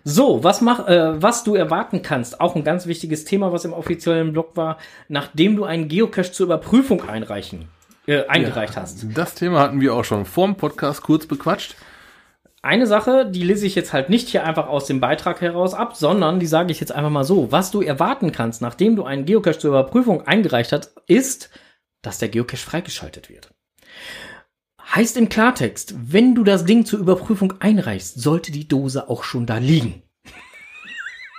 So, 0.05 0.43
was 0.43 0.59
mach, 0.59 0.87
äh, 0.87 1.21
was 1.21 1.45
du 1.45 1.55
erwarten 1.55 2.01
kannst, 2.01 2.41
auch 2.41 2.55
ein 2.55 2.65
ganz 2.65 2.87
wichtiges 2.87 3.23
Thema, 3.23 3.53
was 3.53 3.63
im 3.63 3.71
offiziellen 3.71 4.33
Blog 4.33 4.57
war, 4.57 4.77
nachdem 5.07 5.55
du 5.55 5.63
einen 5.63 5.87
Geocache 5.87 6.31
zur 6.31 6.47
Überprüfung 6.47 7.07
einreichen, 7.07 7.69
äh, 8.05 8.25
eingereicht 8.27 8.75
hast. 8.75 9.05
Das 9.15 9.35
Thema 9.35 9.59
hatten 9.59 9.79
wir 9.79 9.93
auch 9.93 10.03
schon 10.03 10.25
vorm 10.25 10.57
Podcast 10.57 11.03
kurz 11.03 11.25
bequatscht. 11.25 11.75
Eine 12.61 12.87
Sache, 12.87 13.29
die 13.29 13.43
lese 13.43 13.65
ich 13.65 13.75
jetzt 13.75 13.93
halt 13.93 14.09
nicht 14.09 14.29
hier 14.29 14.45
einfach 14.45 14.67
aus 14.67 14.85
dem 14.85 14.99
Beitrag 14.99 15.41
heraus 15.41 15.73
ab, 15.73 15.95
sondern 15.95 16.39
die 16.39 16.47
sage 16.47 16.71
ich 16.71 16.79
jetzt 16.79 16.93
einfach 16.93 17.09
mal 17.09 17.23
so. 17.23 17.51
Was 17.51 17.71
du 17.71 17.81
erwarten 17.81 18.31
kannst, 18.31 18.61
nachdem 18.61 18.95
du 18.95 19.03
einen 19.03 19.25
Geocache 19.25 19.59
zur 19.59 19.71
Überprüfung 19.71 20.27
eingereicht 20.27 20.73
hast, 20.73 20.93
ist, 21.07 21.49
dass 22.01 22.19
der 22.19 22.29
Geocache 22.29 22.57
freigeschaltet 22.57 23.29
wird. 23.29 23.52
Heißt 24.95 25.17
im 25.17 25.27
Klartext, 25.27 25.95
wenn 25.97 26.35
du 26.35 26.43
das 26.43 26.65
Ding 26.65 26.85
zur 26.85 26.99
Überprüfung 26.99 27.55
einreichst, 27.59 28.21
sollte 28.21 28.51
die 28.51 28.67
Dose 28.67 29.09
auch 29.09 29.23
schon 29.23 29.47
da 29.47 29.57
liegen. 29.57 30.03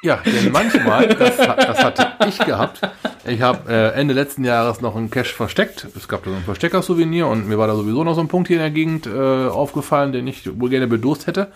Ja, 0.03 0.17
denn 0.27 0.51
manchmal, 0.51 1.07
das, 1.09 1.37
das 1.37 1.85
hatte 1.85 2.13
ich 2.29 2.39
gehabt, 2.39 2.81
ich 3.27 3.41
habe 3.41 3.73
äh, 3.73 3.93
Ende 3.93 4.13
letzten 4.13 4.45
Jahres 4.45 4.81
noch 4.81 4.97
einen 4.97 5.09
Cache 5.09 5.33
versteckt. 5.33 5.87
Es 5.97 6.09
gab 6.09 6.25
da 6.25 6.31
so 6.31 6.37
ein 6.37 6.43
Verstecker-Souvenir 6.43 7.29
und 7.29 7.49
mir 7.49 7.57
war 7.57 7.69
da 7.69 7.77
sowieso 7.77 8.03
noch 8.03 8.15
so 8.15 8.21
ein 8.21 8.29
Punkt 8.29 8.49
hier 8.49 8.57
in 8.57 8.63
der 8.63 8.71
Gegend 8.73 9.07
äh, 9.07 9.47
aufgefallen, 9.47 10.13
den 10.13 10.27
ich 10.27 10.61
wohl 10.61 10.69
gerne 10.69 10.89
bedost 10.89 11.29
hätte. 11.29 11.53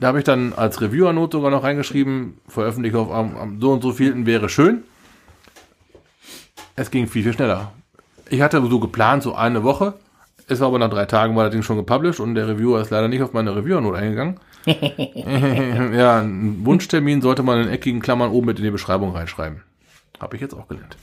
Da 0.00 0.08
habe 0.08 0.18
ich 0.18 0.24
dann 0.24 0.54
als 0.54 0.80
Reviewer-Note 0.80 1.36
sogar 1.36 1.50
noch 1.50 1.64
reingeschrieben, 1.64 2.38
veröffentlicht 2.48 2.96
auf 2.96 3.12
am, 3.12 3.36
am 3.36 3.60
so 3.60 3.72
und 3.72 3.82
so 3.82 3.92
vielten 3.92 4.24
wäre 4.24 4.48
schön. 4.48 4.84
Es 6.76 6.90
ging 6.90 7.08
viel, 7.08 7.24
viel 7.24 7.34
schneller. 7.34 7.72
Ich 8.30 8.40
hatte 8.40 8.60
so 8.68 8.80
geplant, 8.80 9.22
so 9.22 9.34
eine 9.34 9.62
Woche. 9.64 9.94
Es 10.50 10.58
war 10.58 10.66
aber 10.66 10.80
nach 10.80 10.90
drei 10.90 11.06
Tagen 11.06 11.36
war 11.36 11.44
das 11.44 11.52
Ding 11.52 11.62
schon 11.62 11.76
gepublished 11.76 12.18
und 12.18 12.34
der 12.34 12.48
Reviewer 12.48 12.80
ist 12.80 12.90
leider 12.90 13.06
nicht 13.06 13.22
auf 13.22 13.32
meine 13.32 13.54
Reviewer-Note 13.54 13.96
eingegangen. 13.96 14.40
ja, 14.66 16.18
einen 16.18 16.66
Wunschtermin 16.66 17.22
sollte 17.22 17.44
man 17.44 17.62
in 17.62 17.68
eckigen 17.68 18.00
Klammern 18.00 18.32
oben 18.32 18.48
mit 18.48 18.58
in 18.58 18.64
die 18.64 18.72
Beschreibung 18.72 19.14
reinschreiben. 19.14 19.62
Habe 20.18 20.34
ich 20.34 20.42
jetzt 20.42 20.54
auch 20.54 20.66
gelernt. 20.66 20.96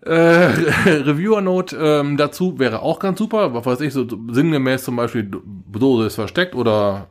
Äh, 0.00 0.10
Reviewer-Note 0.86 1.76
ähm, 1.76 2.16
dazu 2.16 2.58
wäre 2.58 2.80
auch 2.80 3.00
ganz 3.00 3.18
super. 3.18 3.52
Was 3.52 3.66
weiß 3.66 3.82
ich, 3.82 3.92
so 3.92 4.06
sinngemäß 4.30 4.82
zum 4.84 4.96
Beispiel, 4.96 5.30
Dose 5.70 6.06
ist 6.06 6.14
versteckt 6.14 6.54
oder 6.54 7.10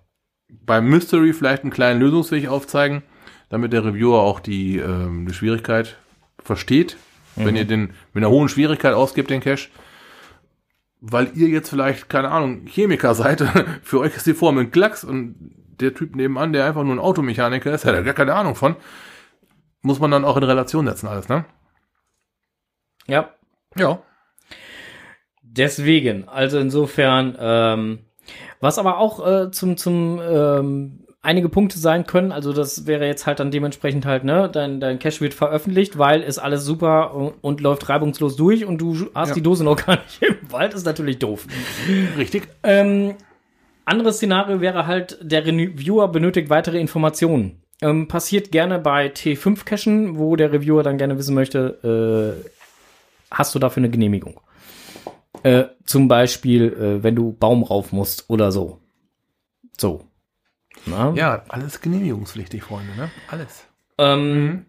beim 0.65 0.89
Mystery 0.89 1.33
vielleicht 1.33 1.61
einen 1.61 1.71
kleinen 1.71 1.99
Lösungsweg 1.99 2.47
aufzeigen, 2.47 3.03
damit 3.49 3.73
der 3.73 3.85
Reviewer 3.85 4.21
auch 4.21 4.39
die, 4.39 4.77
ähm, 4.77 5.27
die 5.27 5.35
Schwierigkeit 5.35 5.97
versteht. 6.39 6.97
Wenn 7.35 7.55
ihr 7.55 7.65
den 7.65 7.93
mit 8.13 8.23
einer 8.23 8.29
hohen 8.29 8.49
Schwierigkeit 8.49 8.93
ausgibt, 8.93 9.31
den 9.31 9.41
Cache, 9.41 9.69
weil 11.05 11.31
ihr 11.35 11.49
jetzt 11.49 11.69
vielleicht, 11.69 12.07
keine 12.09 12.31
Ahnung, 12.31 12.65
Chemiker 12.65 13.13
seid, 13.13 13.41
für 13.83 13.99
euch 13.99 14.15
ist 14.15 14.25
die 14.25 14.33
Form 14.33 14.57
ein 14.57 14.71
Klacks 14.71 15.03
und 15.03 15.53
der 15.81 15.93
Typ 15.93 16.15
nebenan, 16.15 16.53
der 16.53 16.65
einfach 16.65 16.83
nur 16.83 16.95
ein 16.95 16.99
Automechaniker 16.99 17.73
ist, 17.73 17.83
hat 17.83 17.93
er 17.93 18.03
gar 18.03 18.13
keine 18.13 18.33
Ahnung 18.33 18.55
von, 18.55 18.77
muss 19.81 19.99
man 19.99 20.11
dann 20.11 20.23
auch 20.23 20.37
in 20.37 20.43
Relation 20.43 20.87
setzen 20.87 21.07
alles, 21.07 21.27
ne? 21.27 21.43
Ja, 23.05 23.33
Ja. 23.75 24.01
Deswegen, 25.41 26.29
also 26.29 26.57
insofern, 26.57 27.35
ähm, 27.37 27.99
was 28.61 28.79
aber 28.79 28.97
auch 28.97 29.27
äh, 29.27 29.51
zum, 29.51 29.75
zum 29.75 30.21
ähm, 30.21 31.02
einige 31.23 31.49
Punkte 31.49 31.79
sein 31.79 32.05
können, 32.05 32.31
also 32.31 32.53
das 32.53 32.85
wäre 32.85 33.07
jetzt 33.07 33.25
halt 33.25 33.39
dann 33.39 33.49
dementsprechend 33.49 34.05
halt, 34.05 34.25
ne, 34.25 34.49
dein, 34.51 34.79
dein 34.79 34.99
Cache 34.99 35.21
wird 35.21 35.33
veröffentlicht, 35.33 35.97
weil 35.97 36.21
ist 36.21 36.37
alles 36.37 36.65
super 36.65 37.15
und, 37.15 37.33
und 37.41 37.61
läuft 37.61 37.87
reibungslos 37.89 38.35
durch 38.35 38.65
und 38.65 38.77
du 38.79 39.09
hast 39.15 39.29
Ja. 39.29 39.35
die 39.35 39.41
Dose 39.41 39.63
noch 39.63 39.77
gar 39.85 39.95
nicht 39.95 40.21
im 40.21 40.51
Wald, 40.51 40.73
ist 40.73 40.85
natürlich 40.85 41.19
doof. 41.19 41.47
Richtig. 42.17 42.47
Ähm, 42.61 43.15
anderes 43.85 44.17
Szenario 44.17 44.61
wäre 44.61 44.85
halt, 44.85 45.17
der 45.21 45.45
Reviewer 45.45 46.09
benötigt 46.09 46.49
weitere 46.49 46.79
Informationen. 46.79 47.61
Ähm, 47.81 48.07
passiert 48.07 48.51
gerne 48.51 48.79
bei 48.79 49.07
T5-Cachen, 49.07 50.17
wo 50.17 50.35
der 50.35 50.51
Reviewer 50.53 50.83
dann 50.83 50.97
gerne 50.97 51.17
wissen 51.17 51.33
möchte, 51.35 52.37
äh, 52.43 52.49
hast 53.31 53.55
du 53.55 53.59
dafür 53.59 53.81
eine 53.81 53.89
Genehmigung? 53.89 54.39
Äh, 55.43 55.65
zum 55.85 56.07
Beispiel, 56.07 56.67
äh, 56.73 57.03
wenn 57.03 57.15
du 57.15 57.33
Baum 57.33 57.63
rauf 57.63 57.91
musst 57.91 58.29
oder 58.29 58.51
so. 58.51 58.79
So. 59.77 60.01
Na? 60.85 61.13
Ja, 61.15 61.43
alles 61.47 61.81
genehmigungspflichtig, 61.81 62.63
Freunde, 62.63 62.95
ne? 62.95 63.09
Alles. 63.29 63.65
Ähm, 63.97 64.65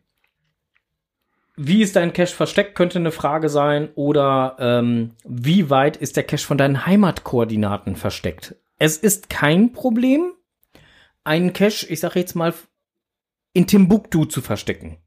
Wie 1.57 1.83
ist 1.83 1.97
dein 1.97 2.13
Cache 2.13 2.35
versteckt, 2.35 2.75
könnte 2.75 2.99
eine 2.99 3.13
Frage 3.13 3.49
sein. 3.49 3.89
Oder 3.95 4.57
ähm, 4.59 5.13
wie 5.25 5.71
weit 5.71 5.97
ist 5.97 6.17
der 6.17 6.25
Cache 6.25 6.47
von 6.47 6.59
deinen 6.59 6.87
Heimatkoordinaten 6.87 7.97
versteckt? 7.97 8.57
Es 8.79 8.97
ist 8.97 9.31
kein 9.31 9.73
Problem, 9.73 10.33
einen 11.23 11.53
Cache, 11.53 11.87
ich 11.89 12.01
sage 12.01 12.19
jetzt 12.21 12.35
mal, 12.35 12.53
in 13.53 13.67
Timbuktu 13.67 14.25
zu 14.25 14.41
verstecken. 14.41 14.99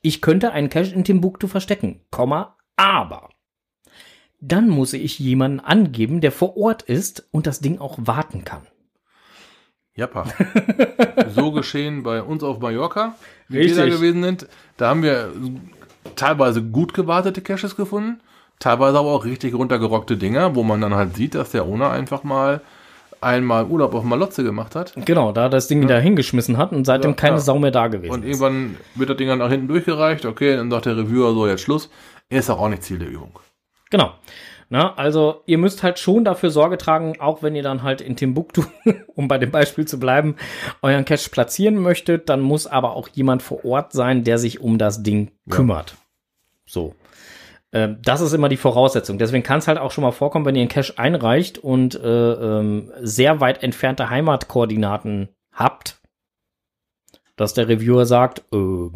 Ich 0.00 0.20
könnte 0.20 0.52
einen 0.52 0.70
Cache 0.70 0.94
in 0.94 1.04
Timbuktu 1.04 1.46
verstecken, 1.46 2.00
Komma, 2.10 2.56
aber 2.76 3.30
dann 4.40 4.68
muss 4.68 4.92
ich 4.92 5.18
jemanden 5.18 5.60
angeben, 5.60 6.20
der 6.20 6.32
vor 6.32 6.56
Ort 6.56 6.82
ist 6.82 7.28
und 7.30 7.46
das 7.46 7.60
Ding 7.60 7.78
auch 7.78 7.96
warten 8.00 8.44
kann. 8.44 8.66
Jappa. 9.96 10.24
so 11.34 11.52
geschehen 11.52 12.02
bei 12.02 12.22
uns 12.22 12.42
auf 12.42 12.58
Mallorca, 12.58 13.14
wie 13.48 13.58
Richtig. 13.58 13.76
wir 13.76 13.84
da 13.84 13.90
gewesen 13.90 14.22
sind. 14.22 14.48
Da 14.76 14.88
haben 14.88 15.02
wir 15.02 15.32
teilweise 16.16 16.62
gut 16.62 16.94
gewartete 16.94 17.40
Caches 17.40 17.76
gefunden, 17.76 18.20
teilweise 18.58 18.98
aber 18.98 19.10
auch 19.12 19.24
richtig 19.24 19.54
runtergerockte 19.54 20.16
Dinger, 20.16 20.54
wo 20.54 20.62
man 20.62 20.80
dann 20.80 20.94
halt 20.94 21.14
sieht, 21.16 21.34
dass 21.34 21.50
der 21.52 21.64
Owner 21.64 21.90
einfach 21.90 22.24
mal 22.24 22.60
einmal 23.20 23.64
Urlaub 23.66 23.94
auf 23.94 24.04
Malotze 24.04 24.44
gemacht 24.44 24.74
hat. 24.74 24.92
Genau, 24.96 25.32
da 25.32 25.48
das 25.48 25.66
Ding 25.66 25.80
wieder 25.80 25.98
hingeschmissen 25.98 26.58
hat 26.58 26.72
und 26.72 26.84
seitdem 26.84 27.12
Ja, 27.12 27.16
keine 27.16 27.36
ja. 27.36 27.40
Sau 27.40 27.58
mehr 27.58 27.70
da 27.70 27.86
gewesen 27.88 28.12
Und 28.12 28.22
ist. 28.22 28.26
irgendwann 28.40 28.76
wird 28.94 29.10
das 29.10 29.16
Ding 29.16 29.28
dann 29.28 29.38
nach 29.38 29.48
hinten 29.50 29.68
durchgereicht. 29.68 30.26
Okay, 30.26 30.56
dann 30.56 30.70
sagt 30.70 30.86
der 30.86 30.96
Reviewer 30.96 31.32
so, 31.32 31.46
jetzt 31.46 31.62
Schluss. 31.62 31.88
Ist 32.28 32.50
auch, 32.50 32.60
auch 32.60 32.68
nicht 32.68 32.82
Ziel 32.82 32.98
der 32.98 33.08
Übung. 33.08 33.38
Genau. 33.90 34.12
Na, 34.74 34.92
also 34.96 35.44
ihr 35.46 35.56
müsst 35.58 35.84
halt 35.84 36.00
schon 36.00 36.24
dafür 36.24 36.50
Sorge 36.50 36.76
tragen, 36.78 37.20
auch 37.20 37.44
wenn 37.44 37.54
ihr 37.54 37.62
dann 37.62 37.84
halt 37.84 38.00
in 38.00 38.16
Timbuktu, 38.16 38.64
um 39.14 39.28
bei 39.28 39.38
dem 39.38 39.52
Beispiel 39.52 39.86
zu 39.86 40.00
bleiben, 40.00 40.34
euren 40.82 41.04
Cache 41.04 41.30
platzieren 41.30 41.76
möchtet, 41.76 42.28
dann 42.28 42.40
muss 42.40 42.66
aber 42.66 42.96
auch 42.96 43.06
jemand 43.12 43.44
vor 43.44 43.64
Ort 43.64 43.92
sein, 43.92 44.24
der 44.24 44.36
sich 44.36 44.58
um 44.60 44.76
das 44.76 45.04
Ding 45.04 45.30
kümmert. 45.48 45.94
So. 46.66 46.96
Ähm, 47.70 47.98
das 48.02 48.20
ist 48.20 48.32
immer 48.32 48.48
die 48.48 48.56
Voraussetzung. 48.56 49.16
Deswegen 49.16 49.44
kann 49.44 49.60
es 49.60 49.68
halt 49.68 49.78
auch 49.78 49.92
schon 49.92 50.02
mal 50.02 50.10
vorkommen, 50.10 50.44
wenn 50.44 50.56
ihr 50.56 50.62
einen 50.62 50.68
Cache 50.68 50.98
einreicht 50.98 51.58
und 51.58 51.94
äh, 51.94 52.32
ähm, 52.32 52.90
sehr 53.00 53.40
weit 53.40 53.62
entfernte 53.62 54.10
Heimatkoordinaten 54.10 55.28
habt, 55.52 56.00
dass 57.36 57.54
der 57.54 57.68
Reviewer 57.68 58.06
sagt, 58.06 58.42
äh, 58.52 58.90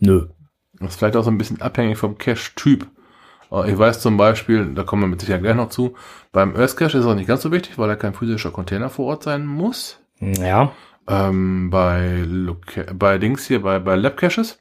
nö. 0.00 0.28
Das 0.74 0.90
ist 0.90 0.96
vielleicht 0.98 1.16
auch 1.16 1.24
so 1.24 1.30
ein 1.30 1.38
bisschen 1.38 1.62
abhängig 1.62 1.96
vom 1.96 2.18
Cache-Typ. 2.18 2.86
Äh, 3.50 3.72
Ich 3.72 3.78
weiß 3.78 4.00
zum 4.00 4.16
Beispiel, 4.16 4.74
da 4.74 4.82
kommen 4.84 5.02
wir 5.02 5.08
mit 5.08 5.20
Sicherheit 5.20 5.42
gleich 5.42 5.56
noch 5.56 5.68
zu, 5.70 5.94
beim 6.32 6.54
Earth 6.56 6.76
Cache 6.76 6.98
ist 6.98 7.04
es 7.04 7.06
auch 7.06 7.14
nicht 7.14 7.26
ganz 7.28 7.42
so 7.42 7.52
wichtig, 7.52 7.78
weil 7.78 7.88
da 7.88 7.96
kein 7.96 8.14
physischer 8.14 8.50
Container 8.50 8.90
vor 8.90 9.06
Ort 9.06 9.22
sein 9.24 9.46
muss. 9.46 10.00
Ja. 10.20 10.72
Ähm, 11.08 11.70
bei, 11.70 12.22
Loca 12.26 12.84
bei 12.94 13.18
Dings 13.18 13.46
hier, 13.46 13.62
bei, 13.62 13.78
bei 13.78 13.96
Lab 13.96 14.16
Caches 14.16 14.58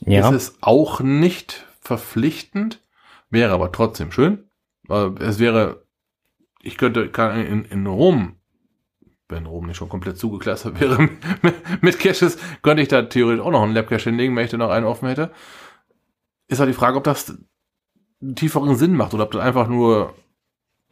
Ja. 0.00 0.28
ist 0.28 0.34
es 0.34 0.58
auch 0.60 1.00
nicht 1.00 1.64
verpflichtend, 1.80 2.82
wäre 3.30 3.52
aber 3.52 3.72
trotzdem 3.72 4.12
schön. 4.12 4.44
Es 5.20 5.38
wäre, 5.38 5.84
ich 6.60 6.76
könnte, 6.76 7.02
in, 7.02 7.64
in 7.64 7.86
Rom, 7.86 8.36
wenn 9.28 9.46
Rom 9.46 9.66
nicht 9.66 9.76
schon 9.76 9.88
komplett 9.88 10.18
zugeklassert 10.18 10.80
wäre, 10.80 11.08
mit, 11.80 11.98
Caches, 11.98 12.36
könnte 12.62 12.82
ich 12.82 12.88
da 12.88 13.02
theoretisch 13.02 13.42
auch 13.42 13.50
noch 13.52 13.62
einen 13.62 13.74
Lab 13.74 13.88
Cache 13.88 14.10
hinlegen, 14.10 14.36
wenn 14.36 14.44
ich 14.44 14.50
da 14.50 14.58
noch 14.58 14.70
einen 14.70 14.84
offen 14.84 15.08
hätte. 15.08 15.30
Ist 16.48 16.58
halt 16.58 16.68
die 16.68 16.74
Frage, 16.74 16.98
ob 16.98 17.04
das 17.04 17.38
tieferen 18.34 18.76
Sinn 18.76 18.94
macht 18.96 19.14
oder 19.14 19.24
ob 19.24 19.32
das 19.32 19.42
einfach 19.42 19.68
nur, 19.68 20.14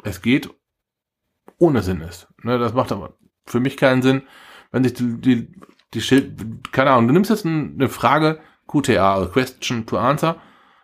es 0.03 0.23
geht, 0.23 0.51
ohne 1.59 1.83
Sinn 1.83 2.01
ist. 2.01 2.29
Ne, 2.43 2.59
das 2.59 2.75
macht 2.75 2.93
aber 2.93 3.17
für 3.47 3.61
mich 3.61 3.77
keinen 3.77 4.03
Sinn, 4.03 4.23
wenn 4.71 4.85
sich 4.85 4.95
die, 4.95 5.21
die, 5.21 5.53
die 5.95 6.01
Schild, 6.01 6.73
keine 6.73 6.91
Ahnung, 6.91 7.09
du 7.09 7.13
nimmst 7.15 7.31
jetzt 7.31 7.45
ein, 7.45 7.75
eine 7.75 7.89
Frage, 7.89 8.41
QTA, 8.69 9.15
also 9.15 9.31
Question 9.31 9.87
to 9.87 9.99
Answer, 9.99 10.41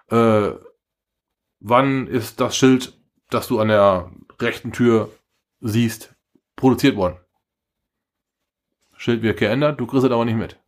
äh, 0.09 0.51
wann 1.61 2.07
ist 2.09 2.40
das 2.40 2.57
Schild, 2.57 3.01
das 3.30 3.49
du 3.49 3.61
an 3.61 3.68
der 3.68 4.11
rechten 4.40 4.72
Tür 4.72 5.11
siehst, 5.61 6.14
produziert 6.57 6.97
worden? 6.97 7.18
Schild 8.97 9.22
wird 9.22 9.38
geändert, 9.38 9.78
du 9.80 9.86
kriegst 9.86 10.05
es 10.05 10.11
aber 10.11 10.24
nicht 10.24 10.36
mit. 10.36 10.59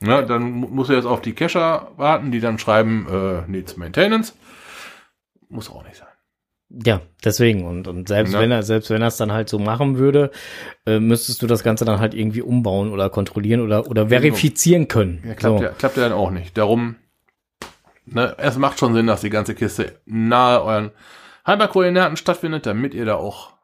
Ja, 0.00 0.22
dann 0.22 0.52
mu- 0.52 0.68
musst 0.68 0.90
du 0.90 0.94
jetzt 0.94 1.06
auf 1.06 1.20
die 1.22 1.34
Cacher 1.34 1.92
warten, 1.96 2.30
die 2.30 2.40
dann 2.40 2.58
schreiben, 2.58 3.06
äh, 3.08 3.48
needs 3.48 3.76
maintenance. 3.76 4.36
Muss 5.48 5.70
auch 5.70 5.82
nicht 5.84 5.96
sein. 5.96 6.08
Ja, 6.70 7.00
deswegen. 7.24 7.64
Und, 7.64 7.88
und 7.88 8.08
selbst 8.08 8.34
Ja. 8.34 8.40
wenn 8.40 8.50
er, 8.50 8.62
selbst 8.62 8.90
wenn 8.90 9.00
er 9.00 9.08
es 9.08 9.16
dann 9.16 9.32
halt 9.32 9.48
so 9.48 9.58
machen 9.58 9.96
würde, 9.96 10.30
äh, 10.84 11.00
müsstest 11.00 11.40
du 11.40 11.46
das 11.46 11.62
Ganze 11.62 11.86
dann 11.86 11.98
halt 11.98 12.12
irgendwie 12.12 12.42
umbauen 12.42 12.90
oder 12.92 13.08
kontrollieren 13.08 13.62
oder, 13.62 13.86
oder 13.88 14.08
verifizieren 14.08 14.86
können. 14.86 15.22
Ja, 15.26 15.34
klappt, 15.34 15.58
so. 15.58 15.64
ja, 15.64 15.70
klappt 15.70 15.96
ja 15.96 16.02
dann 16.02 16.12
auch 16.12 16.30
nicht. 16.30 16.58
Darum, 16.58 16.96
ne, 18.04 18.34
es 18.38 18.58
macht 18.58 18.78
schon 18.78 18.92
Sinn, 18.92 19.06
dass 19.06 19.22
die 19.22 19.30
ganze 19.30 19.54
Kiste 19.54 19.98
nahe 20.04 20.62
euren 20.62 20.90
Hyperkoordinaten 21.46 22.18
stattfindet, 22.18 22.66
damit 22.66 22.92
ihr 22.92 23.06
da 23.06 23.14
auch 23.14 23.54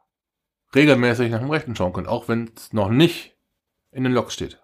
regelmäßig 0.74 1.30
nach 1.30 1.41
dem 1.41 1.51
Rechten 1.51 1.76
schauen 1.76 1.93
könnt, 1.93 2.09
auch 2.09 2.28
wenn 2.28 2.51
es 2.57 2.72
noch 2.72 2.89
nicht 2.89 3.37
in 3.93 4.05
den 4.05 4.14
Logs 4.14 4.32
steht. 4.32 4.59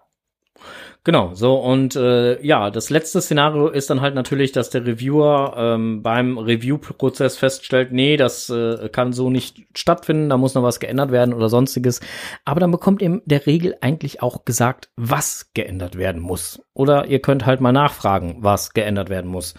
Genau, 1.03 1.33
so 1.33 1.55
und 1.55 1.97
äh, 1.97 2.45
ja, 2.45 2.71
das 2.71 2.91
letzte 2.91 3.23
Szenario 3.23 3.69
ist 3.69 3.89
dann 3.89 4.03
halt 4.03 4.15
natürlich, 4.15 4.53
dass 4.53 4.69
der 4.69 4.87
Reviewer 4.87 5.55
ähm, 5.57 6.03
beim 6.03 6.37
Review-Prozess 6.37 7.39
feststellt, 7.39 7.91
nee, 7.91 8.19
das 8.19 8.51
äh, 8.51 8.91
kann 8.91 9.15
so 9.15 9.31
nicht 9.31 9.67
stattfinden, 9.75 10.29
da 10.29 10.37
muss 10.37 10.55
noch 10.55 10.63
was 10.63 10.79
geändert 10.79 11.11
werden 11.11 11.33
oder 11.33 11.49
sonstiges. 11.49 12.01
Aber 12.45 12.61
dann 12.61 12.71
bekommt 12.71 13.01
ihr 13.01 13.23
der 13.25 13.47
Regel 13.47 13.77
eigentlich 13.81 14.23
auch 14.23 14.45
gesagt, 14.45 14.91
was 14.97 15.53
geändert 15.55 15.97
werden 15.97 16.21
muss. 16.21 16.63
Oder 16.75 17.07
ihr 17.07 17.21
könnt 17.21 17.47
halt 17.47 17.63
mal 17.63 17.73
nachfragen, 17.73 18.37
was 18.41 18.75
geändert 18.75 19.09
werden 19.09 19.31
muss. 19.31 19.55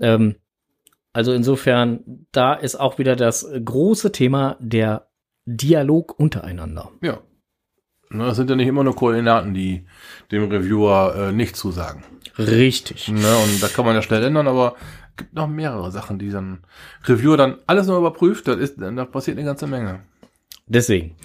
Ähm, 0.00 0.36
also 1.12 1.34
insofern, 1.34 2.26
da 2.32 2.54
ist 2.54 2.76
auch 2.76 2.96
wieder 2.96 3.14
das 3.14 3.46
große 3.62 4.10
Thema 4.12 4.56
der 4.58 5.10
Dialog 5.44 6.18
untereinander. 6.18 6.92
Ja. 7.02 7.20
Ne, 8.12 8.26
Das 8.26 8.36
sind 8.36 8.50
ja 8.50 8.56
nicht 8.56 8.68
immer 8.68 8.84
nur 8.84 8.94
Koordinaten, 8.94 9.54
die 9.54 9.86
dem 10.30 10.50
Reviewer 10.50 11.14
äh, 11.16 11.32
nicht 11.32 11.56
zusagen. 11.56 12.04
Richtig. 12.38 13.08
Ne, 13.08 13.36
und 13.44 13.62
da 13.62 13.68
kann 13.68 13.84
man 13.84 13.94
ja 13.94 14.02
schnell 14.02 14.22
ändern, 14.22 14.48
aber 14.48 14.74
es 15.10 15.16
gibt 15.16 15.34
noch 15.34 15.48
mehrere 15.48 15.90
Sachen, 15.90 16.18
die 16.18 16.30
dann 16.30 16.60
Reviewer 17.04 17.36
dann 17.36 17.58
alles 17.66 17.86
noch 17.86 17.98
überprüft. 17.98 18.48
Das 18.48 18.58
ist, 18.58 18.74
da 18.78 19.04
passiert 19.04 19.38
eine 19.38 19.46
ganze 19.46 19.66
Menge. 19.66 20.00
Deswegen. 20.66 21.16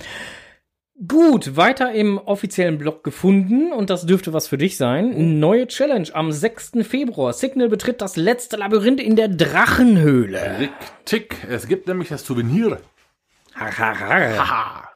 Gut, 1.08 1.56
weiter 1.56 1.92
im 1.92 2.18
offiziellen 2.18 2.80
Blog 2.80 3.04
gefunden 3.04 3.72
und 3.72 3.92
das 3.92 4.08
dürfte 4.08 4.34
was 4.34 4.48
für 4.48 4.58
dich 4.58 4.78
sein. 4.78 5.40
Neue 5.40 5.68
Challenge 5.68 6.08
am 6.14 6.32
6. 6.32 6.72
Februar. 6.82 7.34
Signal 7.34 7.70
betritt 7.70 8.02
das 8.02 8.16
letzte 8.16 8.58
Labyrinth 8.58 9.00
in 9.00 9.16
der 9.16 9.28
Drachenhöhle. 9.28 10.60
Richtig. 10.60 11.36
Es 11.48 11.68
gibt 11.68 11.88
nämlich 11.88 12.10
das 12.10 12.26
Souvenir. 12.26 12.80
ja. 13.56 13.78
Haha. 14.48 14.90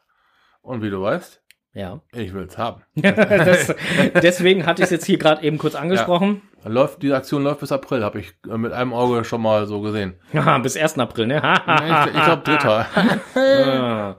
Und 0.64 0.82
wie 0.82 0.90
du 0.90 1.02
weißt, 1.02 1.41
ich 1.74 2.34
will's 2.34 2.58
haben. 2.58 2.82
das, 2.96 3.74
deswegen 4.22 4.66
hatte 4.66 4.82
ich 4.82 4.86
es 4.86 4.92
jetzt 4.92 5.06
hier 5.06 5.18
gerade 5.18 5.44
eben 5.44 5.58
kurz 5.58 5.76
angesprochen. 5.76 6.42
Läuft, 6.64 7.02
die 7.02 7.14
Aktion 7.14 7.44
läuft 7.44 7.62
bis 7.62 7.72
April, 7.72 8.04
habe 8.04 8.20
ich 8.20 8.34
äh, 8.50 8.58
mit 8.58 8.72
einem 8.72 8.94
Auge 8.94 9.24
schon 9.24 9.42
mal 9.42 9.66
so 9.66 9.82
gesehen. 9.82 10.16
Ja. 10.34 10.58
bis 10.60 10.78
1. 10.78 11.00
April, 11.00 11.28
ne? 11.28 11.38
ich 11.38 12.16
ich 12.16 12.24
glaube 12.24 12.44
dritter. 12.44 12.86
Ah. 13.36 14.16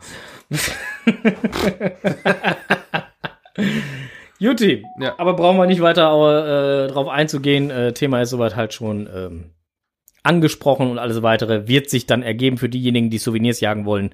Juti, 4.38 4.84
Ja. 4.98 5.14
aber 5.18 5.34
brauchen 5.34 5.56
wir 5.58 5.66
nicht 5.66 5.80
weiter 5.82 6.84
äh, 6.84 6.88
drauf 6.88 7.08
einzugehen. 7.08 7.70
Äh, 7.70 7.92
Thema 7.92 8.22
ist 8.22 8.30
soweit 8.30 8.56
halt 8.56 8.74
schon 8.74 9.08
ähm, 9.14 9.50
angesprochen 10.22 10.90
und 10.90 10.98
alles 10.98 11.22
weitere 11.22 11.68
wird 11.68 11.90
sich 11.90 12.06
dann 12.06 12.22
ergeben 12.22 12.58
für 12.58 12.68
diejenigen, 12.68 13.10
die 13.10 13.18
Souvenirs 13.18 13.60
jagen 13.60 13.84
wollen. 13.84 14.10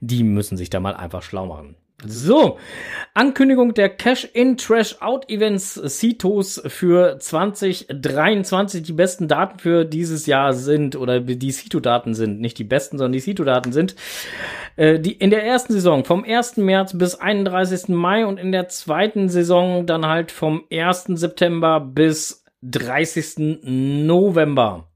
Die 0.00 0.22
müssen 0.22 0.56
sich 0.56 0.70
da 0.70 0.78
mal 0.80 0.94
einfach 0.94 1.22
schlau 1.22 1.46
machen. 1.46 1.76
So, 2.04 2.58
Ankündigung 3.14 3.74
der 3.74 3.88
Cash-In 3.88 4.56
Trash-Out-Events 4.56 5.80
CITOs 5.86 6.62
für 6.66 7.18
2023. 7.18 8.82
Die 8.82 8.92
besten 8.92 9.28
Daten 9.28 9.58
für 9.58 9.84
dieses 9.84 10.26
Jahr 10.26 10.52
sind, 10.52 10.96
oder 10.96 11.20
die 11.20 11.50
CITO-Daten 11.52 12.14
sind, 12.14 12.40
nicht 12.40 12.58
die 12.58 12.64
besten, 12.64 12.98
sondern 12.98 13.12
die 13.12 13.20
CITO-Daten 13.20 13.72
sind, 13.72 13.94
äh, 14.76 14.98
die 14.98 15.12
in 15.12 15.30
der 15.30 15.44
ersten 15.44 15.72
Saison 15.72 16.04
vom 16.04 16.24
1. 16.24 16.56
März 16.56 16.96
bis 16.96 17.14
31. 17.14 17.88
Mai 17.88 18.26
und 18.26 18.38
in 18.38 18.52
der 18.52 18.68
zweiten 18.68 19.28
Saison 19.28 19.86
dann 19.86 20.06
halt 20.06 20.32
vom 20.32 20.64
1. 20.70 21.16
September 21.18 21.80
bis 21.80 22.44
30. 22.62 23.62
November. 23.62 24.88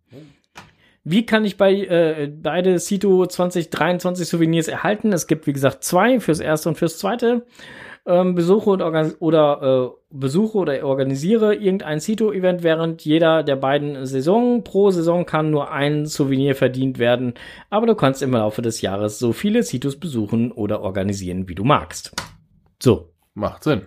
Wie 1.09 1.25
kann 1.25 1.45
ich 1.45 1.57
bei 1.57 1.73
äh, 1.73 2.27
beide 2.27 2.81
Cito 2.81 3.25
2023 3.25 4.27
Souvenirs 4.27 4.67
erhalten? 4.67 5.13
Es 5.13 5.29
gibt, 5.29 5.47
wie 5.47 5.53
gesagt, 5.53 5.85
zwei 5.85 6.19
fürs 6.19 6.41
erste 6.41 6.69
und 6.69 6.75
fürs 6.75 6.99
zweite. 6.99 7.47
Ähm, 8.07 8.35
besuche 8.35 8.71
und 8.71 8.83
oder 9.21 9.93
äh, 9.93 9.97
besuche 10.11 10.59
oder 10.59 10.85
organisiere 10.85 11.55
irgendein 11.55 12.01
Cito-Event 12.01 12.65
während 12.65 13.05
jeder 13.05 13.45
der 13.45 13.55
beiden 13.55 14.05
Saisonen. 14.05 14.65
Pro 14.65 14.91
Saison 14.91 15.27
kann 15.27 15.53
nur 15.53 15.71
ein 15.71 16.07
Souvenir 16.07 16.57
verdient 16.57 16.99
werden, 16.99 17.35
aber 17.71 17.87
du 17.87 17.95
kannst 17.95 18.21
im 18.21 18.33
Laufe 18.33 18.61
des 18.61 18.81
Jahres 18.81 19.21
so 19.21 19.33
viele 19.33 19.63
Citos 19.63 20.01
besuchen 20.01 20.51
oder 20.51 20.81
organisieren, 20.81 21.49
wie 21.49 21.55
du 21.55 21.63
magst. 21.63 22.17
So, 22.83 23.13
Macht 23.35 23.63
Sinn. 23.63 23.87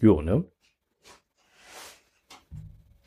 jo, 0.00 0.22
ne? 0.22 0.44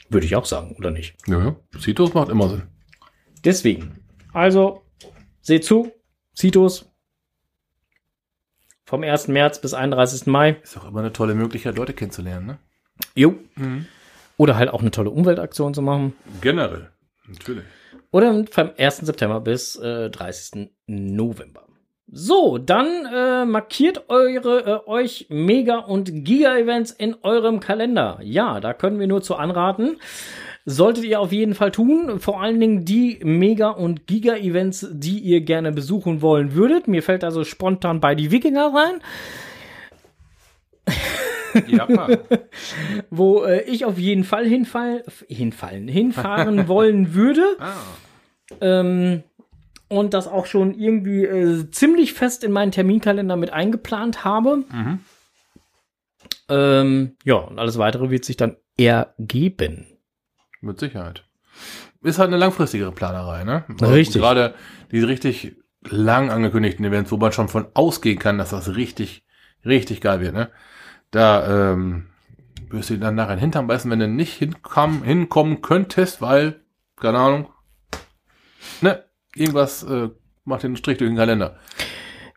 Würde 0.10 0.28
ich 0.28 0.36
auch 0.36 0.46
sagen, 0.46 0.76
oder 0.78 0.92
nicht? 0.92 1.16
Ja, 1.26 1.40
ja. 1.44 1.56
Citos 1.80 2.14
macht 2.14 2.30
immer 2.30 2.50
Sinn. 2.50 2.64
Deswegen, 3.44 4.04
also, 4.34 4.84
seht 5.42 5.66
zu, 5.66 5.92
Citos 6.36 6.92
vom 8.86 9.04
1. 9.04 9.30
März 9.30 9.62
bis 9.62 9.74
31. 9.74 10.28
Mai. 10.28 10.58
Ist 10.64 10.78
auch 10.78 10.88
immer 10.88 11.00
eine 11.00 11.14
tolle 11.14 11.34
Möglichkeit, 11.34 11.78
Leute 11.78 11.94
kennenzulernen, 11.94 12.46
ne? 12.46 12.58
Jo. 13.16 13.36
Oder 14.38 14.58
halt 14.58 14.70
auch 14.70 14.82
eine 14.82 14.92
tolle 14.92 15.10
Umweltaktion 15.10 15.74
zu 15.74 15.82
machen. 15.82 16.14
Generell. 16.42 16.90
Natürlich. 17.28 17.64
Oder 18.12 18.46
vom 18.52 18.72
1. 18.78 18.98
September 18.98 19.40
bis 19.40 19.78
äh, 19.78 20.10
30. 20.10 20.72
November. 20.88 21.66
So, 22.08 22.58
dann 22.58 23.06
äh, 23.06 23.46
markiert 23.46 24.10
eure 24.10 24.84
äh, 24.86 24.90
euch 24.90 25.28
Mega- 25.30 25.80
und 25.80 26.26
Giga-Events 26.26 26.92
in 26.92 27.16
eurem 27.24 27.62
Kalender. 27.62 28.20
Ja, 28.22 28.60
da 28.60 28.74
können 28.74 29.00
wir 29.00 29.08
nur 29.08 29.22
zu 29.22 29.36
anraten. 29.36 29.98
Solltet 30.66 31.06
ihr 31.06 31.20
auf 31.20 31.32
jeden 31.32 31.56
Fall 31.56 31.72
tun. 31.72 32.20
Vor 32.20 32.42
allen 32.42 32.60
Dingen 32.60 32.86
die 32.86 33.20
Mega- 33.24 33.72
und 33.72 34.06
Giga-Events, 34.06 34.88
die 34.92 35.20
ihr 35.20 35.42
gerne 35.42 35.72
besuchen 35.72 36.22
wollen 36.22 36.54
würdet. 36.54 36.88
Mir 36.88 37.02
fällt 37.02 37.24
also 37.24 37.44
spontan 37.44 38.00
bei 38.00 38.14
die 38.14 38.32
Wikinger 38.32 38.72
rein. 38.74 39.02
Ja, 41.68 41.88
wo 43.10 43.44
äh, 43.44 43.64
ich 43.64 43.86
auf 43.86 43.98
jeden 43.98 44.24
Fall 44.24 44.46
hinfall, 44.46 45.04
hinfallen, 45.28 45.88
hinfahren 45.88 46.68
wollen 46.68 47.14
würde. 47.14 47.44
ah. 47.60 47.74
Ähm, 48.60 49.24
und 49.88 50.14
das 50.14 50.28
auch 50.28 50.46
schon 50.46 50.74
irgendwie 50.74 51.26
äh, 51.26 51.70
ziemlich 51.72 52.14
fest 52.14 52.46
in 52.46 52.54
meinen 52.54 52.72
Terminkalender 52.72 53.36
mit 53.36 53.52
eingeplant 53.52 54.24
habe. 54.24 54.64
Ähm, 56.48 57.16
ja, 57.26 57.36
und 57.36 57.60
alles 57.60 57.78
weitere 57.78 58.10
wird 58.10 58.24
sich 58.24 58.38
dann 58.38 58.56
ergeben. 58.78 59.91
Mit 60.62 60.80
Sicherheit. 60.80 61.26
Ist 62.02 62.20
halt 62.20 62.28
eine 62.28 62.38
langfristigere 62.38 62.92
Planerei, 62.92 63.44
ne? 63.44 63.66
Richtig. 63.82 64.22
Gerade 64.22 64.56
diese 64.92 65.08
richtig 65.08 65.56
lang 65.84 66.30
angekündigten 66.30 66.86
Events, 66.86 67.12
wo 67.12 67.18
man 67.18 67.32
schon 67.32 67.48
von 67.48 67.68
ausgehen 67.74 68.20
kann, 68.20 68.38
dass 68.38 68.52
das 68.52 68.76
richtig, 68.76 69.24
richtig 69.66 70.02
geil 70.02 70.22
wird, 70.22 70.34
ne? 70.34 70.50
Da 71.12 71.72
ähm, 71.72 72.08
wirst 72.70 72.90
du 72.90 72.98
dann 72.98 73.16
nachher 73.16 73.38
Hintern 73.38 73.68
beißen, 73.68 73.90
wenn 73.92 74.00
du 74.00 74.08
nicht 74.08 74.34
hinkommen, 74.34 75.04
hinkommen 75.04 75.62
könntest, 75.62 76.22
weil, 76.22 76.62
keine 76.96 77.20
Ahnung, 77.20 77.50
ne, 78.82 79.04
irgendwas 79.36 79.84
äh, 79.84 80.10
macht 80.46 80.64
den 80.64 80.78
Strich 80.78 80.98
durch 80.98 81.10
den 81.10 81.18
Kalender. 81.18 81.60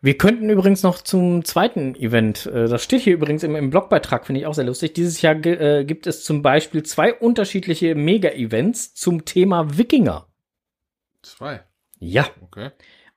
Wir 0.05 0.19
könnten 0.19 0.51
übrigens 0.51 0.83
noch 0.83 0.99
zum 1.01 1.43
zweiten 1.45 1.95
Event, 1.95 2.45
äh, 2.45 2.67
das 2.67 2.83
steht 2.83 3.01
hier 3.01 3.15
übrigens 3.15 3.41
im, 3.41 3.55
im 3.55 3.71
Blogbeitrag, 3.71 4.27
finde 4.27 4.39
ich 4.39 4.45
auch 4.45 4.53
sehr 4.53 4.63
lustig. 4.65 4.93
Dieses 4.93 5.19
Jahr 5.23 5.33
äh, 5.47 5.83
gibt 5.83 6.05
es 6.05 6.23
zum 6.23 6.43
Beispiel 6.43 6.83
zwei 6.83 7.11
unterschiedliche 7.11 7.95
Mega-Events 7.95 8.93
zum 8.93 9.25
Thema 9.25 9.79
Wikinger. 9.79 10.27
Zwei. 11.23 11.63
Ja, 11.97 12.27
Okay. 12.43 12.69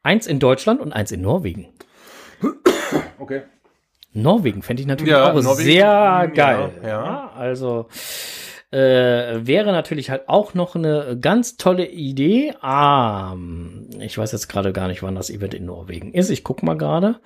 eins 0.02 0.26
in 0.26 0.38
Deutschland 0.38 0.80
und 0.80 0.94
eins 0.94 1.12
in 1.12 1.20
Norwegen. 1.20 1.68
Okay. 3.18 3.42
Norwegen 4.14 4.62
fände 4.62 4.80
ich 4.80 4.86
natürlich 4.86 5.12
Ja, 5.12 5.30
auch 5.30 5.42
Norwegen, 5.42 5.68
sehr 5.70 5.80
ja, 5.80 6.24
geil. 6.24 6.70
ja. 6.82 7.30
also 7.36 7.88
äh, 8.70 9.46
wäre 9.46 9.72
natürlich 9.72 10.10
halt 10.10 10.28
auch 10.28 10.54
noch 10.54 10.74
eine 10.76 11.18
ganz 11.20 11.56
tolle 11.56 11.86
Idee. 11.86 12.54
Ah, 12.60 13.34
ich 14.00 14.18
weiß 14.18 14.32
jetzt 14.32 14.48
gerade 14.48 14.72
gar 14.72 14.88
nicht, 14.88 15.02
wann 15.02 15.14
das 15.14 15.30
Event 15.30 15.54
in 15.54 15.64
Norwegen 15.66 16.12
ist. 16.12 16.30
Ich 16.30 16.44
guck 16.44 16.62
mal 16.62 16.76
gerade. 16.76 17.20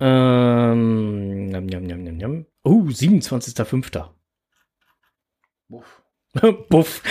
Ähm, 0.00 1.46
njam, 1.46 1.66
njam, 1.66 1.84
njam, 1.84 2.16
njam. 2.16 2.46
Oh, 2.62 2.82
27.05. 2.82 4.04
Uff. 5.68 6.02
Buff. 6.68 7.02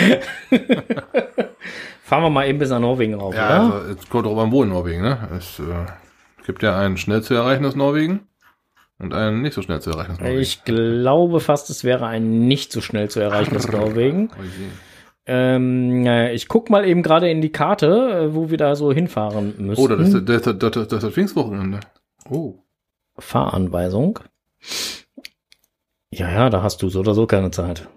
Fahren 2.04 2.24
wir 2.24 2.30
mal 2.30 2.48
eben 2.48 2.58
bis 2.60 2.70
nach 2.70 2.80
Norwegen 2.80 3.14
rauf, 3.16 3.36
Ja, 3.36 3.46
oder? 3.68 3.76
also, 3.76 3.90
jetzt 3.90 4.10
kommt 4.10 4.26
drauf 4.26 4.38
an, 4.40 4.52
wo 4.52 4.64
in 4.64 4.70
Norwegen, 4.70 5.02
ne? 5.02 5.30
Es 5.38 5.60
äh, 5.60 5.86
gibt 6.46 6.64
ja 6.64 6.78
ein 6.78 6.98
schnell 6.98 7.22
zu 7.22 7.36
erreichendes 7.36 7.76
Norwegen. 7.76 8.29
Und 9.00 9.14
ein 9.14 9.42
nicht 9.42 9.54
so 9.54 9.62
schnell 9.62 9.82
zu 9.82 9.92
Norwegen. 9.92 10.40
Ich 10.40 10.66
glaube 10.66 11.40
fast, 11.40 11.70
es 11.70 11.84
wäre 11.84 12.06
ein 12.06 12.48
nicht 12.48 12.72
so 12.72 12.82
schnell 12.82 13.10
zu 13.10 13.20
erreichendes 13.20 13.72
Norwegen. 13.72 14.30
Oh. 15.32 15.32
Ähm, 15.32 16.08
äh, 16.08 16.34
ich 16.34 16.48
guck 16.48 16.72
mal 16.72 16.88
eben 16.88 17.04
gerade 17.04 17.30
in 17.30 17.40
die 17.40 17.52
Karte, 17.52 17.86
äh, 18.30 18.34
wo 18.34 18.50
wir 18.50 18.58
da 18.58 18.76
so 18.76 18.92
hinfahren 18.92 19.54
müssen. 19.60 19.80
Oh, 19.80 19.88
das 19.88 20.12
ist, 20.12 20.28
das, 20.28 20.42
das, 20.42 20.58
das 20.58 20.88
das 20.88 21.14
Pfingstwochenende. 21.14 21.82
Oh. 22.28 22.56
Fahranweisung. 23.20 24.18
Ja, 26.10 26.32
ja, 26.32 26.50
da 26.50 26.64
hast 26.64 26.82
du 26.82 26.90
so 26.90 27.02
oder 27.02 27.14
so 27.14 27.28
keine 27.28 27.52
Zeit. 27.52 27.88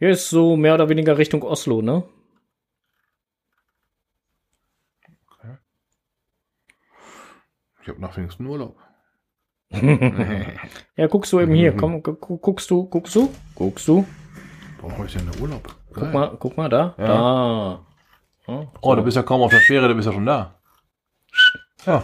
Hier 0.00 0.10
ist 0.10 0.30
so 0.30 0.56
mehr 0.56 0.74
oder 0.74 0.88
weniger 0.88 1.16
Richtung 1.16 1.44
Oslo, 1.44 1.80
ne? 1.80 2.02
Ich 7.82 7.88
habe 7.88 8.00
nach 8.00 8.14
Pfingsten 8.14 8.46
Urlaub. 8.46 8.76
Ja, 9.70 11.06
guckst 11.08 11.32
du 11.32 11.40
eben 11.40 11.54
hier. 11.54 11.76
Komm, 11.76 12.02
gu- 12.02 12.14
gu- 12.14 12.38
guckst 12.38 12.70
du, 12.70 12.84
guckst 12.88 13.14
du, 13.14 13.32
guckst 13.54 13.86
du. 13.86 14.06
Warum 14.80 15.04
ich 15.06 15.12
denn 15.14 15.28
da 15.30 15.38
Urlaub? 15.40 15.74
Guck 15.88 16.02
Geil. 16.04 16.12
mal, 16.12 16.36
guck 16.38 16.56
mal 16.56 16.68
da. 16.68 16.94
Da. 16.96 17.84
Ja, 18.46 18.72
Oh, 18.80 18.94
du 18.94 19.02
bist 19.02 19.16
ja 19.16 19.22
kaum 19.22 19.42
auf 19.42 19.50
der 19.50 19.60
Fähre, 19.60 19.88
du 19.88 19.94
bist 19.94 20.06
ja 20.06 20.12
schon 20.12 20.24
da. 20.24 20.58
Ja, 21.84 22.02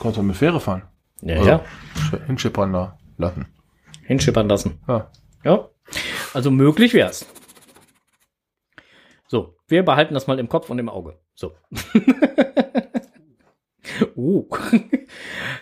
kannst 0.00 0.18
du 0.18 0.22
mit 0.22 0.36
Fähre 0.36 0.58
fahren. 0.58 0.82
ja, 1.22 1.36
Also, 1.36 1.48
ja. 1.48 1.60
sch- 1.96 2.24
Hinschippern 2.26 2.72
da 2.72 2.98
lassen. 3.16 3.46
Hinschippern 4.06 4.48
lassen. 4.48 4.80
Ja. 4.88 5.10
Ja. 5.44 5.68
Also 6.32 6.50
möglich 6.50 6.94
wär's. 6.94 7.26
So, 9.28 9.56
wir 9.68 9.84
behalten 9.84 10.14
das 10.14 10.26
mal 10.26 10.38
im 10.40 10.48
Kopf 10.48 10.68
und 10.68 10.78
im 10.80 10.88
Auge. 10.88 11.18
So. 11.34 11.52
uh. 14.16 14.48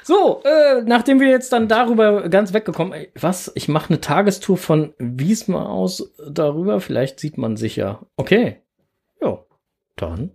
So, 0.02 0.42
äh, 0.44 0.82
nachdem 0.82 1.20
wir 1.20 1.28
jetzt 1.28 1.52
dann 1.52 1.68
darüber 1.68 2.28
ganz 2.28 2.52
weggekommen, 2.52 2.92
ey, 2.92 3.10
was? 3.18 3.52
Ich 3.54 3.68
mache 3.68 3.90
eine 3.90 4.00
Tagestour 4.00 4.56
von 4.56 4.94
Wiesma 4.98 5.66
aus 5.66 6.12
darüber. 6.28 6.80
Vielleicht 6.80 7.20
sieht 7.20 7.38
man 7.38 7.56
sich 7.56 7.76
ja. 7.76 8.00
Okay. 8.16 8.58
Ja, 9.20 9.38
dann. 9.96 10.32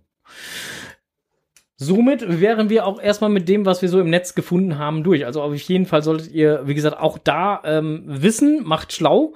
Somit 1.76 2.40
wären 2.40 2.70
wir 2.70 2.86
auch 2.86 3.00
erstmal 3.00 3.30
mit 3.30 3.48
dem, 3.48 3.64
was 3.64 3.82
wir 3.82 3.88
so 3.88 4.00
im 4.00 4.10
Netz 4.10 4.34
gefunden 4.34 4.78
haben, 4.78 5.04
durch. 5.04 5.24
Also 5.24 5.42
auf 5.42 5.54
jeden 5.54 5.86
Fall 5.86 6.02
solltet 6.02 6.32
ihr, 6.32 6.62
wie 6.64 6.74
gesagt, 6.74 6.98
auch 6.98 7.18
da 7.18 7.62
ähm, 7.64 8.02
wissen, 8.06 8.64
macht 8.64 8.92
schlau. 8.92 9.34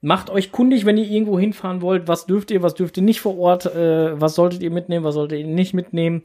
Macht 0.00 0.28
euch 0.30 0.52
kundig, 0.52 0.84
wenn 0.84 0.98
ihr 0.98 1.08
irgendwo 1.08 1.38
hinfahren 1.38 1.82
wollt. 1.82 2.08
Was 2.08 2.26
dürft 2.26 2.50
ihr, 2.50 2.62
was 2.62 2.74
dürft 2.74 2.96
ihr 2.96 3.02
nicht 3.02 3.20
vor 3.20 3.38
Ort? 3.38 3.66
Äh, 3.66 4.20
was 4.20 4.34
solltet 4.34 4.62
ihr 4.62 4.70
mitnehmen, 4.70 5.04
was 5.04 5.14
solltet 5.14 5.38
ihr 5.38 5.46
nicht 5.46 5.74
mitnehmen? 5.74 6.22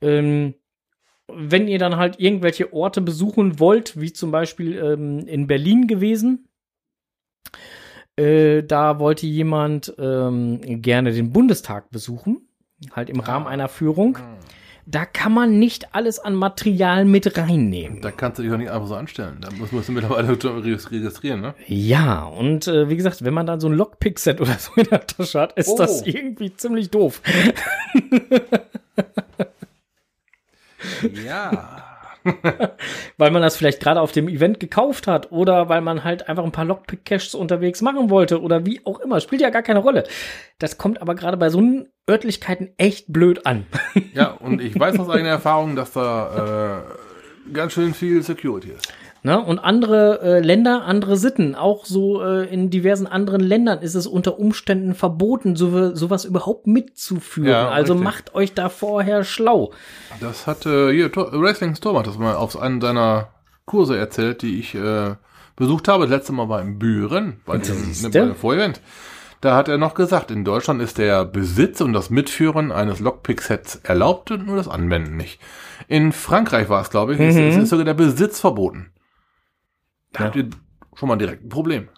Ähm, 0.00 0.54
wenn 1.32 1.68
ihr 1.68 1.78
dann 1.78 1.96
halt 1.96 2.20
irgendwelche 2.20 2.72
Orte 2.72 3.00
besuchen 3.00 3.58
wollt, 3.58 4.00
wie 4.00 4.12
zum 4.12 4.30
Beispiel 4.30 4.76
ähm, 4.78 5.20
in 5.26 5.46
Berlin 5.46 5.86
gewesen, 5.86 6.46
äh, 8.16 8.62
da 8.62 8.98
wollte 8.98 9.26
jemand 9.26 9.94
ähm, 9.98 10.60
gerne 10.82 11.12
den 11.12 11.32
Bundestag 11.32 11.90
besuchen, 11.90 12.48
halt 12.92 13.10
im 13.10 13.20
Rahmen 13.20 13.46
einer 13.46 13.68
Führung. 13.68 14.18
Da 14.86 15.06
kann 15.06 15.32
man 15.32 15.58
nicht 15.58 15.94
alles 15.94 16.18
an 16.18 16.34
Material 16.34 17.06
mit 17.06 17.38
reinnehmen. 17.38 18.02
Da 18.02 18.10
kannst 18.10 18.38
du 18.38 18.42
dich 18.42 18.52
doch 18.52 18.58
nicht 18.58 18.70
einfach 18.70 18.86
so 18.86 18.94
anstellen. 18.94 19.38
Da 19.40 19.48
musst, 19.58 19.72
musst 19.72 19.88
du 19.88 19.92
mittlerweile 19.92 20.28
registrieren, 20.90 21.40
ne? 21.40 21.54
Ja, 21.66 22.24
und 22.24 22.68
äh, 22.68 22.90
wie 22.90 22.96
gesagt, 22.96 23.24
wenn 23.24 23.32
man 23.32 23.46
dann 23.46 23.60
so 23.60 23.68
ein 23.68 23.72
Lockpick-Set 23.72 24.40
oder 24.42 24.52
so 24.58 24.72
in 24.76 24.84
der 24.84 25.06
Tasche 25.06 25.40
hat, 25.40 25.54
ist 25.54 25.70
Oh. 25.70 25.78
das 25.78 26.02
irgendwie 26.06 26.54
ziemlich 26.54 26.90
doof. 26.90 27.22
Ja. 31.24 31.84
weil 33.18 33.30
man 33.30 33.42
das 33.42 33.56
vielleicht 33.56 33.80
gerade 33.80 34.00
auf 34.00 34.12
dem 34.12 34.28
Event 34.28 34.60
gekauft 34.60 35.06
hat 35.06 35.30
oder 35.30 35.68
weil 35.68 35.80
man 35.80 36.04
halt 36.04 36.28
einfach 36.28 36.44
ein 36.44 36.52
paar 36.52 36.64
Lockpick-Caches 36.64 37.34
unterwegs 37.34 37.82
machen 37.82 38.10
wollte 38.10 38.40
oder 38.40 38.64
wie 38.64 38.80
auch 38.84 39.00
immer. 39.00 39.20
Spielt 39.20 39.42
ja 39.42 39.50
gar 39.50 39.62
keine 39.62 39.80
Rolle. 39.80 40.04
Das 40.58 40.78
kommt 40.78 41.02
aber 41.02 41.14
gerade 41.14 41.36
bei 41.36 41.50
so 41.50 41.62
Örtlichkeiten 42.08 42.70
echt 42.76 43.12
blöd 43.12 43.46
an. 43.46 43.66
Ja, 44.14 44.28
und 44.28 44.60
ich 44.60 44.78
weiß 44.78 44.98
aus 45.00 45.08
eigener 45.08 45.30
Erfahrung, 45.30 45.76
dass 45.76 45.92
da 45.92 46.84
äh, 47.46 47.52
ganz 47.52 47.72
schön 47.72 47.94
viel 47.94 48.22
Security 48.22 48.70
ist. 48.70 48.92
Ne? 49.26 49.42
Und 49.42 49.58
andere 49.58 50.20
äh, 50.20 50.40
Länder, 50.40 50.84
andere 50.84 51.16
Sitten. 51.16 51.54
Auch 51.54 51.86
so 51.86 52.22
äh, 52.22 52.44
in 52.52 52.68
diversen 52.68 53.06
anderen 53.06 53.40
Ländern 53.40 53.80
ist 53.80 53.94
es 53.94 54.06
unter 54.06 54.38
Umständen 54.38 54.94
verboten, 54.94 55.56
so, 55.56 55.94
sowas 55.94 56.26
überhaupt 56.26 56.66
mitzuführen. 56.66 57.48
Ja, 57.50 57.70
also 57.70 57.94
richtig. 57.94 58.04
macht 58.04 58.34
euch 58.34 58.52
da 58.52 58.68
vorher 58.68 59.24
schlau. 59.24 59.72
Das 60.20 60.46
hat 60.46 60.66
äh, 60.66 60.92
hier 60.92 61.10
Tor- 61.10 61.32
Wrestling 61.32 61.74
Storm 61.74 61.96
hat 61.98 62.06
das 62.06 62.18
mal 62.18 62.34
auf 62.34 62.58
einem 62.60 62.82
seiner 62.82 63.28
Kurse 63.64 63.96
erzählt, 63.96 64.42
die 64.42 64.58
ich 64.60 64.74
äh, 64.74 65.14
besucht 65.56 65.88
habe. 65.88 66.04
Das 66.04 66.10
letzte 66.10 66.34
Mal 66.34 66.50
war 66.50 66.60
in 66.60 66.78
Büren, 66.78 67.40
bei 67.46 67.56
dem, 67.56 67.76
ne, 67.76 67.94
bei 68.02 68.08
dem 68.10 68.34
Vorevent. 68.34 68.82
Da 69.40 69.56
hat 69.56 69.68
er 69.68 69.78
noch 69.78 69.94
gesagt, 69.94 70.30
in 70.30 70.44
Deutschland 70.44 70.82
ist 70.82 70.98
der 70.98 71.24
Besitz 71.24 71.80
und 71.80 71.94
das 71.94 72.10
Mitführen 72.10 72.72
eines 72.72 73.00
Lockpick-Sets 73.00 73.76
erlaubt 73.84 74.30
und 74.32 74.46
nur 74.46 74.56
das 74.56 74.68
Anwenden 74.68 75.16
nicht. 75.16 75.40
In 75.88 76.12
Frankreich 76.12 76.68
war 76.68 76.82
es, 76.82 76.90
glaube 76.90 77.14
ich, 77.14 77.18
Mhm. 77.18 77.28
ist, 77.48 77.56
ist 77.56 77.70
sogar 77.70 77.86
der 77.86 77.94
Besitz 77.94 78.38
verboten. 78.40 78.90
Da 80.14 80.20
Ja. 80.20 80.26
habt 80.26 80.36
ihr 80.36 80.48
schon 80.94 81.08
mal 81.08 81.16
direkt 81.16 81.44
ein 81.44 81.48
Problem. 81.50 81.88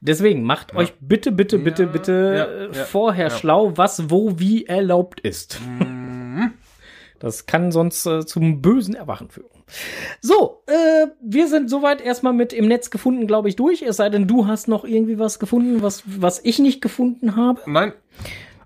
Deswegen 0.00 0.42
macht 0.42 0.74
euch 0.74 0.92
bitte, 1.00 1.32
bitte, 1.32 1.58
bitte, 1.58 1.84
Ja, 1.84 1.88
bitte 1.88 2.12
ja, 2.12 2.44
äh, 2.44 2.76
ja, 2.78 2.84
vorher 2.84 3.28
ja. 3.28 3.30
schlau, 3.30 3.72
was 3.76 4.10
wo 4.10 4.38
wie 4.38 4.66
erlaubt 4.66 5.20
ist. 5.20 5.60
Mhm. 5.60 6.52
Das 7.18 7.46
kann 7.46 7.72
sonst 7.72 8.04
äh, 8.06 8.26
zum 8.26 8.60
bösen 8.60 8.94
Erwachen 8.94 9.30
führen. 9.30 9.48
So, 10.20 10.62
äh, 10.66 11.06
wir 11.22 11.48
sind 11.48 11.70
soweit 11.70 12.00
erstmal 12.02 12.34
mit 12.34 12.52
im 12.52 12.66
Netz 12.68 12.90
gefunden, 12.90 13.26
glaube 13.26 13.48
ich, 13.48 13.56
durch. 13.56 13.82
Es 13.82 13.96
sei 13.96 14.10
denn, 14.10 14.28
du 14.28 14.46
hast 14.46 14.68
noch 14.68 14.84
irgendwie 14.84 15.18
was 15.18 15.38
gefunden, 15.38 15.80
was, 15.82 16.02
was 16.06 16.40
ich 16.44 16.58
nicht 16.58 16.80
gefunden 16.82 17.34
habe. 17.36 17.60
Nein, 17.66 17.92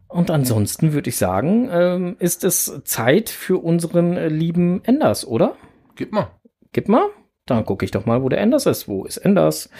Und 0.09 0.31
ansonsten 0.33 0.93
würde 0.93 1.11
ich 1.11 1.17
sagen, 1.17 1.69
ähm, 1.71 2.17
ist 2.19 2.43
es 2.43 2.81
Zeit 2.85 3.31
für 3.31 3.59
unseren 3.63 4.17
äh, 4.17 4.29
lieben 4.29 4.83
Enders, 4.85 5.25
oder? 5.27 5.57
gib 5.95 6.13
mal. 6.13 6.31
Gib 6.73 6.89
mal. 6.89 7.07
Dann 7.47 7.65
gucke 7.65 7.85
ich 7.85 7.91
doch 7.91 8.07
mal, 8.07 8.23
wo 8.23 8.29
der 8.29 8.41
Enders 8.41 8.67
ist. 8.67 8.89
Wo 8.89 9.05
ist 9.05 9.17
Enders? 9.19 9.71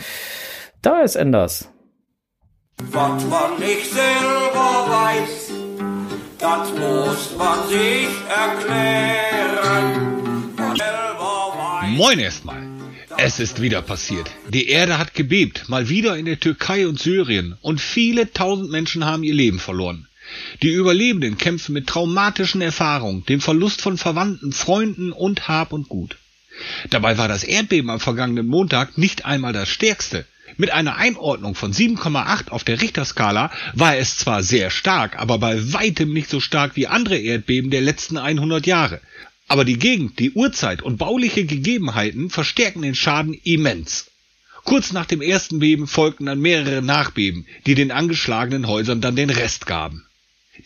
Da 0.83 1.03
ist 1.03 1.15
Enders. 1.17 1.69
Was 2.79 3.25
man 3.27 3.59
nicht 3.59 3.93
selber 3.93 4.87
weiß, 4.89 5.53
das 6.39 6.71
muss 6.71 7.37
man 7.37 7.69
sich 7.69 8.09
erklären. 8.29 10.09
Selber 10.57 11.53
weiß. 11.57 11.91
Moin 11.91 12.19
erstmal. 12.19 12.71
Es 13.19 13.39
ist 13.39 13.61
wieder 13.61 13.83
passiert. 13.83 14.31
Die 14.49 14.69
Erde 14.69 14.97
hat 14.97 15.13
gebebt, 15.13 15.69
mal 15.69 15.91
wieder 15.91 16.17
in 16.17 16.25
der 16.25 16.41
Türkei 16.41 16.87
und 16.89 16.99
Syrien, 16.99 17.59
und 17.61 17.79
viele 17.79 18.33
tausend 18.33 18.71
Menschen 18.71 19.05
haben 19.05 19.25
ihr 19.25 19.35
Leben 19.35 19.59
verloren. 19.59 20.09
Die 20.63 20.73
Überlebenden 20.73 21.37
kämpfen 21.37 21.75
mit 21.75 21.87
traumatischen 21.87 22.63
Erfahrungen, 22.63 23.27
dem 23.27 23.43
Verlust 23.43 23.83
von 23.83 23.99
Verwandten, 23.99 24.53
Freunden 24.53 25.13
und 25.13 25.49
Hab 25.49 25.75
und 25.75 25.91
Gut. 25.91 26.17
Dabei 26.91 27.19
war 27.19 27.29
das 27.29 27.45
Erdbeben 27.45 27.91
am 27.91 28.01
vergangenen 28.01 28.47
Montag 28.47 28.99
nicht 28.99 29.25
einmal 29.25 29.53
das 29.53 29.69
stärkste. 29.69 30.27
Mit 30.57 30.71
einer 30.73 30.97
Einordnung 30.97 31.55
von 31.55 31.73
7,8 31.73 32.51
auf 32.51 32.65
der 32.65 32.81
Richterskala 32.81 33.51
war 33.75 33.97
es 33.97 34.17
zwar 34.17 34.43
sehr 34.43 34.71
stark, 34.71 35.19
aber 35.19 35.39
bei 35.39 35.73
weitem 35.73 36.13
nicht 36.13 36.29
so 36.29 36.41
stark 36.41 36.77
wie 36.77 36.87
andere 36.87 37.19
Erdbeben 37.19 37.71
der 37.71 37.81
letzten 37.81 38.19
100 38.19 38.67
Jahre. 38.67 39.01
Aber 39.49 39.65
die 39.65 39.79
Gegend, 39.79 40.19
die 40.19 40.33
Uhrzeit 40.33 40.83
und 40.83 40.99
bauliche 40.99 41.45
Gegebenheiten 41.45 42.31
verstärken 42.31 42.83
den 42.83 42.95
Schaden 42.95 43.35
immens. 43.35 44.07
Kurz 44.65 44.93
nach 44.93 45.07
dem 45.07 45.23
ersten 45.23 45.59
Beben 45.59 45.87
folgten 45.87 46.27
dann 46.27 46.41
mehrere 46.41 46.83
Nachbeben, 46.83 47.47
die 47.67 47.75
den 47.75 47.91
angeschlagenen 47.91 48.67
Häusern 48.67 49.01
dann 49.01 49.17
den 49.17 49.31
Rest 49.31 49.67
gaben. 49.67 50.05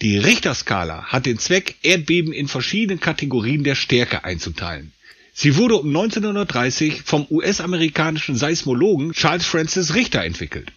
Die 0.02 0.18
Richterskala 0.18 1.04
hat 1.04 1.26
den 1.26 1.38
Zweck, 1.38 1.76
Erdbeben 1.82 2.32
in 2.32 2.48
verschiedenen 2.48 3.00
Kategorien 3.00 3.62
der 3.62 3.76
Stärke 3.76 4.24
einzuteilen. 4.24 4.92
Sie 5.36 5.56
wurde 5.56 5.74
um 5.74 5.88
1930 5.88 7.02
vom 7.02 7.26
US-amerikanischen 7.28 8.36
Seismologen 8.36 9.12
Charles 9.12 9.44
Francis 9.44 9.94
Richter 9.94 10.22
entwickelt. 10.22 10.70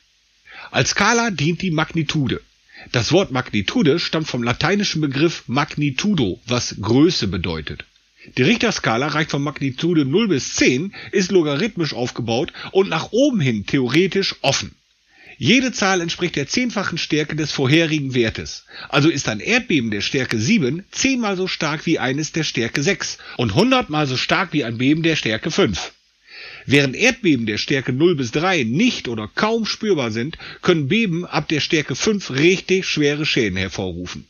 Als 0.72 0.90
Skala 0.90 1.30
dient 1.30 1.62
die 1.62 1.70
Magnitude. 1.70 2.42
Das 2.92 3.12
Wort 3.12 3.32
Magnitude 3.32 4.00
stammt 4.00 4.28
vom 4.28 4.42
lateinischen 4.42 5.00
Begriff 5.00 5.44
magnitudo, 5.46 6.40
was 6.48 6.76
Größe 6.82 7.28
bedeutet. 7.28 7.86
Die 8.36 8.42
Richterskala 8.42 9.08
reicht 9.08 9.30
von 9.30 9.44
Magnitude 9.44 10.06
0 10.06 10.28
bis 10.28 10.56
10, 10.56 10.92
ist 11.12 11.32
logarithmisch 11.32 11.94
aufgebaut 11.94 12.52
und 12.72 12.90
nach 12.90 13.12
oben 13.12 13.40
hin 13.40 13.68
theoretisch 13.68 14.36
offen. 14.42 14.76
Jede 15.40 15.72
Zahl 15.72 16.02
entspricht 16.02 16.36
der 16.36 16.48
zehnfachen 16.48 16.98
Stärke 16.98 17.36
des 17.36 17.52
vorherigen 17.52 18.16
Wertes. 18.16 18.66
Also 18.90 19.10
ist 19.10 19.30
ein 19.30 19.40
Erdbeben 19.40 19.92
der 19.92 20.02
Stärke 20.02 20.40
7 20.40 20.84
zehnmal 20.92 21.38
so 21.38 21.48
stark 21.48 21.86
wie 21.86 22.00
eines 22.00 22.32
der 22.32 22.44
Stärke 22.44 22.82
6 22.82 23.20
und 23.38 23.54
hundertmal 23.54 24.08
so 24.08 24.18
stark 24.18 24.52
wie 24.54 24.64
ein 24.64 24.80
Beben 24.80 25.04
der 25.04 25.16
Stärke 25.16 25.52
5. 25.52 25.92
Während 26.66 26.96
Erdbeben 26.96 27.46
der 27.46 27.60
Stärke 27.60 27.94
0 27.94 28.16
bis 28.16 28.32
3 28.32 28.64
nicht 28.64 29.08
oder 29.08 29.30
kaum 29.34 29.68
spürbar 29.68 30.10
sind, 30.10 30.40
können 30.64 30.88
Beben 30.88 31.24
ab 31.24 31.48
der 31.48 31.60
Stärke 31.60 31.96
5 31.96 32.32
richtig 32.32 32.86
schwere 32.86 33.26
Schäden 33.26 33.58
hervorrufen. 33.58 34.26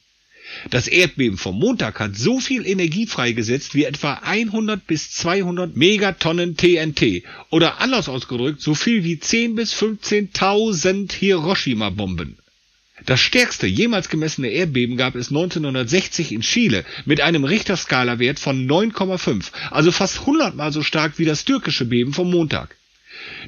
Das 0.70 0.88
Erdbeben 0.88 1.38
vom 1.38 1.60
Montag 1.60 2.00
hat 2.00 2.16
so 2.16 2.39
viel 2.39 2.66
Energie 2.66 3.08
freigesetzt 3.08 3.76
wie 3.76 3.86
etwa 3.86 4.14
100 4.14 4.86
bis 4.86 5.12
200 5.12 5.76
Megatonnen 5.76 6.58
TNT 6.58 7.24
oder 7.50 7.80
anders 7.80 8.10
ausgedrückt 8.10 8.62
so 8.62 8.74
viel 8.74 9.04
wie 9.04 9.20
10 9.20 9.56
bis 9.56 9.74
15.000 9.74 11.14
Hiroshima-Bomben. 11.14 12.38
Das 13.06 13.20
stärkste 13.20 13.68
jemals 13.68 14.10
gemessene 14.10 14.50
Erdbeben 14.50 14.98
gab 14.98 15.16
es 15.16 15.30
1960 15.30 16.32
in 16.32 16.41
Chile 16.41 16.84
mit 17.06 17.22
einem 17.22 17.43
Richterskala-Wert 17.43 18.39
von 18.39 18.68
9,5, 18.68 19.52
also 19.70 19.91
fast 19.91 20.22
100 20.22 20.56
mal 20.56 20.72
so 20.72 20.82
stark 20.82 21.20
wie 21.20 21.26
das 21.26 21.45
türkische 21.45 21.86
Beben 21.86 22.14
vom 22.14 22.32
Montag. 22.32 22.76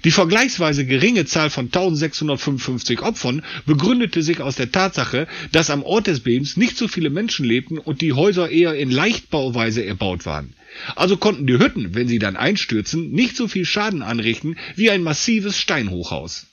Die 0.03 0.11
vergleichsweise 0.11 0.85
geringe 0.85 1.25
Zahl 1.25 1.49
von 1.49 1.65
1655 1.65 3.01
Opfern 3.01 3.43
begründete 3.65 4.21
sich 4.21 4.41
aus 4.41 4.55
der 4.55 4.71
Tatsache, 4.71 5.27
dass 5.51 5.69
am 5.69 5.83
Ort 5.83 6.07
des 6.07 6.21
Bebens 6.21 6.57
nicht 6.57 6.77
so 6.77 6.87
viele 6.87 7.09
Menschen 7.09 7.45
lebten 7.45 7.77
und 7.77 8.01
die 8.01 8.13
Häuser 8.13 8.49
eher 8.49 8.75
in 8.75 8.91
Leichtbauweise 8.91 9.85
erbaut 9.85 10.25
waren. 10.25 10.53
Also 10.95 11.17
konnten 11.17 11.47
die 11.47 11.57
Hütten, 11.57 11.95
wenn 11.95 12.07
sie 12.07 12.19
dann 12.19 12.37
einstürzen, 12.37 13.11
nicht 13.11 13.35
so 13.35 13.47
viel 13.47 13.65
Schaden 13.65 14.01
anrichten 14.01 14.57
wie 14.75 14.89
ein 14.89 15.03
massives 15.03 15.57
Steinhochhaus. 15.57 16.47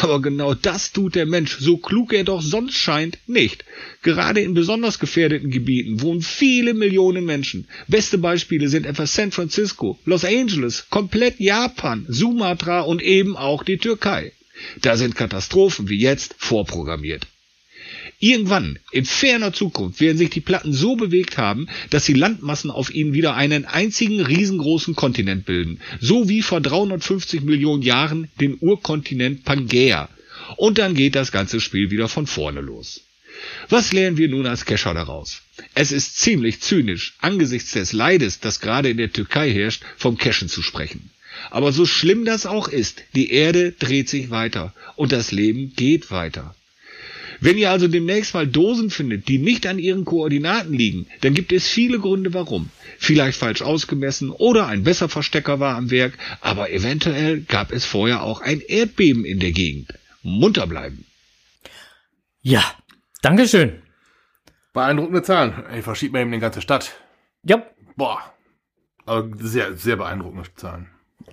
Aber 0.00 0.22
genau 0.22 0.54
das 0.54 0.92
tut 0.92 1.14
der 1.14 1.26
Mensch, 1.26 1.58
so 1.58 1.76
klug 1.76 2.14
er 2.14 2.24
doch 2.24 2.40
sonst 2.40 2.76
scheint, 2.76 3.18
nicht. 3.26 3.64
Gerade 4.02 4.40
in 4.40 4.54
besonders 4.54 4.98
gefährdeten 4.98 5.50
Gebieten 5.50 6.00
wohnen 6.00 6.22
viele 6.22 6.72
Millionen 6.72 7.26
Menschen. 7.26 7.68
Beste 7.88 8.16
Beispiele 8.16 8.68
sind 8.68 8.86
etwa 8.86 9.06
San 9.06 9.32
Francisco, 9.32 9.98
Los 10.06 10.24
Angeles, 10.24 10.86
komplett 10.88 11.38
Japan, 11.38 12.06
Sumatra 12.08 12.80
und 12.80 13.02
eben 13.02 13.36
auch 13.36 13.64
die 13.64 13.76
Türkei. 13.76 14.32
Da 14.80 14.96
sind 14.96 15.14
Katastrophen 15.14 15.90
wie 15.90 16.00
jetzt 16.00 16.34
vorprogrammiert. 16.38 17.26
Irgendwann, 18.24 18.78
in 18.92 19.04
ferner 19.04 19.52
Zukunft, 19.52 20.00
werden 20.00 20.16
sich 20.16 20.30
die 20.30 20.40
Platten 20.40 20.72
so 20.72 20.94
bewegt 20.94 21.38
haben, 21.38 21.66
dass 21.90 22.04
die 22.04 22.12
Landmassen 22.12 22.70
auf 22.70 22.94
ihnen 22.94 23.14
wieder 23.14 23.34
einen 23.34 23.64
einzigen 23.64 24.20
riesengroßen 24.20 24.94
Kontinent 24.94 25.44
bilden, 25.44 25.80
so 26.00 26.28
wie 26.28 26.40
vor 26.40 26.60
350 26.60 27.42
Millionen 27.42 27.82
Jahren 27.82 28.28
den 28.40 28.56
Urkontinent 28.60 29.44
Pangäa. 29.44 30.08
Und 30.56 30.78
dann 30.78 30.94
geht 30.94 31.16
das 31.16 31.32
ganze 31.32 31.60
Spiel 31.60 31.90
wieder 31.90 32.06
von 32.06 32.28
vorne 32.28 32.60
los. 32.60 33.00
Was 33.68 33.92
lernen 33.92 34.18
wir 34.18 34.28
nun 34.28 34.46
als 34.46 34.66
Kescher 34.66 34.94
daraus? 34.94 35.42
Es 35.74 35.90
ist 35.90 36.16
ziemlich 36.16 36.60
zynisch, 36.60 37.14
angesichts 37.18 37.72
des 37.72 37.92
Leides, 37.92 38.38
das 38.38 38.60
gerade 38.60 38.88
in 38.88 38.98
der 38.98 39.12
Türkei 39.12 39.50
herrscht, 39.50 39.82
vom 39.96 40.16
Cashen 40.16 40.48
zu 40.48 40.62
sprechen. 40.62 41.10
Aber 41.50 41.72
so 41.72 41.86
schlimm 41.86 42.24
das 42.24 42.46
auch 42.46 42.68
ist, 42.68 43.02
die 43.16 43.32
Erde 43.32 43.72
dreht 43.72 44.08
sich 44.08 44.30
weiter 44.30 44.72
und 44.94 45.10
das 45.10 45.32
Leben 45.32 45.72
geht 45.74 46.12
weiter. 46.12 46.54
Wenn 47.42 47.58
ihr 47.58 47.70
also 47.70 47.88
demnächst 47.88 48.34
mal 48.34 48.46
Dosen 48.46 48.90
findet, 48.90 49.26
die 49.26 49.38
nicht 49.38 49.66
an 49.66 49.78
ihren 49.80 50.04
Koordinaten 50.04 50.72
liegen, 50.72 51.06
dann 51.22 51.34
gibt 51.34 51.52
es 51.52 51.66
viele 51.66 51.98
Gründe 51.98 52.32
warum. 52.34 52.70
Vielleicht 52.98 53.36
falsch 53.36 53.62
ausgemessen 53.62 54.30
oder 54.30 54.68
ein 54.68 54.84
Besserverstecker 54.84 55.58
war 55.58 55.76
am 55.76 55.90
Werk, 55.90 56.16
aber 56.40 56.70
eventuell 56.70 57.40
gab 57.40 57.72
es 57.72 57.84
vorher 57.84 58.22
auch 58.22 58.40
ein 58.40 58.60
Erdbeben 58.60 59.24
in 59.24 59.40
der 59.40 59.50
Gegend. 59.50 59.92
Munter 60.22 60.68
bleiben. 60.68 61.04
Ja, 62.42 62.62
Dankeschön. 63.22 63.82
Beeindruckende 64.72 65.22
Zahlen. 65.22 65.52
Ich 65.76 65.82
verschiebt 65.84 66.12
mir 66.12 66.20
eben 66.20 66.32
die 66.32 66.38
ganze 66.38 66.60
Stadt. 66.62 66.92
Ja, 67.44 67.66
Boah. 67.96 68.20
Aber 69.04 69.28
sehr, 69.38 69.76
sehr 69.76 69.96
beeindruckende 69.96 70.48
Zahlen. 70.54 70.88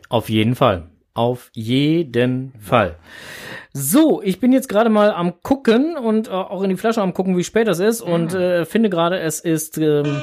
auf 0.10 0.30
jeden 0.30 0.55
Fall. 0.55 0.89
Auf 1.20 1.51
jeden 1.53 2.53
Fall. 2.61 2.95
So, 3.74 4.22
ich 4.22 4.39
bin 4.39 4.53
jetzt 4.53 4.70
gerade 4.70 4.89
mal 4.89 5.11
am 5.11 5.43
gucken 5.43 5.97
und 5.97 6.30
äh, 6.30 6.32
auch 6.32 6.63
in 6.63 6.70
die 6.70 6.78
Flasche 6.78 7.01
am 7.01 7.13
gucken, 7.13 7.36
wie 7.36 7.43
spät 7.43 7.67
das 7.67 7.80
ist 7.80 7.99
und 7.99 8.34
äh, 8.34 8.63
finde 8.63 8.89
gerade, 8.89 9.20
es 9.20 9.41
ist 9.41 9.78
ähm, 9.78 10.22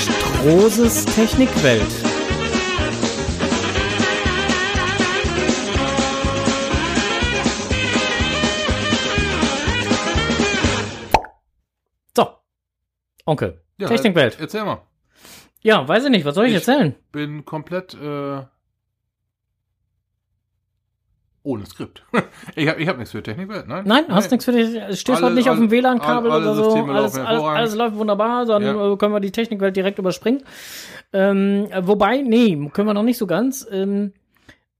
Strohses 0.00 1.04
Technikwelt. 1.04 1.82
So, 12.16 12.28
Onkel, 13.26 13.60
Ja, 13.76 13.88
Technikwelt. 13.88 14.38
Erzähl 14.40 14.64
mal. 14.64 14.80
Ja, 15.62 15.86
weiß 15.86 16.04
ich 16.04 16.10
nicht, 16.10 16.24
was 16.24 16.34
soll 16.34 16.46
ich, 16.46 16.50
Ich- 16.52 16.56
erzählen? 16.66 16.94
Bin 17.12 17.44
komplett 17.44 17.94
äh, 17.94 18.42
ohne 21.44 21.66
Skript. 21.66 22.04
ich 22.54 22.68
habe 22.68 22.80
ich 22.80 22.88
hab 22.88 22.98
nichts 22.98 23.10
für 23.12 23.22
Technikwelt, 23.22 23.66
nein? 23.66 23.84
Nein, 23.86 24.04
hast 24.08 24.30
nichts 24.30 24.44
für 24.44 24.52
dich. 24.52 24.70
Stehst 24.98 25.10
Alle- 25.18 25.26
heute 25.26 25.34
nicht 25.34 25.48
auf 25.50 25.56
dem 25.56 25.64
alle- 25.64 25.70
WLAN-Kabel 25.72 26.30
alle 26.30 26.42
oder 26.44 26.54
so. 26.54 26.74
Alles, 26.86 27.18
alles, 27.18 27.42
alles 27.42 27.74
läuft 27.74 27.96
wunderbar, 27.96 28.46
dann 28.46 28.62
Ja. 28.62 28.92
äh, 28.92 28.96
können 28.96 29.12
wir 29.12 29.20
die 29.20 29.32
Technikwelt 29.32 29.74
direkt 29.76 29.98
überspringen. 29.98 30.44
Ähm, 31.12 31.66
äh, 31.70 31.86
wobei, 31.86 32.22
nee, 32.22 32.54
können 32.72 32.88
wir 32.88 32.94
noch 32.94 33.02
nicht 33.02 33.18
so 33.18 33.26
ganz. 33.26 33.66
Ähm, 33.70 34.12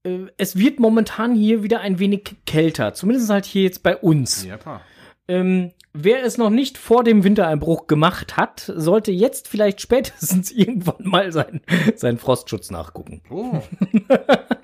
äh, 0.03 0.19
es 0.37 0.57
wird 0.57 0.79
momentan 0.79 1.35
hier 1.35 1.63
wieder 1.63 1.81
ein 1.81 1.99
wenig 1.99 2.33
kälter. 2.45 2.93
Zumindest 2.93 3.29
halt 3.29 3.45
hier 3.45 3.63
jetzt 3.63 3.83
bei 3.83 3.97
uns. 3.97 4.45
Ja, 4.45 4.57
klar. 4.57 4.81
Ähm, 5.27 5.71
wer 5.93 6.23
es 6.23 6.37
noch 6.37 6.49
nicht 6.49 6.77
vor 6.77 7.03
dem 7.03 7.23
Wintereinbruch 7.23 7.87
gemacht 7.87 8.35
hat, 8.35 8.71
sollte 8.75 9.11
jetzt 9.11 9.47
vielleicht 9.47 9.81
spätestens 9.81 10.51
irgendwann 10.51 11.07
mal 11.07 11.31
sein, 11.31 11.61
seinen 11.95 12.17
Frostschutz 12.17 12.71
nachgucken. 12.71 13.21
Oh. 13.29 13.61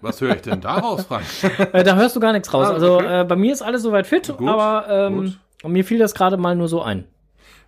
Was 0.02 0.22
höre 0.22 0.36
ich 0.36 0.42
denn 0.42 0.62
daraus, 0.62 1.06
Frank? 1.06 1.26
Äh, 1.74 1.84
da 1.84 1.96
hörst 1.96 2.16
du 2.16 2.20
gar 2.20 2.34
nichts 2.34 2.54
raus. 2.54 2.68
Ah, 2.68 2.74
also 2.74 2.96
okay. 2.96 3.22
äh, 3.22 3.24
bei 3.24 3.36
mir 3.36 3.54
ist 3.54 3.62
alles 3.62 3.84
soweit 3.84 4.08
fit, 4.08 4.34
Gut, 4.36 4.48
aber 4.48 4.88
ähm, 4.90 5.36
mir 5.64 5.84
fiel 5.84 6.00
das 6.00 6.16
gerade 6.16 6.38
mal 6.38 6.56
nur 6.56 6.68
so 6.68 6.82
ein. 6.82 7.06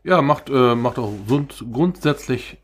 Ja, 0.03 0.21
macht, 0.21 0.49
äh, 0.49 0.75
macht 0.75 0.97
auch 0.97 1.11
grund, 1.27 1.63
grundsätzlich 1.71 2.57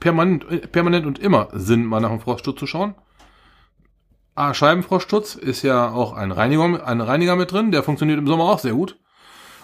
permanent, 0.00 0.50
äh, 0.50 0.58
permanent 0.58 1.06
und 1.06 1.18
immer 1.18 1.48
Sinn, 1.52 1.84
mal 1.84 2.00
nach 2.00 2.10
dem 2.10 2.20
Frostschutz 2.20 2.58
zu 2.58 2.66
schauen. 2.66 2.94
A, 4.34 4.52
Scheibenfrostschutz 4.52 5.34
ist 5.34 5.62
ja 5.62 5.90
auch 5.90 6.12
ein 6.12 6.32
Reiniger, 6.32 6.86
ein 6.86 7.00
Reiniger 7.00 7.36
mit 7.36 7.52
drin, 7.52 7.70
der 7.72 7.82
funktioniert 7.82 8.18
im 8.18 8.26
Sommer 8.26 8.44
auch 8.44 8.58
sehr 8.58 8.72
gut. 8.72 8.98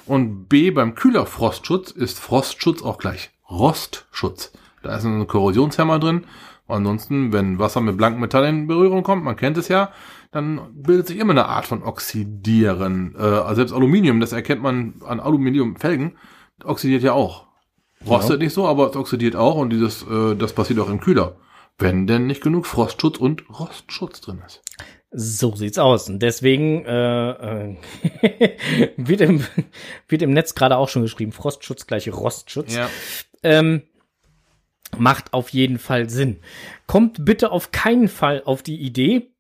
Und 0.06 0.48
B, 0.48 0.70
beim 0.70 0.94
Kühlerfrostschutz 0.94 1.90
ist 1.90 2.18
Frostschutz 2.18 2.82
auch 2.82 2.98
gleich 2.98 3.30
Rostschutz. 3.50 4.52
Da 4.82 4.96
ist 4.96 5.04
ein 5.04 5.26
Korrosionshemmer 5.26 5.98
drin. 5.98 6.24
Ansonsten, 6.68 7.32
wenn 7.32 7.58
Wasser 7.58 7.80
mit 7.80 7.96
blankem 7.96 8.20
Metall 8.20 8.44
in 8.46 8.66
Berührung 8.66 9.02
kommt, 9.02 9.24
man 9.24 9.36
kennt 9.36 9.56
es 9.56 9.68
ja, 9.68 9.92
dann 10.32 10.60
bildet 10.74 11.06
sich 11.06 11.18
immer 11.18 11.32
eine 11.32 11.46
Art 11.46 11.66
von 11.66 11.82
Oxidieren. 11.82 13.14
Äh, 13.16 13.22
also 13.22 13.56
selbst 13.56 13.72
Aluminium, 13.72 14.20
das 14.20 14.32
erkennt 14.32 14.62
man 14.62 14.94
an 15.06 15.20
Aluminiumfelgen, 15.20 16.16
oxidiert 16.64 17.02
ja 17.02 17.12
auch. 17.12 17.46
Rostet 18.06 18.40
nicht 18.40 18.52
so, 18.52 18.66
aber 18.66 18.90
es 18.90 18.96
oxidiert 18.96 19.36
auch 19.36 19.56
und 19.56 19.70
dieses, 19.70 20.02
äh, 20.02 20.34
das 20.34 20.52
passiert 20.52 20.78
auch 20.80 20.90
im 20.90 21.00
Kühler. 21.00 21.36
Wenn 21.78 22.06
denn 22.06 22.26
nicht 22.26 22.42
genug 22.42 22.66
Frostschutz 22.66 23.18
und 23.18 23.44
Rostschutz 23.50 24.20
drin 24.20 24.42
ist. 24.44 24.62
So 25.18 25.56
sieht's 25.56 25.78
aus. 25.78 26.10
Und 26.10 26.20
deswegen 26.20 26.84
äh, 26.84 27.30
äh, 27.30 27.76
wird, 28.98 29.22
im, 29.22 29.42
wird 30.08 30.20
im 30.20 30.34
Netz 30.34 30.54
gerade 30.54 30.76
auch 30.76 30.90
schon 30.90 31.00
geschrieben, 31.00 31.32
Frostschutz 31.32 31.86
gleich 31.86 32.12
Rostschutz. 32.12 32.74
Ja. 32.74 32.90
Ähm, 33.42 33.82
macht 34.98 35.32
auf 35.32 35.48
jeden 35.48 35.78
Fall 35.78 36.10
Sinn. 36.10 36.40
Kommt 36.86 37.24
bitte 37.24 37.50
auf 37.50 37.72
keinen 37.72 38.08
Fall 38.08 38.42
auf 38.44 38.62
die 38.62 38.76
Idee, 38.76 39.32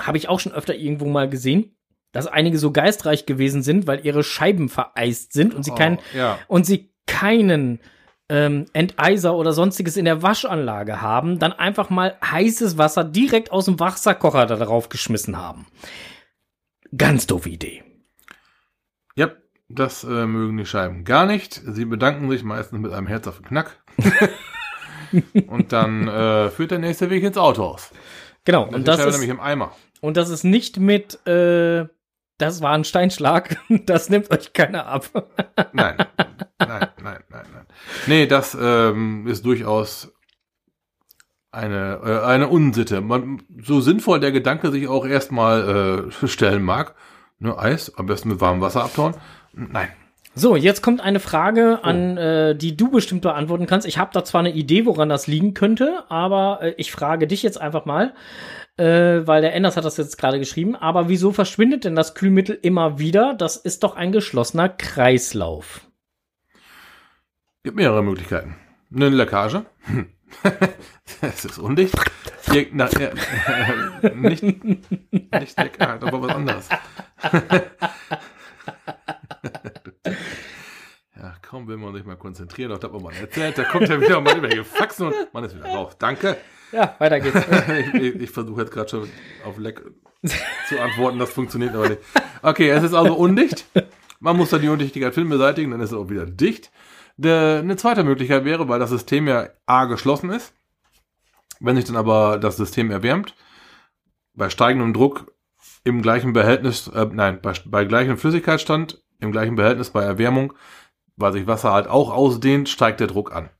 habe 0.00 0.16
ich 0.16 0.28
auch 0.28 0.38
schon 0.38 0.52
öfter 0.52 0.76
irgendwo 0.76 1.06
mal 1.06 1.28
gesehen, 1.28 1.74
dass 2.12 2.28
einige 2.28 2.58
so 2.58 2.70
geistreich 2.70 3.26
gewesen 3.26 3.62
sind, 3.62 3.88
weil 3.88 4.06
ihre 4.06 4.22
Scheiben 4.22 4.68
vereist 4.68 5.32
sind 5.32 5.54
und 5.54 5.64
sie 5.64 5.72
Oh, 5.72 5.74
keinen 5.74 5.98
ja. 6.14 6.38
und 6.46 6.66
sie 6.66 6.92
keinen 7.06 7.80
ähm, 8.30 8.66
Enteiser 8.72 9.34
oder 9.34 9.52
sonstiges 9.52 9.96
in 9.96 10.04
der 10.06 10.22
Waschanlage 10.22 11.02
haben, 11.02 11.38
dann 11.38 11.52
einfach 11.52 11.90
mal 11.90 12.16
heißes 12.24 12.78
Wasser 12.78 13.04
direkt 13.04 13.50
aus 13.50 13.66
dem 13.66 13.78
Wasserkocher 13.80 14.46
da 14.46 14.56
drauf 14.56 14.88
geschmissen 14.88 15.36
haben. 15.36 15.66
Ganz 16.96 17.26
doofe 17.26 17.50
Idee. 17.50 17.82
Ja, 19.16 19.32
das 19.68 20.04
äh, 20.04 20.26
mögen 20.26 20.56
die 20.56 20.66
Scheiben 20.66 21.04
gar 21.04 21.26
nicht. 21.26 21.60
Sie 21.64 21.84
bedanken 21.84 22.30
sich 22.30 22.44
meistens 22.44 22.78
mit 22.80 22.92
einem 22.92 23.08
Herz 23.08 23.26
auf 23.26 23.38
den 23.38 23.46
Knack. 23.46 23.82
und 25.48 25.72
dann 25.72 26.08
äh, 26.08 26.50
führt 26.50 26.70
der 26.70 26.78
nächste 26.78 27.10
Weg 27.10 27.24
ins 27.24 27.36
Autohaus. 27.36 27.90
Genau. 28.44 28.64
Und 28.64 28.74
Und 28.74 28.88
das 28.88 29.04
ist 29.04 29.12
nämlich 29.12 29.30
im 29.30 29.40
Eimer. 29.40 29.72
und 30.00 30.16
das 30.16 30.30
ist 30.30 30.44
nicht 30.44 30.78
mit, 30.78 31.26
äh, 31.26 31.86
das 32.38 32.62
war 32.62 32.72
ein 32.72 32.84
Steinschlag, 32.84 33.56
das 33.86 34.08
nimmt 34.08 34.30
euch 34.30 34.52
keiner 34.52 34.86
ab. 34.86 35.06
Nein, 35.72 35.96
nein. 36.58 36.88
Nee, 38.06 38.26
das 38.26 38.56
ähm, 38.60 39.26
ist 39.26 39.44
durchaus 39.44 40.12
eine, 41.52 42.00
äh, 42.04 42.26
eine 42.26 42.48
Unsitte. 42.48 43.00
Man, 43.00 43.42
so 43.62 43.80
sinnvoll 43.80 44.20
der 44.20 44.32
Gedanke 44.32 44.70
sich 44.70 44.88
auch 44.88 45.06
erstmal 45.06 46.10
äh, 46.22 46.26
stellen 46.28 46.62
mag. 46.62 46.94
Ne, 47.38 47.56
Eis, 47.58 47.96
am 47.96 48.06
besten 48.06 48.28
mit 48.28 48.40
warmem 48.40 48.60
Wasser 48.60 48.84
abtauen. 48.84 49.14
Nein. 49.52 49.88
So, 50.34 50.54
jetzt 50.54 50.82
kommt 50.82 51.00
eine 51.00 51.18
Frage, 51.18 51.80
an 51.82 52.16
äh, 52.16 52.54
die 52.54 52.76
du 52.76 52.90
bestimmt 52.90 53.22
beantworten 53.22 53.66
kannst. 53.66 53.86
Ich 53.86 53.98
habe 53.98 54.10
da 54.12 54.22
zwar 54.22 54.40
eine 54.40 54.52
Idee, 54.52 54.86
woran 54.86 55.08
das 55.08 55.26
liegen 55.26 55.54
könnte, 55.54 56.04
aber 56.08 56.60
äh, 56.62 56.74
ich 56.76 56.92
frage 56.92 57.26
dich 57.26 57.42
jetzt 57.42 57.60
einfach 57.60 57.84
mal, 57.84 58.14
äh, 58.76 59.26
weil 59.26 59.42
der 59.42 59.54
Enders 59.54 59.76
hat 59.76 59.84
das 59.84 59.96
jetzt 59.96 60.18
gerade 60.18 60.38
geschrieben. 60.38 60.76
Aber 60.76 61.08
wieso 61.08 61.32
verschwindet 61.32 61.84
denn 61.84 61.96
das 61.96 62.14
Kühlmittel 62.14 62.56
immer 62.62 63.00
wieder? 63.00 63.34
Das 63.34 63.56
ist 63.56 63.82
doch 63.82 63.96
ein 63.96 64.12
geschlossener 64.12 64.68
Kreislauf. 64.68 65.89
Gibt 67.62 67.76
mehrere 67.76 68.02
Möglichkeiten. 68.02 68.56
Eine 68.94 69.08
Leckage. 69.10 69.66
Es 71.22 71.44
ist 71.44 71.58
undicht. 71.58 71.94
Hier, 72.52 72.68
na, 72.72 72.86
äh, 72.86 73.10
äh, 74.06 74.14
nicht, 74.14 74.42
nicht 74.44 75.58
Leckage, 75.58 76.06
aber 76.06 76.22
was 76.22 76.34
anderes. 76.34 76.68
Ja, 81.16 81.34
kaum 81.42 81.68
will 81.68 81.76
man 81.76 81.92
sich 81.92 82.06
mal 82.06 82.16
konzentrieren, 82.16 82.72
auf 82.72 82.78
das 82.78 82.90
man 82.90 83.02
mal 83.02 83.12
erzählt. 83.14 83.58
Da 83.58 83.64
kommt 83.64 83.90
er 83.90 84.00
wieder 84.00 84.22
mal 84.22 84.30
irgendwelche 84.30 84.64
Faxen 84.64 85.08
und 85.08 85.14
man 85.34 85.44
ist 85.44 85.54
wieder 85.54 85.66
raus. 85.66 85.94
Danke. 85.98 86.38
Ja, 86.72 86.94
weiter 86.98 87.20
geht's. 87.20 87.44
ich 87.68 87.94
ich, 87.94 88.14
ich 88.22 88.30
versuche 88.30 88.62
jetzt 88.62 88.72
gerade 88.72 88.88
schon 88.88 89.10
auf 89.44 89.58
Leck 89.58 89.82
zu 90.68 90.80
antworten, 90.80 91.18
das 91.18 91.30
funktioniert 91.30 91.74
aber 91.74 91.90
nicht. 91.90 92.00
Okay, 92.40 92.70
es 92.70 92.82
ist 92.82 92.94
also 92.94 93.14
undicht. 93.16 93.66
Man 94.20 94.38
muss 94.38 94.48
dann 94.48 94.62
die 94.62 94.68
Undichtigkeit 94.68 95.12
Film 95.12 95.28
beseitigen, 95.28 95.72
dann 95.72 95.80
ist 95.80 95.90
es 95.90 95.98
auch 95.98 96.08
wieder 96.08 96.24
dicht. 96.24 96.70
Der, 97.22 97.58
eine 97.58 97.76
zweite 97.76 98.02
Möglichkeit 98.02 98.46
wäre, 98.46 98.70
weil 98.70 98.78
das 98.78 98.88
System 98.88 99.28
ja 99.28 99.50
A 99.66 99.84
geschlossen 99.84 100.30
ist, 100.30 100.54
wenn 101.60 101.76
sich 101.76 101.84
dann 101.84 101.96
aber 101.96 102.38
das 102.38 102.56
System 102.56 102.90
erwärmt, 102.90 103.34
bei 104.32 104.48
steigendem 104.48 104.94
Druck 104.94 105.30
im 105.84 106.00
gleichen 106.00 106.32
Behältnis, 106.32 106.88
äh, 106.88 107.06
nein, 107.12 107.40
bei, 107.42 107.52
bei 107.66 107.84
gleichem 107.84 108.16
Flüssigkeitsstand, 108.16 109.02
im 109.18 109.32
gleichen 109.32 109.54
Behältnis 109.54 109.90
bei 109.90 110.02
Erwärmung, 110.02 110.54
weil 111.16 111.34
sich 111.34 111.46
Wasser 111.46 111.74
halt 111.74 111.88
auch 111.88 112.10
ausdehnt, 112.10 112.70
steigt 112.70 113.00
der 113.00 113.08
Druck 113.08 113.36
an. 113.36 113.50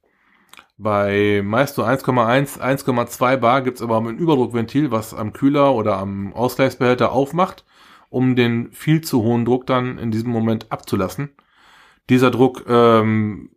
Bei 0.78 1.42
meist 1.44 1.74
so 1.74 1.84
1,1, 1.84 2.58
1,2 2.58 3.36
Bar 3.36 3.60
gibt's 3.60 3.82
aber 3.82 3.98
ein 3.98 4.16
Überdruckventil, 4.16 4.90
was 4.90 5.12
am 5.12 5.34
Kühler 5.34 5.74
oder 5.74 5.98
am 5.98 6.32
Ausgleichsbehälter 6.32 7.12
aufmacht, 7.12 7.66
um 8.08 8.36
den 8.36 8.72
viel 8.72 9.02
zu 9.02 9.22
hohen 9.22 9.44
Druck 9.44 9.66
dann 9.66 9.98
in 9.98 10.10
diesem 10.10 10.30
Moment 10.30 10.72
abzulassen. 10.72 11.34
Dieser 12.10 12.30
Druck, 12.30 12.64
ähm, 12.68 13.50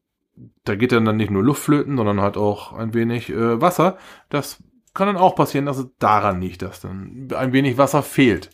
da 0.63 0.75
geht 0.75 0.91
dann, 0.91 1.05
dann 1.05 1.17
nicht 1.17 1.31
nur 1.31 1.43
Luft 1.43 1.63
flöten, 1.63 1.97
sondern 1.97 2.21
halt 2.21 2.37
auch 2.37 2.71
ein 2.73 2.93
wenig 2.93 3.29
äh, 3.29 3.59
Wasser. 3.59 3.97
Das 4.29 4.63
kann 4.93 5.07
dann 5.07 5.17
auch 5.17 5.35
passieren, 5.35 5.65
dass 5.65 5.77
es 5.77 5.87
daran 5.99 6.39
liegt, 6.39 6.61
dass 6.61 6.79
dann 6.79 7.27
ein 7.35 7.51
wenig 7.51 7.77
Wasser 7.77 8.03
fehlt. 8.03 8.51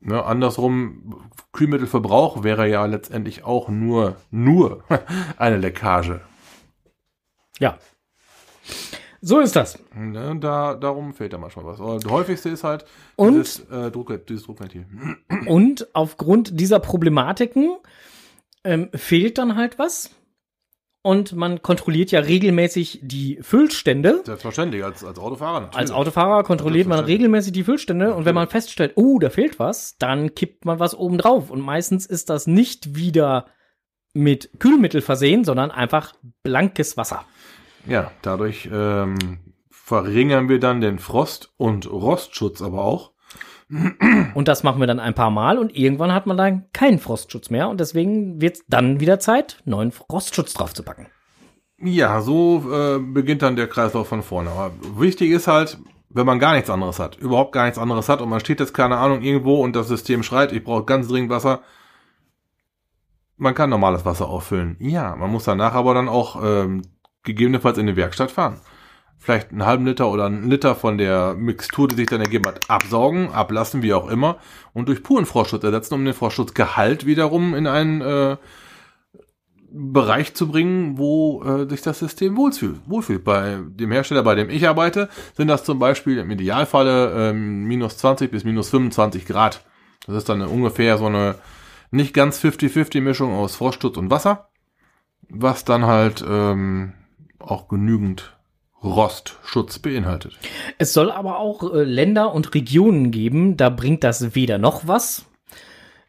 Ne, 0.00 0.22
andersrum, 0.22 1.30
Kühlmittelverbrauch 1.52 2.44
wäre 2.44 2.68
ja 2.68 2.84
letztendlich 2.86 3.44
auch 3.44 3.68
nur, 3.68 4.16
nur 4.30 4.84
eine 5.36 5.56
Leckage. 5.56 6.20
Ja. 7.58 7.78
So 9.22 9.40
ist 9.40 9.56
das. 9.56 9.78
Ne, 9.94 10.36
da, 10.38 10.74
darum 10.74 11.14
fehlt 11.14 11.32
da 11.32 11.38
manchmal 11.38 11.64
was. 11.64 11.80
Aber 11.80 11.98
das 11.98 12.10
häufigste 12.10 12.50
ist 12.50 12.62
halt 12.62 12.84
Und? 13.16 13.34
dieses, 13.34 13.60
äh, 13.70 13.90
Druck, 13.90 14.26
dieses 14.26 14.44
Druckventil. 14.44 14.86
Und 15.46 15.88
aufgrund 15.94 16.60
dieser 16.60 16.78
Problematiken 16.78 17.76
ähm, 18.66 18.90
fehlt 18.94 19.38
dann 19.38 19.56
halt 19.56 19.78
was. 19.78 20.10
Und 21.02 21.36
man 21.36 21.62
kontrolliert 21.62 22.10
ja 22.10 22.18
regelmäßig 22.18 22.98
die 23.00 23.38
Füllstände. 23.40 24.22
Selbstverständlich, 24.24 24.82
als, 24.82 25.04
als 25.04 25.20
Autofahrer 25.20 25.60
natürlich. 25.60 25.78
Als 25.78 25.92
Autofahrer 25.92 26.42
kontrolliert 26.42 26.88
man 26.88 26.98
regelmäßig 26.98 27.52
die 27.52 27.62
Füllstände 27.62 28.12
und 28.12 28.24
wenn 28.24 28.34
man 28.34 28.48
feststellt, 28.48 28.94
oh, 28.96 29.20
da 29.20 29.30
fehlt 29.30 29.60
was, 29.60 29.96
dann 29.98 30.34
kippt 30.34 30.64
man 30.64 30.80
was 30.80 30.96
oben 30.96 31.18
drauf. 31.18 31.50
Und 31.50 31.60
meistens 31.60 32.06
ist 32.06 32.28
das 32.28 32.48
nicht 32.48 32.96
wieder 32.96 33.46
mit 34.14 34.50
Kühlmittel 34.58 35.00
versehen, 35.00 35.44
sondern 35.44 35.70
einfach 35.70 36.14
blankes 36.42 36.96
Wasser. 36.96 37.24
Ja, 37.86 38.10
dadurch 38.22 38.68
ähm, 38.72 39.38
verringern 39.70 40.48
wir 40.48 40.58
dann 40.58 40.80
den 40.80 40.98
Frost- 40.98 41.52
und 41.56 41.88
Rostschutz 41.88 42.62
aber 42.62 42.84
auch. 42.84 43.12
Und 43.68 44.46
das 44.46 44.62
machen 44.62 44.78
wir 44.80 44.86
dann 44.86 45.00
ein 45.00 45.14
paar 45.14 45.30
Mal 45.30 45.58
und 45.58 45.76
irgendwann 45.76 46.12
hat 46.12 46.26
man 46.26 46.36
dann 46.36 46.66
keinen 46.72 47.00
Frostschutz 47.00 47.50
mehr 47.50 47.68
und 47.68 47.80
deswegen 47.80 48.40
wird 48.40 48.56
es 48.56 48.64
dann 48.68 49.00
wieder 49.00 49.18
Zeit, 49.18 49.60
neuen 49.64 49.90
Frostschutz 49.90 50.54
draufzupacken. 50.54 51.08
Ja, 51.78 52.20
so 52.20 52.64
äh, 52.72 52.98
beginnt 52.98 53.42
dann 53.42 53.56
der 53.56 53.66
Kreislauf 53.66 54.08
von 54.08 54.22
vorne. 54.22 54.50
Aber 54.50 54.72
wichtig 54.98 55.30
ist 55.30 55.48
halt, 55.48 55.78
wenn 56.08 56.26
man 56.26 56.38
gar 56.38 56.54
nichts 56.54 56.70
anderes 56.70 56.98
hat, 56.98 57.16
überhaupt 57.16 57.52
gar 57.52 57.64
nichts 57.64 57.78
anderes 57.78 58.08
hat 58.08 58.20
und 58.22 58.28
man 58.28 58.40
steht 58.40 58.60
jetzt, 58.60 58.72
keine 58.72 58.98
Ahnung, 58.98 59.22
irgendwo 59.22 59.62
und 59.62 59.74
das 59.74 59.88
System 59.88 60.22
schreit, 60.22 60.52
ich 60.52 60.62
brauche 60.62 60.84
ganz 60.84 61.08
dringend 61.08 61.30
Wasser. 61.30 61.60
Man 63.36 63.54
kann 63.54 63.68
normales 63.68 64.04
Wasser 64.04 64.28
auffüllen. 64.28 64.76
Ja, 64.78 65.14
man 65.16 65.30
muss 65.30 65.44
danach 65.44 65.74
aber 65.74 65.92
dann 65.92 66.08
auch 66.08 66.42
ähm, 66.42 66.82
gegebenenfalls 67.24 67.76
in 67.76 67.86
die 67.86 67.96
Werkstatt 67.96 68.30
fahren. 68.30 68.60
Vielleicht 69.18 69.50
einen 69.50 69.66
halben 69.66 69.86
Liter 69.86 70.08
oder 70.08 70.26
einen 70.26 70.48
Liter 70.48 70.74
von 70.74 70.98
der 70.98 71.34
Mixtur, 71.34 71.88
die 71.88 71.96
sich 71.96 72.06
dann 72.06 72.20
ergeben 72.20 72.46
hat, 72.46 72.70
absaugen, 72.70 73.32
ablassen, 73.32 73.82
wie 73.82 73.94
auch 73.94 74.08
immer, 74.08 74.38
und 74.72 74.88
durch 74.88 75.02
puren 75.02 75.26
Frostschutz 75.26 75.64
ersetzen, 75.64 75.94
um 75.94 76.04
den 76.04 76.14
Frostschutzgehalt 76.14 77.06
wiederum 77.06 77.54
in 77.54 77.66
einen 77.66 78.02
äh, 78.02 78.36
Bereich 79.70 80.34
zu 80.34 80.48
bringen, 80.48 80.96
wo 80.96 81.42
äh, 81.42 81.68
sich 81.68 81.82
das 81.82 81.98
System 81.98 82.36
wohlfühlt. 82.36 82.80
wohlfühlt. 82.86 83.24
Bei 83.24 83.58
dem 83.66 83.90
Hersteller, 83.90 84.22
bei 84.22 84.34
dem 84.34 84.48
ich 84.48 84.66
arbeite, 84.68 85.08
sind 85.34 85.48
das 85.48 85.64
zum 85.64 85.78
Beispiel 85.78 86.18
im 86.18 86.30
Idealfalle 86.30 87.30
ähm, 87.30 87.64
minus 87.64 87.98
20 87.98 88.30
bis 88.30 88.44
minus 88.44 88.70
25 88.70 89.26
Grad. 89.26 89.64
Das 90.06 90.16
ist 90.16 90.28
dann 90.28 90.40
ungefähr 90.42 90.98
so 90.98 91.06
eine 91.06 91.34
nicht 91.90 92.14
ganz 92.14 92.42
50-50 92.42 93.00
Mischung 93.00 93.34
aus 93.34 93.56
Frostschutz 93.56 93.96
und 93.96 94.10
Wasser, 94.10 94.48
was 95.28 95.64
dann 95.64 95.86
halt 95.86 96.24
ähm, 96.26 96.94
auch 97.38 97.68
genügend 97.68 98.35
Rostschutz 98.86 99.78
beinhaltet. 99.78 100.38
Es 100.78 100.92
soll 100.92 101.10
aber 101.10 101.38
auch 101.38 101.74
äh, 101.74 101.84
Länder 101.84 102.32
und 102.32 102.54
Regionen 102.54 103.10
geben, 103.10 103.56
da 103.56 103.70
bringt 103.70 104.04
das 104.04 104.34
weder 104.34 104.58
noch 104.58 104.86
was. 104.86 105.26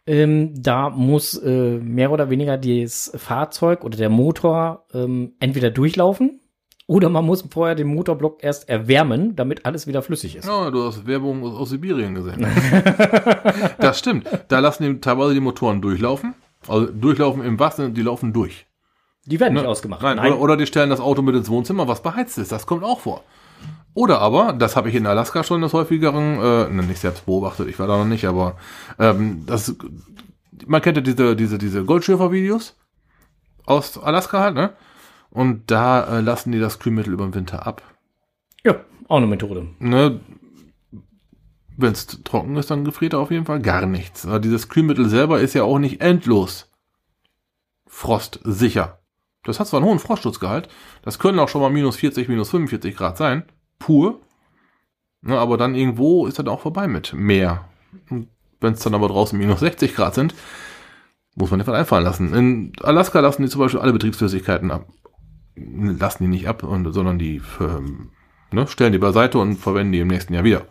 Ähm, 0.06 0.54
da 0.56 0.90
muss 0.90 1.38
äh, 1.38 1.80
mehr 1.80 2.12
oder 2.12 2.30
weniger 2.30 2.58
das 2.58 3.12
Fahrzeug 3.16 3.84
oder 3.84 3.98
der 3.98 4.10
Motor 4.10 4.86
ähm, 4.94 5.34
entweder 5.40 5.70
durchlaufen 5.70 6.40
oder 6.88 7.10
man 7.10 7.26
muss 7.26 7.44
vorher 7.52 7.76
den 7.76 7.88
Motorblock 7.88 8.42
erst 8.42 8.70
erwärmen, 8.70 9.36
damit 9.36 9.66
alles 9.66 9.88
wieder 9.88 10.02
flüssig 10.02 10.38
ist. 10.38 10.48
Ja, 10.48 10.72
du 10.72 10.86
hast 10.86 11.06
Werbung 11.06 11.44
aus, 11.44 11.56
aus 11.56 11.70
Sibirien 11.70 12.16
gesehen. 12.16 12.48
das 13.80 14.00
stimmt. 14.00 14.26
Da 14.48 14.60
lassen 14.60 14.84
die 14.84 15.02
teilweise 15.02 15.34
die 15.34 15.42
Motoren 15.42 15.82
durchlaufen. 15.82 16.34
Also 16.66 16.86
durchlaufen 16.88 17.44
im 17.44 17.60
Wasser, 17.60 17.90
die 17.90 18.02
laufen 18.02 18.32
durch. 18.32 18.67
Die 19.28 19.40
werden 19.40 19.54
nicht 19.54 19.64
Ne? 19.64 19.70
ausgemacht. 19.70 20.02
Nein, 20.02 20.20
Oder, 20.20 20.40
oder 20.40 20.58
die 20.58 20.66
stellen 20.66 20.90
das 20.90 21.00
Auto 21.00 21.22
mit 21.22 21.36
ins 21.36 21.50
Wohnzimmer, 21.50 21.88
was 21.88 22.02
beheizt 22.02 22.38
ist. 22.38 22.52
Das 22.52 22.66
kommt 22.66 22.84
auch 22.84 23.02
vor. 23.02 23.24
Oder 23.94 24.20
aber, 24.22 24.54
das 24.54 24.76
habe 24.76 24.90
ich 24.90 24.96
in 24.96 25.06
Alaska 25.06 25.44
schon 25.44 25.62
des 25.62 25.74
häufigeren, 25.74 26.40
äh, 26.40 26.70
ne, 26.70 26.84
nicht 26.84 27.00
selbst 27.00 27.26
beobachtet, 27.26 27.68
ich 27.68 27.78
war 27.80 27.88
da 27.88 27.98
noch 27.98 28.06
nicht, 28.06 28.26
aber 28.26 28.56
ähm, 29.00 29.44
das, 29.46 29.76
man 30.66 30.82
kennt 30.82 30.98
ja 30.98 31.02
diese, 31.04 31.36
diese, 31.36 31.58
diese 31.58 31.84
Goldschürfer-Videos 31.84 32.76
aus 33.66 33.98
Alaska 33.98 34.40
halt, 34.40 34.56
ne? 34.56 34.74
Und 35.32 35.70
da 35.72 36.18
äh, 36.20 36.22
lassen 36.22 36.52
die 36.52 36.60
das 36.60 36.80
Kühlmittel 36.80 37.12
über 37.12 37.26
den 37.26 37.34
Winter 37.36 37.68
ab. 37.68 37.82
Ja, 38.64 38.76
auch 39.08 39.18
eine 39.18 39.28
Methode. 39.28 39.68
Ne? 39.80 40.20
Wenn 41.76 41.92
es 41.92 42.08
trocken 42.24 42.56
ist, 42.56 42.72
dann 42.72 42.86
gefriert 42.86 43.14
er 43.14 43.20
auf 43.20 43.30
jeden 43.32 43.46
Fall 43.46 43.60
gar 43.62 43.86
nichts. 43.86 44.26
Aber 44.26 44.40
dieses 44.40 44.70
Kühlmittel 44.70 45.10
selber 45.10 45.40
ist 45.42 45.54
ja 45.54 45.64
auch 45.64 45.80
nicht 45.80 46.02
endlos 46.02 46.72
frostsicher. 47.88 48.97
Das 49.48 49.60
hat 49.60 49.68
zwar 49.68 49.80
einen 49.80 49.88
hohen 49.88 50.00
Frostschutzgehalt, 50.00 50.68
das 51.04 51.20
können 51.20 51.40
auch 51.40 51.48
schon 51.48 51.62
mal 51.62 51.70
minus 51.70 51.96
40, 51.96 52.28
minus 52.28 52.50
45 52.50 52.96
Grad 52.96 53.18
sein, 53.18 53.44
pur. 53.80 54.20
Ne, 55.22 55.40
aber 55.40 55.58
dann 55.58 55.74
irgendwo 55.74 56.28
ist 56.28 56.38
dann 56.38 56.50
auch 56.50 56.60
vorbei 56.60 56.88
mit 56.88 57.14
mehr. 57.14 57.68
Wenn 58.10 58.74
es 58.74 58.82
dann 58.82 58.94
aber 58.94 59.08
draußen 59.08 59.38
minus 59.38 59.62
60 59.62 59.96
Grad 59.96 60.16
sind, 60.16 60.36
muss 61.36 61.50
man 61.50 61.60
etwas 61.60 61.76
einfallen 61.76 62.04
lassen. 62.04 62.34
In 62.34 62.74
Alaska 62.82 63.20
lassen 63.22 63.44
die 63.44 63.50
zum 63.50 63.62
Beispiel 63.62 63.80
alle 63.80 63.94
Betriebsflüssigkeiten 63.94 64.70
ab. 64.70 64.88
Lassen 65.56 66.24
die 66.24 66.30
nicht 66.30 66.48
ab, 66.48 66.64
und, 66.64 66.92
sondern 66.92 67.18
die 67.18 67.42
ähm, 67.60 68.12
ne, 68.52 68.68
stellen 68.68 68.92
die 68.92 69.00
beiseite 69.00 69.40
und 69.40 69.56
verwenden 69.56 69.94
die 69.94 70.00
im 70.00 70.08
nächsten 70.08 70.34
Jahr 70.34 70.44
wieder. 70.44 70.68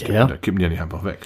Ja. 0.00 0.26
Da 0.26 0.36
kippen 0.36 0.58
die 0.58 0.64
ja 0.64 0.68
nicht 0.70 0.80
einfach 0.80 1.04
weg. 1.04 1.18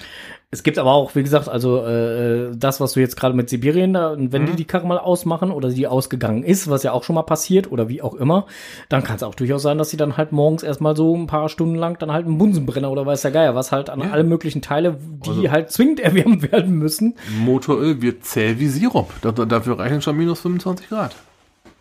Es 0.52 0.64
gibt 0.64 0.78
aber 0.78 0.92
auch, 0.92 1.14
wie 1.14 1.22
gesagt, 1.22 1.48
also 1.48 1.84
äh, 1.86 2.50
das, 2.56 2.80
was 2.80 2.94
du 2.94 3.00
jetzt 3.00 3.16
gerade 3.16 3.36
mit 3.36 3.48
Sibirien 3.48 3.92
da, 3.92 4.16
wenn 4.18 4.46
die 4.46 4.56
die 4.56 4.64
Karre 4.64 4.84
mal 4.84 4.98
ausmachen 4.98 5.52
oder 5.52 5.68
die 5.68 5.86
ausgegangen 5.86 6.42
ist, 6.42 6.68
was 6.68 6.82
ja 6.82 6.90
auch 6.90 7.04
schon 7.04 7.14
mal 7.14 7.22
passiert 7.22 7.70
oder 7.70 7.88
wie 7.88 8.02
auch 8.02 8.14
immer, 8.14 8.46
dann 8.88 9.04
kann 9.04 9.14
es 9.14 9.22
auch 9.22 9.36
durchaus 9.36 9.62
sein, 9.62 9.78
dass 9.78 9.90
sie 9.90 9.96
dann 9.96 10.16
halt 10.16 10.32
morgens 10.32 10.64
erstmal 10.64 10.96
so 10.96 11.16
ein 11.16 11.28
paar 11.28 11.48
Stunden 11.48 11.76
lang 11.76 12.00
dann 12.00 12.10
halt 12.10 12.26
einen 12.26 12.36
Bunsenbrenner 12.36 12.90
oder 12.90 13.06
weiß 13.06 13.22
der 13.22 13.30
Geier, 13.30 13.54
was 13.54 13.70
halt 13.70 13.90
an 13.90 14.02
alle 14.02 14.24
möglichen 14.24 14.60
Teile, 14.60 14.96
die 15.24 15.28
Also- 15.30 15.50
halt 15.52 15.70
zwingend 15.70 16.00
erwärmt 16.00 16.50
werden 16.50 16.72
müssen. 16.74 17.14
Motoröl 17.38 18.02
wird 18.02 18.24
zäh 18.24 18.58
wie 18.58 18.66
Sirup. 18.66 19.12
Da, 19.22 19.30
da, 19.30 19.44
dafür 19.44 19.78
reichen 19.78 20.02
schon 20.02 20.16
minus 20.16 20.40
25 20.40 20.88
Grad. 20.88 21.14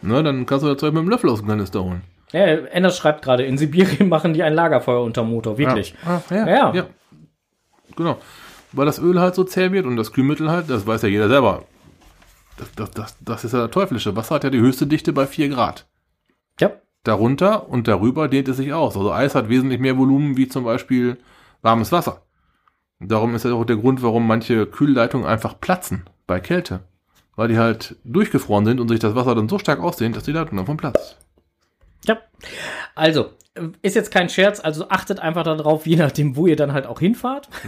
Ne, 0.03 0.21
dann 0.21 0.45
kannst 0.45 0.63
du 0.63 0.69
das 0.69 0.77
Zeug 0.77 0.93
mit 0.93 1.01
dem 1.01 1.09
Löffel 1.09 1.31
aus 1.31 1.39
dem 1.39 1.47
Kanister 1.47 1.83
holen. 1.83 2.03
Ja, 2.33 2.41
Enders 2.45 2.97
schreibt 2.97 3.23
gerade, 3.23 3.45
in 3.45 3.57
Sibirien 3.57 4.09
machen 4.09 4.35
die 4.35 4.43
ein 4.43 4.53
Lagerfeuer 4.53 5.01
unterm 5.01 5.31
Motor, 5.31 5.57
wirklich. 5.57 5.95
Ja, 6.05 6.21
ah, 6.29 6.33
ja, 6.35 6.47
Ja. 6.47 6.73
ja. 6.75 6.85
Genau. 7.95 8.17
Weil 8.71 8.85
das 8.85 8.99
Öl 8.99 9.19
halt 9.19 9.35
so 9.35 9.43
zäh 9.43 9.71
wird 9.71 9.85
und 9.85 9.95
das 9.95 10.11
Kühlmittel 10.11 10.49
halt, 10.51 10.69
das 10.69 10.85
weiß 10.85 11.01
ja 11.03 11.09
jeder 11.09 11.27
selber. 11.27 11.65
Das, 12.57 12.71
das, 12.75 12.91
das, 12.91 13.15
das 13.21 13.43
ist 13.43 13.53
ja 13.53 13.59
der 13.59 13.71
teuflische. 13.71 14.15
Wasser 14.15 14.35
hat 14.35 14.43
ja 14.43 14.49
die 14.49 14.59
höchste 14.59 14.85
Dichte 14.85 15.13
bei 15.13 15.25
4 15.25 15.49
Grad. 15.49 15.87
Ja. 16.59 16.71
Darunter 17.03 17.69
und 17.69 17.87
darüber 17.87 18.27
dehnt 18.27 18.49
es 18.49 18.57
sich 18.57 18.73
aus. 18.73 18.97
Also 18.97 19.11
Eis 19.11 19.33
hat 19.33 19.49
wesentlich 19.49 19.79
mehr 19.79 19.97
Volumen 19.97 20.35
wie 20.37 20.49
zum 20.49 20.65
Beispiel 20.65 21.17
warmes 21.61 21.91
Wasser. 21.91 22.23
Darum 22.99 23.33
ist 23.33 23.45
ja 23.45 23.53
auch 23.53 23.63
der 23.63 23.77
Grund, 23.77 24.03
warum 24.03 24.27
manche 24.27 24.65
Kühlleitungen 24.65 25.25
einfach 25.25 25.59
platzen 25.59 26.03
bei 26.27 26.41
Kälte. 26.41 26.81
Weil 27.37 27.47
die 27.47 27.57
halt 27.57 27.95
durchgefroren 28.03 28.65
sind 28.65 28.81
und 28.81 28.89
sich 28.89 28.99
das 28.99 29.15
Wasser 29.15 29.35
dann 29.35 29.47
so 29.47 29.57
stark 29.57 29.79
ausdehnt, 29.79 30.17
dass 30.17 30.25
die 30.25 30.33
Leitung 30.33 30.57
dann 30.57 30.65
vom 30.65 30.75
Platz. 30.75 31.15
Ja. 32.05 32.17
Also, 32.95 33.31
ist 33.81 33.95
jetzt 33.95 34.11
kein 34.11 34.29
Scherz, 34.29 34.59
also 34.59 34.89
achtet 34.89 35.19
einfach 35.19 35.43
darauf, 35.43 35.85
je 35.85 35.95
nachdem, 35.95 36.35
wo 36.35 36.47
ihr 36.47 36.55
dann 36.55 36.73
halt 36.73 36.85
auch 36.85 36.99
hinfahrt. 36.99 37.49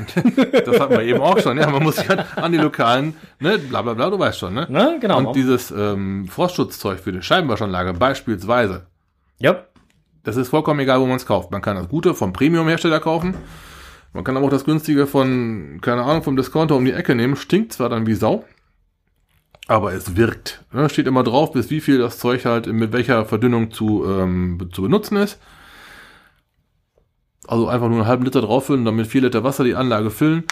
Das 0.66 0.80
hatten 0.80 0.94
wir 0.94 1.02
eben 1.02 1.22
auch 1.22 1.40
schon. 1.40 1.58
Ja, 1.58 1.70
man 1.70 1.84
muss 1.84 1.98
sich 1.98 2.08
halt 2.08 2.26
an 2.38 2.52
die 2.52 2.58
lokalen, 2.58 3.16
ne, 3.40 3.58
bla 3.58 3.82
bla 3.82 3.94
bla, 3.94 4.10
du 4.10 4.20
weißt 4.20 4.40
schon, 4.40 4.54
ne? 4.54 4.68
Ne? 4.70 4.98
Genau. 5.02 5.18
Und 5.18 5.36
dieses 5.36 5.72
ähm, 5.72 6.28
Frostschutzzeug 6.28 7.00
für 7.00 7.12
die 7.12 7.22
Scheibenwaschanlage 7.22 7.94
beispielsweise, 7.94 8.88
ja. 9.40 9.66
das 10.24 10.38
ist 10.38 10.50
vollkommen 10.50 10.80
egal, 10.80 11.00
wo 11.02 11.06
man 11.06 11.18
es 11.18 11.26
kauft. 11.26 11.52
Man 11.52 11.62
kann 11.62 11.76
das 11.76 11.90
Gute 11.90 12.14
vom 12.14 12.34
Premium-Hersteller 12.34 13.00
kaufen. 13.00 13.36
Man 14.14 14.24
kann 14.24 14.38
aber 14.38 14.46
auch 14.46 14.52
das 14.52 14.66
günstige 14.66 15.08
von, 15.08 15.80
keine 15.82 16.04
Ahnung, 16.04 16.24
vom 16.24 16.36
Discounter 16.36 16.76
um 16.76 16.86
die 16.86 16.94
Ecke 16.94 17.16
nehmen. 17.16 17.36
Stinkt 17.36 17.74
zwar 17.74 17.90
dann 17.90 18.06
wie 18.06 18.14
Sau, 18.14 18.46
aber 19.68 19.94
es 19.94 20.18
wirkt. 20.18 20.64
Ne? 20.74 20.90
Steht 20.90 21.08
immer 21.08 21.24
drauf, 21.24 21.54
bis 21.54 21.70
wie 21.70 21.80
viel 21.80 21.98
das 21.98 22.18
Zeug 22.18 22.46
halt 22.46 22.68
mit 22.68 22.92
welcher 22.92 23.26
Verdünnung 23.26 23.72
zu, 23.72 24.06
ähm, 24.06 24.70
zu 24.74 24.82
benutzen 24.82 25.16
ist. 25.18 25.40
Also 27.48 27.68
einfach 27.68 27.88
nur 27.88 28.00
einen 28.00 28.08
halben 28.08 28.26
Liter 28.26 28.42
drauffüllen, 28.42 28.86
dann 28.86 28.96
mit 28.96 29.08
vier 29.08 29.22
Liter 29.22 29.44
Wasser 29.44 29.64
die 29.64 29.76
Anlage 29.76 30.12
füllen. 30.12 30.44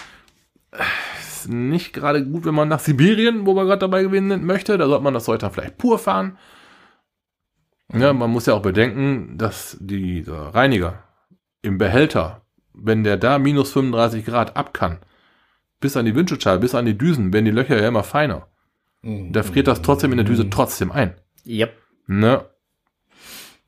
Ist 1.19 1.49
nicht 1.49 1.93
gerade 1.93 2.25
gut, 2.25 2.45
wenn 2.45 2.55
man 2.55 2.67
nach 2.67 2.79
Sibirien, 2.79 3.45
wo 3.45 3.55
wir 3.55 3.65
gerade 3.65 3.79
dabei 3.79 4.03
gewesen 4.03 4.29
sind, 4.29 4.43
möchte. 4.43 4.77
Da 4.77 4.87
sollte 4.87 5.03
man 5.03 5.13
das 5.13 5.25
Zeug 5.25 5.39
dann 5.39 5.51
vielleicht 5.51 5.77
pur 5.77 5.99
fahren. 5.99 6.37
Ja, 7.93 8.13
man 8.13 8.29
muss 8.29 8.45
ja 8.45 8.53
auch 8.53 8.61
bedenken, 8.61 9.37
dass 9.37 9.77
die 9.79 10.23
der 10.23 10.53
Reiniger 10.53 11.03
im 11.61 11.77
Behälter, 11.77 12.41
wenn 12.73 13.03
der 13.03 13.17
da 13.17 13.39
minus 13.39 13.71
35 13.71 14.25
Grad 14.25 14.55
ab 14.55 14.73
kann, 14.73 14.99
bis 15.79 15.97
an 15.97 16.05
die 16.05 16.15
Windschutzscheibe, 16.15 16.59
bis 16.59 16.75
an 16.75 16.85
die 16.85 16.97
Düsen, 16.97 17.33
werden 17.33 17.45
die 17.45 17.51
Löcher 17.51 17.81
ja 17.81 17.87
immer 17.87 18.03
feiner. 18.03 18.47
Da 19.01 19.43
friert 19.43 19.67
das 19.67 19.81
trotzdem 19.81 20.11
in 20.11 20.17
der 20.17 20.25
Düse 20.25 20.49
trotzdem 20.49 20.91
ein. 20.91 21.15
Yep. 21.45 21.73
Ne? 22.07 22.45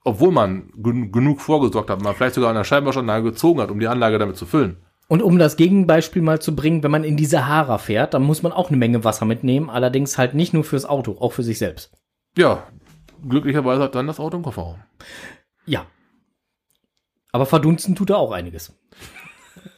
Obwohl 0.04 0.32
man 0.32 0.72
gen 0.76 1.12
genug 1.12 1.41
vorgesorgt 1.41 1.89
hat, 1.89 2.02
man 2.02 2.16
vielleicht 2.16 2.36
sogar 2.36 2.49
an 2.49 2.56
der 2.56 2.64
Scheibenwaschanlage 2.64 3.24
gezogen 3.32 3.62
hat, 3.62 3.70
um 3.70 3.80
die 3.80 3.88
Anlage 3.88 4.18
damit 4.18 4.36
zu 4.36 4.45
füllen. 4.45 4.78
Und 5.08 5.22
um 5.22 5.38
das 5.38 5.58
Gegenbeispiel 5.58 6.22
mal 6.22 6.41
zu 6.41 6.56
bringen, 6.56 6.84
wenn 6.84 6.91
man 6.91 7.04
in 7.04 7.18
die 7.18 7.26
Sahara 7.26 7.78
fährt, 7.78 8.14
dann 8.14 8.24
muss 8.24 8.43
man 8.43 8.54
auch 8.54 8.70
eine 8.70 8.78
Menge 8.78 9.04
Wasser 9.04 9.26
mitnehmen, 9.26 9.70
allerdings 9.70 10.18
halt 10.18 10.34
nicht 10.34 10.54
nur 10.54 10.64
fürs 10.64 10.86
Auto, 10.86 11.18
auch 11.20 11.34
für 11.34 11.43
sich 11.43 11.58
selbst. 11.60 11.91
Ja, 12.38 12.64
glücklicherweise 13.28 13.84
hat 13.84 13.95
dann 13.95 14.08
das 14.08 14.20
Auto 14.20 14.38
im 14.38 14.43
Kofferraum. 14.43 14.80
Ja. 15.66 15.86
Aber 17.34 17.45
verdunsten 17.45 17.95
tut 17.95 18.10
er 18.10 18.18
auch 18.18 18.32
einiges. 18.32 18.74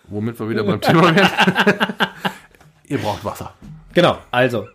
Womit 0.08 0.40
wir 0.40 0.50
wieder 0.50 0.64
beim 0.64 0.82
Thema 0.82 1.16
werden. 1.16 1.30
Ihr 2.88 3.00
braucht 3.00 3.26
Wasser. 3.26 3.56
Genau, 3.94 4.18
also 4.32 4.68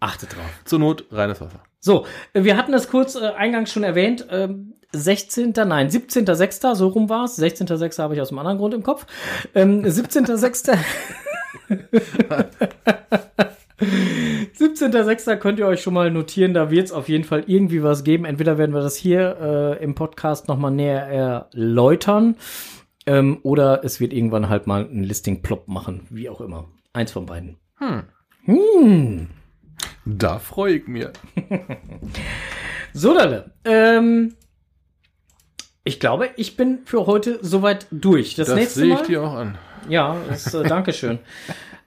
achtet 0.00 0.36
drauf. 0.36 0.60
Zur 0.64 0.78
Not 0.78 1.06
reines 1.10 1.40
Wasser. 1.40 1.60
So, 1.80 2.06
wir 2.32 2.56
hatten 2.56 2.72
das 2.72 2.88
kurz 2.88 3.14
äh, 3.14 3.32
eingangs 3.36 3.72
schon 3.72 3.82
erwähnt. 3.82 4.26
Ähm, 4.30 4.73
16. 4.94 5.52
Nein, 5.66 5.88
17.6. 5.88 6.74
so 6.74 6.88
rum 6.88 7.08
war 7.08 7.24
es. 7.24 7.38
16.6. 7.38 7.98
habe 7.98 8.14
ich 8.14 8.20
aus 8.20 8.30
einem 8.30 8.38
anderen 8.38 8.58
Grund 8.58 8.74
im 8.74 8.82
Kopf. 8.82 9.06
Ähm, 9.54 9.82
17.6. 9.82 10.76
17.6. 14.58 15.36
könnt 15.38 15.58
ihr 15.58 15.66
euch 15.66 15.82
schon 15.82 15.94
mal 15.94 16.10
notieren, 16.10 16.54
da 16.54 16.70
wird 16.70 16.86
es 16.86 16.92
auf 16.92 17.08
jeden 17.08 17.24
Fall 17.24 17.44
irgendwie 17.46 17.82
was 17.82 18.04
geben. 18.04 18.24
Entweder 18.24 18.56
werden 18.58 18.74
wir 18.74 18.82
das 18.82 18.96
hier 18.96 19.36
äh, 19.40 19.84
im 19.84 19.94
Podcast 19.94 20.48
nochmal 20.48 20.70
näher 20.70 21.02
erläutern 21.02 22.36
ähm, 23.06 23.38
oder 23.42 23.84
es 23.84 24.00
wird 24.00 24.12
irgendwann 24.12 24.48
halt 24.48 24.66
mal 24.66 24.84
ein 24.84 25.02
Listing 25.02 25.42
plopp 25.42 25.68
machen, 25.68 26.06
wie 26.10 26.28
auch 26.28 26.40
immer. 26.40 26.68
Eins 26.92 27.12
von 27.12 27.26
beiden. 27.26 27.56
Hm. 28.44 29.28
Da 30.04 30.38
freue 30.38 30.74
ich 30.74 30.86
mir. 30.86 31.12
So, 32.96 33.12
Dalle. 33.12 33.50
Ähm, 33.64 34.36
ich 35.84 36.00
glaube, 36.00 36.30
ich 36.36 36.56
bin 36.56 36.80
für 36.84 37.06
heute 37.06 37.38
soweit 37.42 37.86
durch. 37.90 38.34
Das, 38.34 38.48
Das 38.48 38.56
nächste 38.56 38.80
sehe 38.80 38.88
ich 38.94 39.00
Mal. 39.00 39.06
dir 39.06 39.22
auch 39.22 39.34
an. 39.34 39.58
Ja, 39.88 40.16
ist, 40.32 40.54
äh, 40.54 40.62
Dankeschön. 40.64 41.18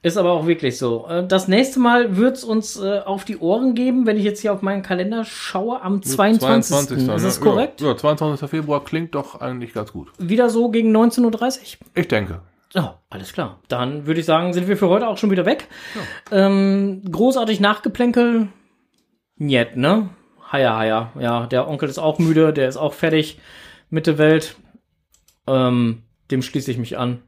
Ist 0.03 0.17
aber 0.17 0.31
auch 0.31 0.45
wirklich 0.45 0.77
so. 0.77 1.07
Äh, 1.09 1.25
Das 1.27 1.47
nächste 1.47 1.79
Mal 1.79 2.15
wird's 2.15 2.43
uns 2.43 2.79
äh, 2.79 2.99
auf 2.99 3.25
die 3.25 3.37
Ohren 3.37 3.73
geben, 3.73 4.05
wenn 4.05 4.15
ich 4.17 4.23
jetzt 4.23 4.41
hier 4.41 4.53
auf 4.53 4.61
meinen 4.61 4.83
Kalender 4.83 5.25
schaue, 5.25 5.81
am 5.81 6.03
22. 6.03 6.97
Ist 6.97 7.07
das 7.07 7.39
ne? 7.39 7.43
korrekt? 7.43 7.81
Ja, 7.81 7.87
ja, 7.87 7.97
22. 7.97 8.47
Februar 8.49 8.83
klingt 8.83 9.15
doch 9.15 9.41
eigentlich 9.41 9.73
ganz 9.73 9.91
gut. 9.91 10.09
Wieder 10.19 10.49
so 10.51 10.69
gegen 10.69 10.95
19.30 10.95 11.23
Uhr? 11.25 11.87
Ich 11.95 12.07
denke. 12.07 12.41
Ja, 12.73 12.99
alles 13.09 13.33
klar. 13.33 13.59
Dann 13.67 14.05
würde 14.05 14.19
ich 14.19 14.25
sagen, 14.27 14.53
sind 14.53 14.67
wir 14.67 14.77
für 14.77 14.89
heute 14.89 15.07
auch 15.07 15.17
schon 15.17 15.31
wieder 15.31 15.45
weg. 15.45 15.67
Ähm, 16.31 17.01
großartig 17.11 17.59
Nachgeplänkel. 17.59 18.49
Njet, 19.37 19.77
ne? 19.77 20.09
Haja, 20.51 20.77
haja. 20.77 21.11
Ja, 21.19 21.47
der 21.47 21.67
Onkel 21.67 21.89
ist 21.89 21.97
auch 21.97 22.19
müde, 22.19 22.53
der 22.53 22.67
ist 22.67 22.77
auch 22.77 22.93
fertig 22.93 23.39
mit 23.89 24.07
der 24.07 24.17
Welt. 24.17 24.55
Ähm, 25.47 26.03
dem 26.31 26.41
schließe 26.41 26.71
ich 26.71 26.77
mich 26.77 26.97
an. 26.97 27.21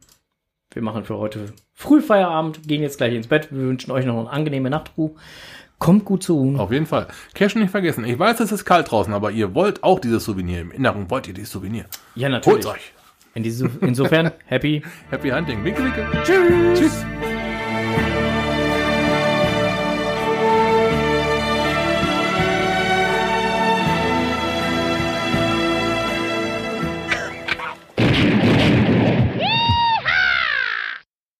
Wir 0.71 0.81
machen 0.81 1.03
für 1.03 1.17
heute 1.17 1.53
früh 1.73 2.01
Feierabend, 2.01 2.67
gehen 2.67 2.81
jetzt 2.81 2.97
gleich 2.97 3.13
ins 3.13 3.27
Bett. 3.27 3.51
Wir 3.51 3.61
wünschen 3.61 3.91
euch 3.91 4.05
noch 4.05 4.19
eine 4.19 4.29
angenehme 4.29 4.69
Nachtruhe. 4.69 5.15
Kommt 5.79 6.03
gut 6.03 6.23
zu 6.23 6.35
Ruhe. 6.35 6.59
Auf 6.59 6.71
jeden 6.71 6.85
Fall. 6.85 7.07
Cash 7.33 7.55
nicht 7.55 7.71
vergessen. 7.71 8.03
Ich 8.03 8.19
weiß, 8.19 8.41
es 8.41 8.51
ist 8.51 8.65
kalt 8.65 8.91
draußen, 8.91 9.13
aber 9.13 9.31
ihr 9.31 9.55
wollt 9.55 9.81
auch 9.83 9.99
dieses 9.99 10.25
Souvenir. 10.25 10.59
Im 10.59 10.71
Inneren 10.71 11.09
wollt 11.09 11.27
ihr 11.27 11.33
dieses 11.33 11.51
Souvenir. 11.51 11.85
Ja, 12.15 12.27
natürlich. 12.27 12.65
Holt 12.65 12.75
euch. 12.75 12.93
In 13.33 13.43
diese, 13.43 13.69
insofern, 13.81 14.31
happy. 14.45 14.83
Happy 15.09 15.29
Hunting. 15.29 15.63
Winke, 15.63 15.83
winke. 15.83 16.05
Tschüss. 16.23 16.79
Tschüss. 16.79 17.05